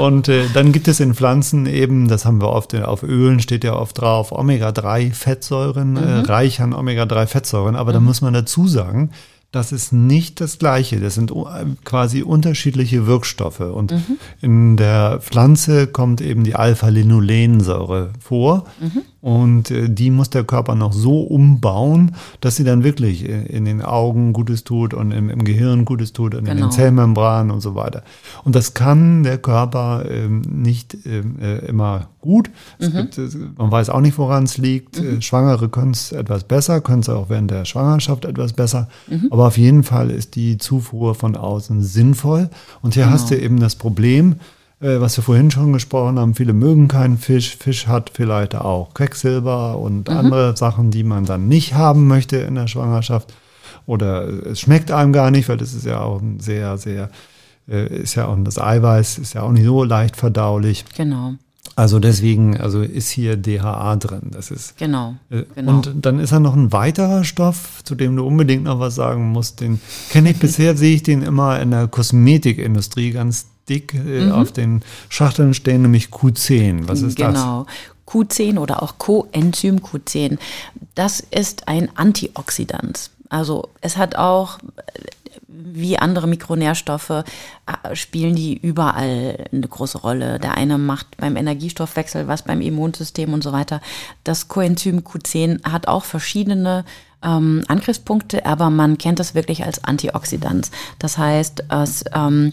Und 0.00 0.28
äh, 0.28 0.46
dann 0.54 0.72
gibt 0.72 0.88
es 0.88 1.00
in 1.00 1.14
Pflanzen 1.14 1.66
eben, 1.66 2.08
das 2.08 2.24
haben 2.24 2.40
wir 2.40 2.48
oft, 2.48 2.74
auf 2.74 3.02
Ölen 3.02 3.40
steht 3.40 3.64
ja 3.64 3.74
oft 3.74 4.00
drauf, 4.00 4.32
Omega-3-Fettsäuren, 4.32 5.96
äh, 5.96 6.00
mhm. 6.00 6.06
äh, 6.06 6.20
reich 6.20 6.53
an 6.60 6.72
Omega-3-Fettsäuren. 6.72 7.76
Aber 7.76 7.92
mhm. 7.92 7.94
da 7.94 8.00
muss 8.00 8.20
man 8.20 8.34
dazu 8.34 8.66
sagen, 8.66 9.10
das 9.54 9.70
ist 9.70 9.92
nicht 9.92 10.40
das 10.40 10.58
Gleiche. 10.58 10.98
Das 10.98 11.14
sind 11.14 11.32
quasi 11.84 12.22
unterschiedliche 12.22 13.06
Wirkstoffe. 13.06 13.60
Und 13.60 13.92
mhm. 13.92 14.18
in 14.40 14.76
der 14.76 15.20
Pflanze 15.20 15.86
kommt 15.86 16.20
eben 16.20 16.42
die 16.42 16.56
Alpha-Linolensäure 16.56 18.10
vor. 18.18 18.64
Mhm. 18.80 19.02
Und 19.24 19.70
äh, 19.70 19.88
die 19.88 20.10
muss 20.10 20.28
der 20.28 20.44
Körper 20.44 20.74
noch 20.74 20.92
so 20.92 21.22
umbauen, 21.22 22.14
dass 22.42 22.56
sie 22.56 22.64
dann 22.64 22.84
wirklich 22.84 23.26
in 23.26 23.64
den 23.64 23.80
Augen 23.80 24.34
Gutes 24.34 24.64
tut 24.64 24.92
und 24.92 25.12
im, 25.12 25.30
im 25.30 25.44
Gehirn 25.44 25.86
Gutes 25.86 26.12
tut 26.12 26.34
und 26.34 26.40
genau. 26.40 26.50
in 26.50 26.56
den 26.58 26.62
genau. 26.64 26.76
Zellmembranen 26.76 27.50
und 27.50 27.62
so 27.62 27.74
weiter. 27.74 28.02
Und 28.44 28.54
das 28.54 28.74
kann 28.74 29.22
der 29.22 29.38
Körper 29.38 30.04
ähm, 30.10 30.42
nicht 30.42 30.98
ähm, 31.06 31.38
äh, 31.40 31.64
immer 31.64 32.08
gut. 32.20 32.50
Mhm. 32.78 32.92
Gibt, 32.92 33.18
man 33.56 33.70
weiß 33.70 33.88
auch 33.88 34.02
nicht, 34.02 34.18
woran 34.18 34.44
es 34.44 34.58
liegt. 34.58 35.00
Mhm. 35.00 35.16
Äh, 35.16 35.22
Schwangere 35.22 35.70
können 35.70 35.92
es 35.92 36.12
etwas 36.12 36.44
besser, 36.44 36.82
können 36.82 37.00
es 37.00 37.08
auch 37.08 37.30
während 37.30 37.50
der 37.50 37.64
Schwangerschaft 37.64 38.26
etwas 38.26 38.52
besser. 38.52 38.88
Mhm. 39.06 39.28
Aber 39.30 39.46
auf 39.46 39.56
jeden 39.56 39.84
Fall 39.84 40.10
ist 40.10 40.34
die 40.34 40.58
Zufuhr 40.58 41.14
von 41.14 41.34
außen 41.34 41.82
sinnvoll. 41.82 42.50
Und 42.82 42.92
hier 42.92 43.04
genau. 43.04 43.14
hast 43.14 43.30
du 43.30 43.40
eben 43.40 43.58
das 43.58 43.74
Problem, 43.74 44.36
äh, 44.84 45.00
was 45.00 45.16
wir 45.16 45.24
vorhin 45.24 45.50
schon 45.50 45.72
gesprochen 45.72 46.18
haben, 46.18 46.34
viele 46.34 46.52
mögen 46.52 46.88
keinen 46.88 47.16
Fisch. 47.16 47.56
Fisch 47.56 47.86
hat 47.86 48.10
vielleicht 48.12 48.54
auch 48.54 48.92
Quecksilber 48.92 49.78
und 49.78 50.08
mhm. 50.08 50.16
andere 50.16 50.56
Sachen, 50.56 50.90
die 50.90 51.04
man 51.04 51.24
dann 51.24 51.48
nicht 51.48 51.74
haben 51.74 52.06
möchte 52.06 52.36
in 52.36 52.54
der 52.54 52.68
Schwangerschaft. 52.68 53.32
Oder 53.86 54.28
es 54.28 54.60
schmeckt 54.60 54.90
einem 54.90 55.12
gar 55.12 55.30
nicht, 55.30 55.48
weil 55.48 55.56
das 55.56 55.72
ist 55.72 55.86
ja 55.86 56.00
auch 56.00 56.20
ein 56.20 56.38
sehr, 56.38 56.76
sehr, 56.76 57.10
äh, 57.66 58.02
ist 58.02 58.14
ja 58.14 58.26
auch 58.26 58.36
das 58.44 58.58
Eiweiß, 58.58 59.18
ist 59.18 59.32
ja 59.32 59.42
auch 59.42 59.52
nicht 59.52 59.64
so 59.64 59.84
leicht 59.84 60.16
verdaulich. 60.16 60.84
Genau. 60.96 61.34
Also 61.76 61.98
deswegen, 61.98 62.60
also 62.60 62.82
ist 62.82 63.10
hier 63.10 63.36
DHA 63.36 63.96
drin. 63.96 64.30
Das 64.30 64.50
ist 64.50 64.76
genau, 64.76 65.16
äh, 65.30 65.42
genau. 65.54 65.72
Und 65.72 65.92
dann 65.96 66.20
ist 66.20 66.32
da 66.32 66.38
noch 66.38 66.54
ein 66.54 66.72
weiterer 66.72 67.24
Stoff, 67.24 67.82
zu 67.82 67.94
dem 67.94 68.16
du 68.16 68.24
unbedingt 68.24 68.64
noch 68.64 68.78
was 68.78 68.94
sagen 68.94 69.32
musst. 69.32 69.60
Den 69.60 69.80
kenne 70.10 70.30
ich 70.30 70.38
bisher, 70.38 70.76
sehe 70.76 70.94
ich 70.94 71.02
den 71.02 71.22
immer 71.22 71.60
in 71.60 71.72
der 71.72 71.88
Kosmetikindustrie 71.88 73.10
ganz 73.10 73.46
dick 73.68 73.94
äh, 73.94 74.26
mhm. 74.26 74.32
auf 74.32 74.52
den 74.52 74.82
Schachteln 75.08 75.54
stehen, 75.54 75.82
nämlich 75.82 76.08
Q10. 76.08 76.86
Was 76.86 77.02
ist 77.02 77.16
genau. 77.16 77.32
das? 77.32 77.42
Genau. 77.42 77.66
Q10 78.06 78.58
oder 78.58 78.82
auch 78.82 78.98
Coenzym 78.98 79.78
Q10. 79.78 80.38
Das 80.94 81.20
ist 81.20 81.66
ein 81.66 81.88
Antioxidant. 81.96 83.10
Also 83.30 83.70
es 83.80 83.96
hat 83.96 84.14
auch 84.16 84.58
wie 85.56 85.98
andere 85.98 86.26
Mikronährstoffe 86.26 87.10
äh, 87.10 87.24
spielen 87.94 88.34
die 88.34 88.56
überall 88.56 89.46
eine 89.52 89.68
große 89.68 89.98
Rolle. 89.98 90.38
Der 90.38 90.56
eine 90.56 90.78
macht 90.78 91.16
beim 91.16 91.36
Energiestoffwechsel 91.36 92.28
was 92.28 92.42
beim 92.42 92.60
Immunsystem 92.60 93.32
und 93.32 93.42
so 93.42 93.52
weiter. 93.52 93.80
Das 94.24 94.48
Coenzym 94.48 95.00
Q10 95.00 95.64
hat 95.70 95.88
auch 95.88 96.04
verschiedene 96.04 96.84
ähm, 97.22 97.64
Angriffspunkte, 97.68 98.44
aber 98.46 98.70
man 98.70 98.98
kennt 98.98 99.18
das 99.18 99.34
wirklich 99.34 99.64
als 99.64 99.82
Antioxidant. 99.84 100.70
Das 100.98 101.18
heißt, 101.18 101.64
es 101.70 102.04
ähm, 102.14 102.52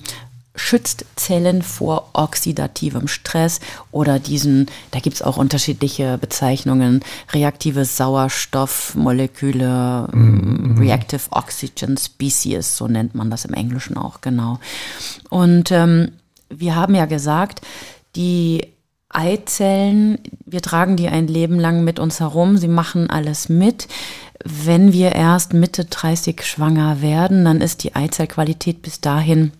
schützt 0.55 1.05
Zellen 1.15 1.61
vor 1.61 2.09
oxidativem 2.13 3.07
Stress 3.07 3.59
oder 3.91 4.19
diesen, 4.19 4.67
da 4.91 4.99
gibt 4.99 5.15
es 5.15 5.21
auch 5.21 5.37
unterschiedliche 5.37 6.17
Bezeichnungen, 6.17 7.01
reaktive 7.31 7.85
Sauerstoffmoleküle, 7.85 10.09
-hmm. 10.11 10.79
Reactive 10.79 11.21
Oxygen 11.31 11.97
Species, 11.97 12.75
so 12.75 12.87
nennt 12.87 13.15
man 13.15 13.29
das 13.29 13.45
im 13.45 13.53
Englischen 13.53 13.97
auch 13.97 14.19
genau. 14.21 14.59
Und 15.29 15.71
ähm, 15.71 16.11
wir 16.49 16.75
haben 16.75 16.95
ja 16.95 17.05
gesagt, 17.05 17.61
die 18.17 18.67
Eizellen, 19.07 20.19
wir 20.45 20.61
tragen 20.61 20.97
die 20.97 21.07
ein 21.07 21.27
Leben 21.27 21.59
lang 21.59 21.83
mit 21.83 21.99
uns 21.99 22.19
herum, 22.19 22.57
sie 22.57 22.67
machen 22.67 23.09
alles 23.09 23.49
mit. 23.49 23.87
Wenn 24.43 24.91
wir 24.91 25.13
erst 25.13 25.53
Mitte 25.53 25.85
30 25.85 26.43
schwanger 26.43 27.01
werden, 27.01 27.45
dann 27.45 27.61
ist 27.61 27.83
die 27.83 27.95
Eizellqualität 27.95 28.81
bis 28.81 29.01
dahin 29.01 29.51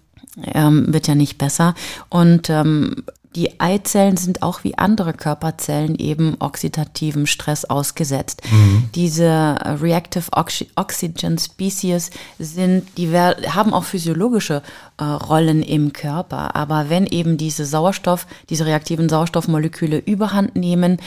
ähm, 0.43 0.93
wird 0.93 1.07
ja 1.07 1.15
nicht 1.15 1.38
besser. 1.38 1.75
Und 2.09 2.49
ähm, 2.49 3.03
die 3.36 3.61
Eizellen 3.61 4.17
sind 4.17 4.43
auch 4.43 4.65
wie 4.65 4.77
andere 4.77 5.13
Körperzellen 5.13 5.95
eben 5.95 6.36
oxidativem 6.39 7.25
Stress 7.27 7.63
ausgesetzt. 7.63 8.41
Mhm. 8.51 8.89
Diese 8.93 9.55
Reactive 9.82 10.25
Oxy 10.34 10.67
Oxygen 10.75 11.38
Species 11.38 12.09
sind, 12.39 12.97
die 12.97 13.09
haben 13.15 13.73
auch 13.73 13.86
physiologische 13.86 14.61
äh, 14.97 15.03
Rollen 15.05 15.63
im 15.63 15.93
Körper. 15.93 16.57
Aber 16.57 16.89
wenn 16.89 17.05
eben 17.05 17.38
diese 17.38 17.65
Sauerstoff, 17.65 18.27
diese 18.49 18.65
reaktiven 18.65 19.07
Sauerstoffmoleküle 19.07 19.97
überhand 19.99 20.55
nehmen, 20.55 20.97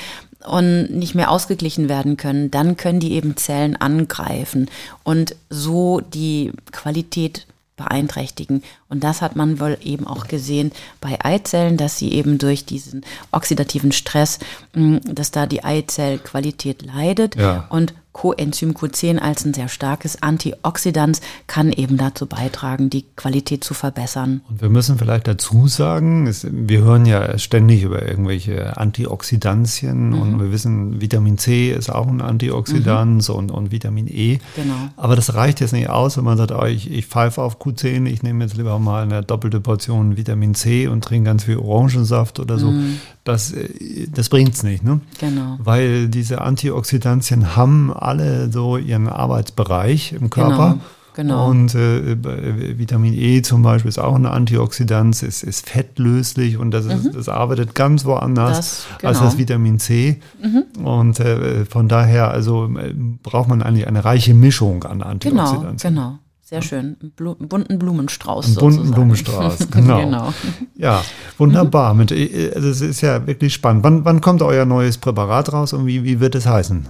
und 0.46 0.90
nicht 0.90 1.14
mehr 1.14 1.30
ausgeglichen 1.30 1.88
werden 1.88 2.18
können, 2.18 2.50
dann 2.50 2.76
können 2.76 3.00
die 3.00 3.14
eben 3.14 3.34
Zellen 3.38 3.76
angreifen 3.76 4.68
und 5.02 5.36
so 5.48 6.00
die 6.00 6.52
Qualität 6.70 7.46
beeinträchtigen. 7.76 8.62
Und 8.88 9.02
das 9.02 9.20
hat 9.22 9.36
man 9.36 9.60
wohl 9.60 9.78
eben 9.82 10.06
auch 10.06 10.28
gesehen 10.28 10.72
bei 11.00 11.24
Eizellen, 11.24 11.76
dass 11.76 11.98
sie 11.98 12.12
eben 12.12 12.38
durch 12.38 12.64
diesen 12.64 13.04
oxidativen 13.32 13.92
Stress, 13.92 14.38
mm, 14.74 14.98
dass 15.04 15.30
da 15.30 15.46
die 15.46 15.64
Eizellqualität 15.64 16.82
leidet. 16.82 17.36
Ja. 17.36 17.66
Und 17.70 17.94
Coenzym 18.14 18.70
Q10 18.70 19.18
als 19.18 19.44
ein 19.44 19.52
sehr 19.52 19.68
starkes 19.68 20.22
Antioxidant 20.22 21.20
kann 21.48 21.72
eben 21.72 21.98
dazu 21.98 22.26
beitragen, 22.26 22.88
die 22.88 23.04
Qualität 23.16 23.64
zu 23.64 23.74
verbessern. 23.74 24.40
Und 24.48 24.62
wir 24.62 24.70
müssen 24.70 24.96
vielleicht 24.96 25.26
dazu 25.26 25.66
sagen, 25.66 26.26
es, 26.28 26.46
wir 26.48 26.82
hören 26.82 27.04
ja 27.06 27.36
ständig 27.38 27.82
über 27.82 28.06
irgendwelche 28.06 28.76
Antioxidantien 28.78 30.10
mhm. 30.10 30.22
und 30.22 30.40
wir 30.40 30.52
wissen, 30.52 31.00
Vitamin 31.00 31.38
C 31.38 31.72
ist 31.72 31.90
auch 31.90 32.06
ein 32.06 32.22
Antioxidant 32.22 33.28
mhm. 33.28 33.34
und, 33.34 33.50
und 33.50 33.72
Vitamin 33.72 34.06
E. 34.06 34.38
Genau. 34.54 34.74
Aber 34.96 35.16
das 35.16 35.34
reicht 35.34 35.60
jetzt 35.60 35.72
nicht 35.72 35.90
aus, 35.90 36.16
wenn 36.16 36.24
man 36.24 36.38
sagt, 36.38 36.52
oh, 36.52 36.64
ich, 36.64 36.90
ich 36.90 37.06
pfeife 37.06 37.42
auf 37.42 37.60
Q10, 37.60 38.06
ich 38.06 38.22
nehme 38.22 38.44
jetzt 38.44 38.56
lieber 38.56 38.78
mal 38.78 39.02
eine 39.02 39.22
doppelte 39.22 39.60
Portion 39.60 40.16
Vitamin 40.16 40.54
C 40.54 40.86
und 40.86 41.02
trinke 41.02 41.26
ganz 41.26 41.44
viel 41.44 41.58
Orangensaft 41.58 42.38
oder 42.38 42.58
so. 42.58 42.70
Mhm. 42.70 43.00
Das, 43.24 43.52
äh, 43.52 44.06
das 44.12 44.28
bringt 44.28 44.54
es 44.54 44.62
nicht, 44.62 44.84
ne? 44.84 45.00
Genau. 45.18 45.56
Weil 45.58 46.08
diese 46.08 46.42
Antioxidantien 46.42 47.56
haben 47.56 47.92
alle 47.92 48.52
so 48.52 48.76
ihren 48.76 49.08
Arbeitsbereich 49.08 50.12
im 50.12 50.30
Körper. 50.30 50.72
Genau. 50.72 50.84
Genau. 51.14 51.48
Und 51.48 51.76
äh, 51.76 52.76
Vitamin 52.76 53.14
E 53.14 53.40
zum 53.42 53.62
Beispiel 53.62 53.88
ist 53.88 54.00
auch 54.00 54.16
ein 54.16 54.26
Antioxidant, 54.26 55.22
ist, 55.22 55.44
ist 55.44 55.68
fettlöslich 55.68 56.58
und 56.58 56.72
das, 56.72 56.86
ist, 56.86 57.04
mhm. 57.04 57.12
das 57.12 57.28
arbeitet 57.28 57.76
ganz 57.76 58.04
woanders 58.04 58.56
das, 58.56 58.86
genau. 58.98 59.08
als 59.10 59.20
das 59.20 59.38
Vitamin 59.38 59.78
C. 59.78 60.18
Mhm. 60.42 60.84
Und 60.84 61.20
äh, 61.20 61.66
von 61.66 61.88
daher 61.88 62.32
also 62.32 62.64
äh, 62.76 62.92
braucht 63.22 63.48
man 63.48 63.62
eigentlich 63.62 63.86
eine 63.86 64.04
reiche 64.04 64.34
Mischung 64.34 64.82
an 64.82 64.98
genau, 64.98 65.06
Antioxidantien. 65.06 65.94
Genau, 65.94 66.08
genau. 66.08 66.18
Sehr 66.44 66.60
schön. 66.60 66.98
Blu 67.16 67.34
bunten 67.36 67.78
Blumenstrauß. 67.78 68.46
Einen 68.46 68.54
bunten 68.56 68.90
Blumenstrauß, 68.90 69.58
genau. 69.70 69.98
genau. 69.98 70.34
Ja, 70.76 71.02
wunderbar. 71.38 71.94
Mhm. 71.94 72.00
Mit, 72.00 72.12
äh, 72.12 72.52
also 72.54 72.68
es 72.68 72.82
ist 72.82 73.00
ja 73.00 73.26
wirklich 73.26 73.54
spannend. 73.54 73.82
Wann, 73.82 74.04
wann 74.04 74.20
kommt 74.20 74.42
euer 74.42 74.66
neues 74.66 74.98
Präparat 74.98 75.54
raus 75.54 75.72
und 75.72 75.86
wie, 75.86 76.04
wie 76.04 76.20
wird 76.20 76.34
es 76.34 76.44
heißen? 76.44 76.86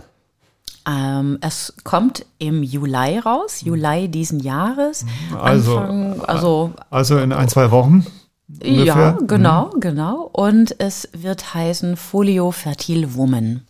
Ähm, 0.87 1.39
es 1.41 1.73
kommt 1.85 2.27
im 2.39 2.65
Juli 2.65 3.19
raus, 3.19 3.63
Juli 3.63 4.09
diesen 4.09 4.41
Jahres. 4.41 5.07
Also, 5.41 5.79
Anfang, 5.79 6.21
also, 6.23 6.73
also 6.91 7.19
in 7.19 7.33
ein, 7.33 7.49
zwei 7.49 7.71
Wochen? 7.71 8.05
Ungefähr? 8.49 8.85
Ja, 8.85 9.19
genau, 9.25 9.71
mhm. 9.73 9.81
genau. 9.81 10.31
Und 10.33 10.75
es 10.81 11.09
wird 11.13 11.55
heißen 11.55 11.97
Folio 11.97 12.51
Fertil 12.51 13.15
Woman. 13.15 13.63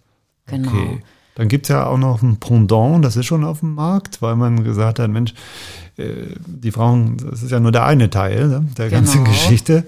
Genau. 0.46 0.70
Okay. 0.70 1.02
Dann 1.34 1.48
gibt 1.48 1.66
es 1.66 1.70
ja 1.70 1.86
auch 1.86 1.98
noch 1.98 2.22
ein 2.22 2.36
Pendant, 2.36 3.04
das 3.04 3.16
ist 3.16 3.26
schon 3.26 3.44
auf 3.44 3.60
dem 3.60 3.74
Markt, 3.74 4.22
weil 4.22 4.36
man 4.36 4.62
gesagt 4.62 4.98
hat, 4.98 5.10
Mensch, 5.10 5.34
die 5.96 6.72
Frauen, 6.72 7.16
das 7.18 7.44
ist 7.44 7.52
ja 7.52 7.60
nur 7.60 7.70
der 7.70 7.84
eine 7.84 8.10
Teil 8.10 8.48
ne, 8.48 8.64
der 8.76 8.88
genau. 8.88 9.00
ganzen 9.00 9.24
Geschichte. 9.24 9.84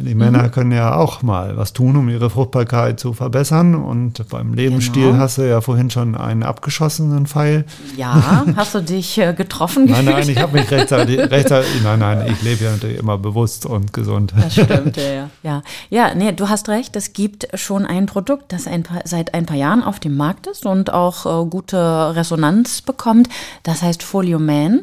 Die 0.00 0.14
Männer 0.14 0.44
mhm. 0.44 0.50
können 0.50 0.72
ja 0.72 0.96
auch 0.96 1.22
mal 1.22 1.56
was 1.56 1.72
tun, 1.72 1.96
um 1.96 2.08
ihre 2.08 2.28
Fruchtbarkeit 2.28 2.98
zu 2.98 3.12
verbessern. 3.12 3.76
Und 3.76 4.28
beim 4.28 4.52
Lebensstil 4.52 5.12
genau. 5.12 5.18
hast 5.18 5.38
du 5.38 5.48
ja 5.48 5.60
vorhin 5.60 5.90
schon 5.90 6.16
einen 6.16 6.42
abgeschossenen 6.42 7.26
Pfeil. 7.26 7.64
Ja, 7.96 8.44
hast 8.56 8.74
du 8.74 8.82
dich 8.82 9.16
äh, 9.18 9.32
getroffen? 9.32 9.86
nein, 9.86 10.04
nein, 10.04 10.28
ich 10.28 10.38
habe 10.38 10.58
mich 10.58 10.70
rechtzeitig, 10.70 11.18
rechtzeitig, 11.30 11.82
nein, 11.84 12.00
nein, 12.00 12.26
ich 12.30 12.42
lebe 12.42 12.64
ja 12.64 12.72
natürlich 12.72 12.98
immer 12.98 13.16
bewusst 13.16 13.64
und 13.64 13.92
gesund. 13.92 14.34
Das 14.36 14.52
stimmt, 14.54 14.96
ja, 14.96 15.12
ja. 15.12 15.28
Ja, 15.42 15.62
ja 15.88 16.14
nee, 16.14 16.32
du 16.32 16.48
hast 16.48 16.68
recht, 16.68 16.96
es 16.96 17.12
gibt 17.12 17.46
schon 17.54 17.86
ein 17.86 18.06
Produkt, 18.06 18.52
das 18.52 18.66
ein 18.66 18.82
paar, 18.82 19.02
seit 19.04 19.34
ein 19.34 19.46
paar 19.46 19.56
Jahren 19.56 19.82
auf 19.82 20.00
dem 20.00 20.16
Markt 20.16 20.48
ist 20.48 20.66
und 20.66 20.92
auch 20.92 21.26
äh, 21.26 21.48
gute 21.48 22.14
Resonanz 22.16 22.82
bekommt. 22.82 23.28
Das 23.62 23.82
heißt 23.82 24.02
Folio 24.02 24.38
Man. 24.38 24.82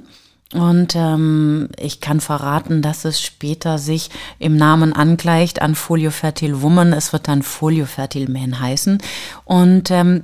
Und 0.53 0.95
ähm, 0.95 1.69
ich 1.77 2.01
kann 2.01 2.19
verraten, 2.19 2.81
dass 2.81 3.05
es 3.05 3.21
später 3.21 3.77
sich 3.77 4.09
im 4.39 4.57
Namen 4.57 4.93
angleicht 4.93 5.61
an 5.61 5.75
Folio 5.75 6.09
Fertil 6.09 6.61
Woman. 6.61 6.91
Es 6.91 7.13
wird 7.13 7.27
dann 7.27 7.43
Folio 7.43 7.85
Fertil 7.85 8.29
Man 8.29 8.59
heißen. 8.59 8.97
Und 9.45 9.91
ähm, 9.91 10.23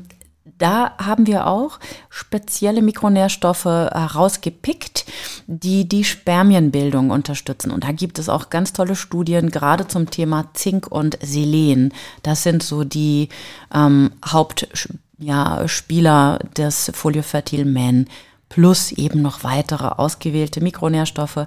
da 0.57 0.93
haben 0.97 1.27
wir 1.27 1.47
auch 1.47 1.79
spezielle 2.09 2.81
Mikronährstoffe 2.81 3.65
herausgepickt, 3.65 5.05
die 5.47 5.87
die 5.87 6.03
Spermienbildung 6.03 7.11
unterstützen. 7.11 7.71
Und 7.71 7.83
da 7.83 7.91
gibt 7.91 8.19
es 8.19 8.29
auch 8.29 8.49
ganz 8.49 8.73
tolle 8.73 8.95
Studien, 8.95 9.51
gerade 9.51 9.87
zum 9.87 10.09
Thema 10.09 10.49
Zink 10.53 10.87
und 10.87 11.17
Selen. 11.21 11.93
Das 12.23 12.43
sind 12.43 12.63
so 12.63 12.83
die 12.83 13.29
ähm, 13.73 14.11
Hauptspieler 14.25 14.99
ja, 15.19 16.39
des 16.57 16.91
Folio 16.95 17.21
Fertil 17.21 17.65
Man 17.65 18.07
plus 18.55 18.93
eben 18.93 19.21
noch 19.21 19.43
weitere 19.43 19.85
ausgewählte 19.85 20.61
Mikronährstoffe, 20.61 21.45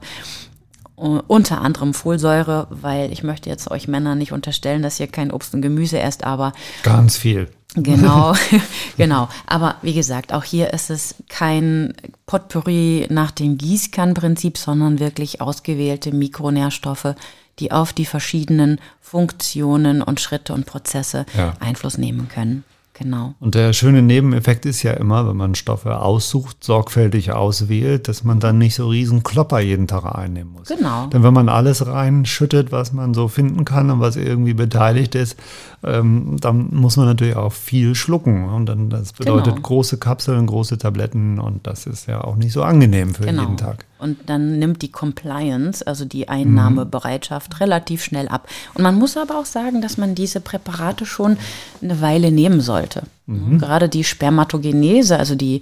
unter 0.94 1.62
anderem 1.62 1.94
Folsäure, 1.94 2.66
weil 2.68 3.10
ich 3.12 3.22
möchte 3.22 3.48
jetzt 3.48 3.70
euch 3.70 3.88
Männer 3.88 4.14
nicht 4.14 4.32
unterstellen, 4.32 4.82
dass 4.82 5.00
ihr 5.00 5.06
kein 5.06 5.30
Obst 5.30 5.54
und 5.54 5.62
Gemüse 5.62 5.98
esst, 6.00 6.24
aber 6.24 6.52
ganz 6.82 7.16
viel. 7.16 7.48
Genau, 7.76 8.34
genau. 8.98 9.30
Aber 9.46 9.76
wie 9.80 9.94
gesagt, 9.94 10.34
auch 10.34 10.44
hier 10.44 10.74
ist 10.74 10.90
es 10.90 11.14
kein 11.30 11.94
Potpourri 12.26 13.06
nach 13.08 13.30
dem 13.30 13.56
Gießkannenprinzip, 13.56 14.58
sondern 14.58 14.98
wirklich 14.98 15.40
ausgewählte 15.40 16.12
Mikronährstoffe, 16.12 17.14
die 17.58 17.72
auf 17.72 17.94
die 17.94 18.06
verschiedenen 18.06 18.82
Funktionen 19.00 20.02
und 20.02 20.20
Schritte 20.20 20.52
und 20.52 20.66
Prozesse 20.66 21.24
ja. 21.34 21.54
Einfluss 21.58 21.96
nehmen 21.96 22.28
können. 22.28 22.64
Genau. 22.98 23.34
Und 23.40 23.54
der 23.54 23.72
schöne 23.72 24.02
Nebeneffekt 24.02 24.66
ist 24.66 24.82
ja 24.82 24.92
immer, 24.92 25.28
wenn 25.28 25.36
man 25.36 25.54
Stoffe 25.54 26.00
aussucht, 26.00 26.64
sorgfältig 26.64 27.32
auswählt, 27.32 28.08
dass 28.08 28.24
man 28.24 28.40
dann 28.40 28.58
nicht 28.58 28.74
so 28.74 28.88
riesen 28.88 29.22
Klopper 29.22 29.60
jeden 29.60 29.86
Tag 29.86 30.04
einnehmen 30.04 30.52
muss. 30.52 30.68
Genau. 30.68 31.06
Denn 31.06 31.22
wenn 31.22 31.34
man 31.34 31.48
alles 31.48 31.86
reinschüttet, 31.86 32.72
was 32.72 32.92
man 32.92 33.14
so 33.14 33.28
finden 33.28 33.64
kann 33.64 33.90
und 33.90 34.00
was 34.00 34.16
irgendwie 34.16 34.54
beteiligt 34.54 35.14
ist, 35.14 35.36
ähm, 35.84 36.36
dann 36.40 36.68
muss 36.72 36.96
man 36.96 37.06
natürlich 37.06 37.36
auch 37.36 37.52
viel 37.52 37.94
schlucken. 37.94 38.48
Und 38.48 38.66
dann 38.66 38.90
das 38.90 39.12
bedeutet 39.12 39.54
genau. 39.54 39.66
große 39.66 39.98
Kapseln, 39.98 40.46
große 40.46 40.78
Tabletten 40.78 41.38
und 41.38 41.66
das 41.66 41.86
ist 41.86 42.06
ja 42.06 42.22
auch 42.22 42.36
nicht 42.36 42.52
so 42.52 42.62
angenehm 42.62 43.14
für 43.14 43.24
genau. 43.24 43.42
jeden 43.42 43.56
Tag. 43.56 43.84
Und 43.98 44.18
dann 44.26 44.58
nimmt 44.58 44.82
die 44.82 44.92
Compliance, 44.92 45.84
also 45.84 46.04
die 46.04 46.28
Einnahmebereitschaft, 46.28 47.54
mhm. 47.54 47.56
relativ 47.58 48.04
schnell 48.04 48.28
ab. 48.28 48.48
Und 48.74 48.82
man 48.82 48.94
muss 48.94 49.16
aber 49.16 49.38
auch 49.38 49.44
sagen, 49.44 49.82
dass 49.82 49.98
man 49.98 50.14
diese 50.14 50.40
Präparate 50.40 51.04
schon 51.04 51.36
eine 51.82 52.00
Weile 52.00 52.30
nehmen 52.30 52.60
sollte. 52.60 53.02
Mhm. 53.26 53.58
Gerade 53.58 53.88
die 53.88 54.04
Spermatogenese, 54.04 55.18
also 55.18 55.34
die 55.34 55.60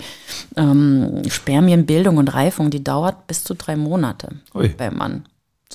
ähm, 0.56 1.22
Spermienbildung 1.28 2.18
und 2.18 2.32
Reifung, 2.34 2.70
die 2.70 2.84
dauert 2.84 3.26
bis 3.26 3.42
zu 3.42 3.54
drei 3.54 3.76
Monate 3.76 4.28
Ui. 4.54 4.68
beim 4.68 4.96
Mann 4.96 5.24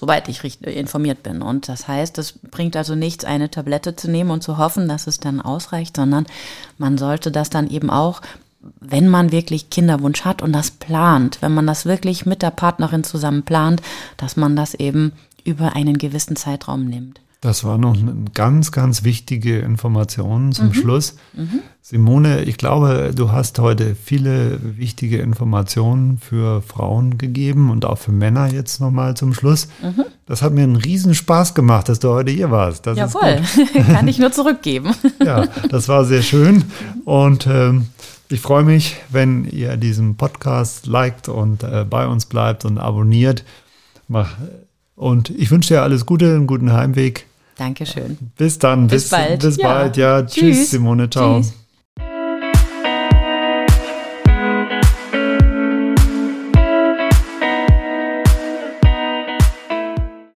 soweit 0.02 0.28
ich 0.30 0.42
richtig 0.44 0.76
informiert 0.76 1.22
bin. 1.22 1.44
Und 1.44 1.70
das 1.70 1.88
heißt, 1.88 2.18
es 2.18 2.34
bringt 2.34 2.76
also 2.76 2.96
nichts, 2.96 3.24
eine 3.24 3.52
Tablette 3.52 3.96
zu 3.96 4.10
nehmen 4.10 4.32
und 4.32 4.42
zu 4.42 4.58
hoffen, 4.58 4.90
dass 4.90 5.06
es 5.06 5.20
dann 5.20 5.40
ausreicht, 5.40 5.96
sondern 5.96 6.26
man 6.80 6.98
sollte 6.98 7.32
das 7.32 7.52
dann 7.52 7.70
eben 7.70 7.90
auch 7.90 8.22
wenn 8.80 9.10
man 9.10 9.32
wirklich 9.32 9.72
Kinderwunsch 9.72 10.24
hat 10.24 10.44
und 10.44 10.54
das 10.54 10.70
plant, 10.70 11.42
wenn 11.42 11.52
man 11.52 11.66
das 11.66 11.88
wirklich 11.88 12.28
mit 12.28 12.44
der 12.44 12.52
Partnerin 12.52 13.04
zusammen 13.04 13.42
plant, 13.42 13.82
dass 14.18 14.38
man 14.38 14.56
das 14.56 14.76
eben 14.76 15.14
über 15.44 15.76
einen 15.76 15.98
gewissen 15.98 16.36
Zeitraum 16.36 16.86
nimmt. 16.86 17.20
Das 17.42 17.64
war 17.64 17.80
noch 17.80 17.98
eine 17.98 18.26
ganz, 18.36 18.72
ganz 18.72 19.04
wichtige 19.04 19.58
Information 19.62 20.52
zum 20.52 20.68
mhm. 20.68 20.74
Schluss. 20.76 21.16
Mhm. 21.34 21.62
Simone, 21.82 22.44
ich 22.44 22.58
glaube, 22.58 23.14
du 23.16 23.32
hast 23.32 23.58
heute 23.58 23.96
viele 23.96 24.60
wichtige 24.78 25.18
Informationen 25.18 26.20
für 26.20 26.62
Frauen 26.62 27.18
gegeben 27.18 27.72
und 27.72 27.84
auch 27.84 27.98
für 27.98 28.12
Männer 28.12 28.54
jetzt 28.54 28.80
nochmal 28.80 29.18
zum 29.18 29.34
Schluss. 29.34 29.70
Mhm. 29.82 30.06
Das 30.28 30.44
hat 30.44 30.54
mir 30.54 30.62
einen 30.62 30.76
riesen 30.76 31.16
Spaß 31.16 31.56
gemacht, 31.56 31.90
dass 31.90 31.98
du 31.98 32.10
heute 32.10 32.30
hier 32.30 32.52
warst. 32.52 32.86
Das 32.86 32.96
Jawohl, 32.96 33.42
kann 33.88 34.08
ich 34.08 34.20
nur 34.20 34.32
zurückgeben. 34.32 34.94
ja, 35.26 35.48
das 35.68 35.90
war 35.90 36.06
sehr 36.06 36.22
schön 36.22 36.66
und 37.06 37.48
ähm, 37.48 37.88
ich 38.30 38.40
freue 38.40 38.64
mich, 38.64 38.98
wenn 39.10 39.46
ihr 39.46 39.78
diesen 39.78 40.16
Podcast 40.16 40.86
liked 40.86 41.28
und 41.28 41.64
äh, 41.64 41.88
bei 41.90 42.06
uns 42.06 42.28
bleibt 42.28 42.66
und 42.66 42.78
abonniert. 42.78 43.44
Und 44.96 45.32
ich 45.32 45.50
wünsche 45.50 45.74
dir 45.74 45.82
alles 45.82 46.06
Gute, 46.06 46.36
einen 46.36 46.46
guten 46.46 46.72
Heimweg. 46.72 47.26
Dankeschön. 47.62 48.18
Bis 48.38 48.58
dann. 48.58 48.88
Bis, 48.88 49.04
bis 49.04 49.12
bald. 49.12 49.42
Bis 49.42 49.58
ja. 49.58 49.68
bald. 49.68 49.98
Ja. 49.98 50.24
Tschüss, 50.24 50.34
Tschüss 50.34 50.72
Simone. 50.72 51.08
Ciao. 51.12 51.38
Tschüss. 51.42 51.54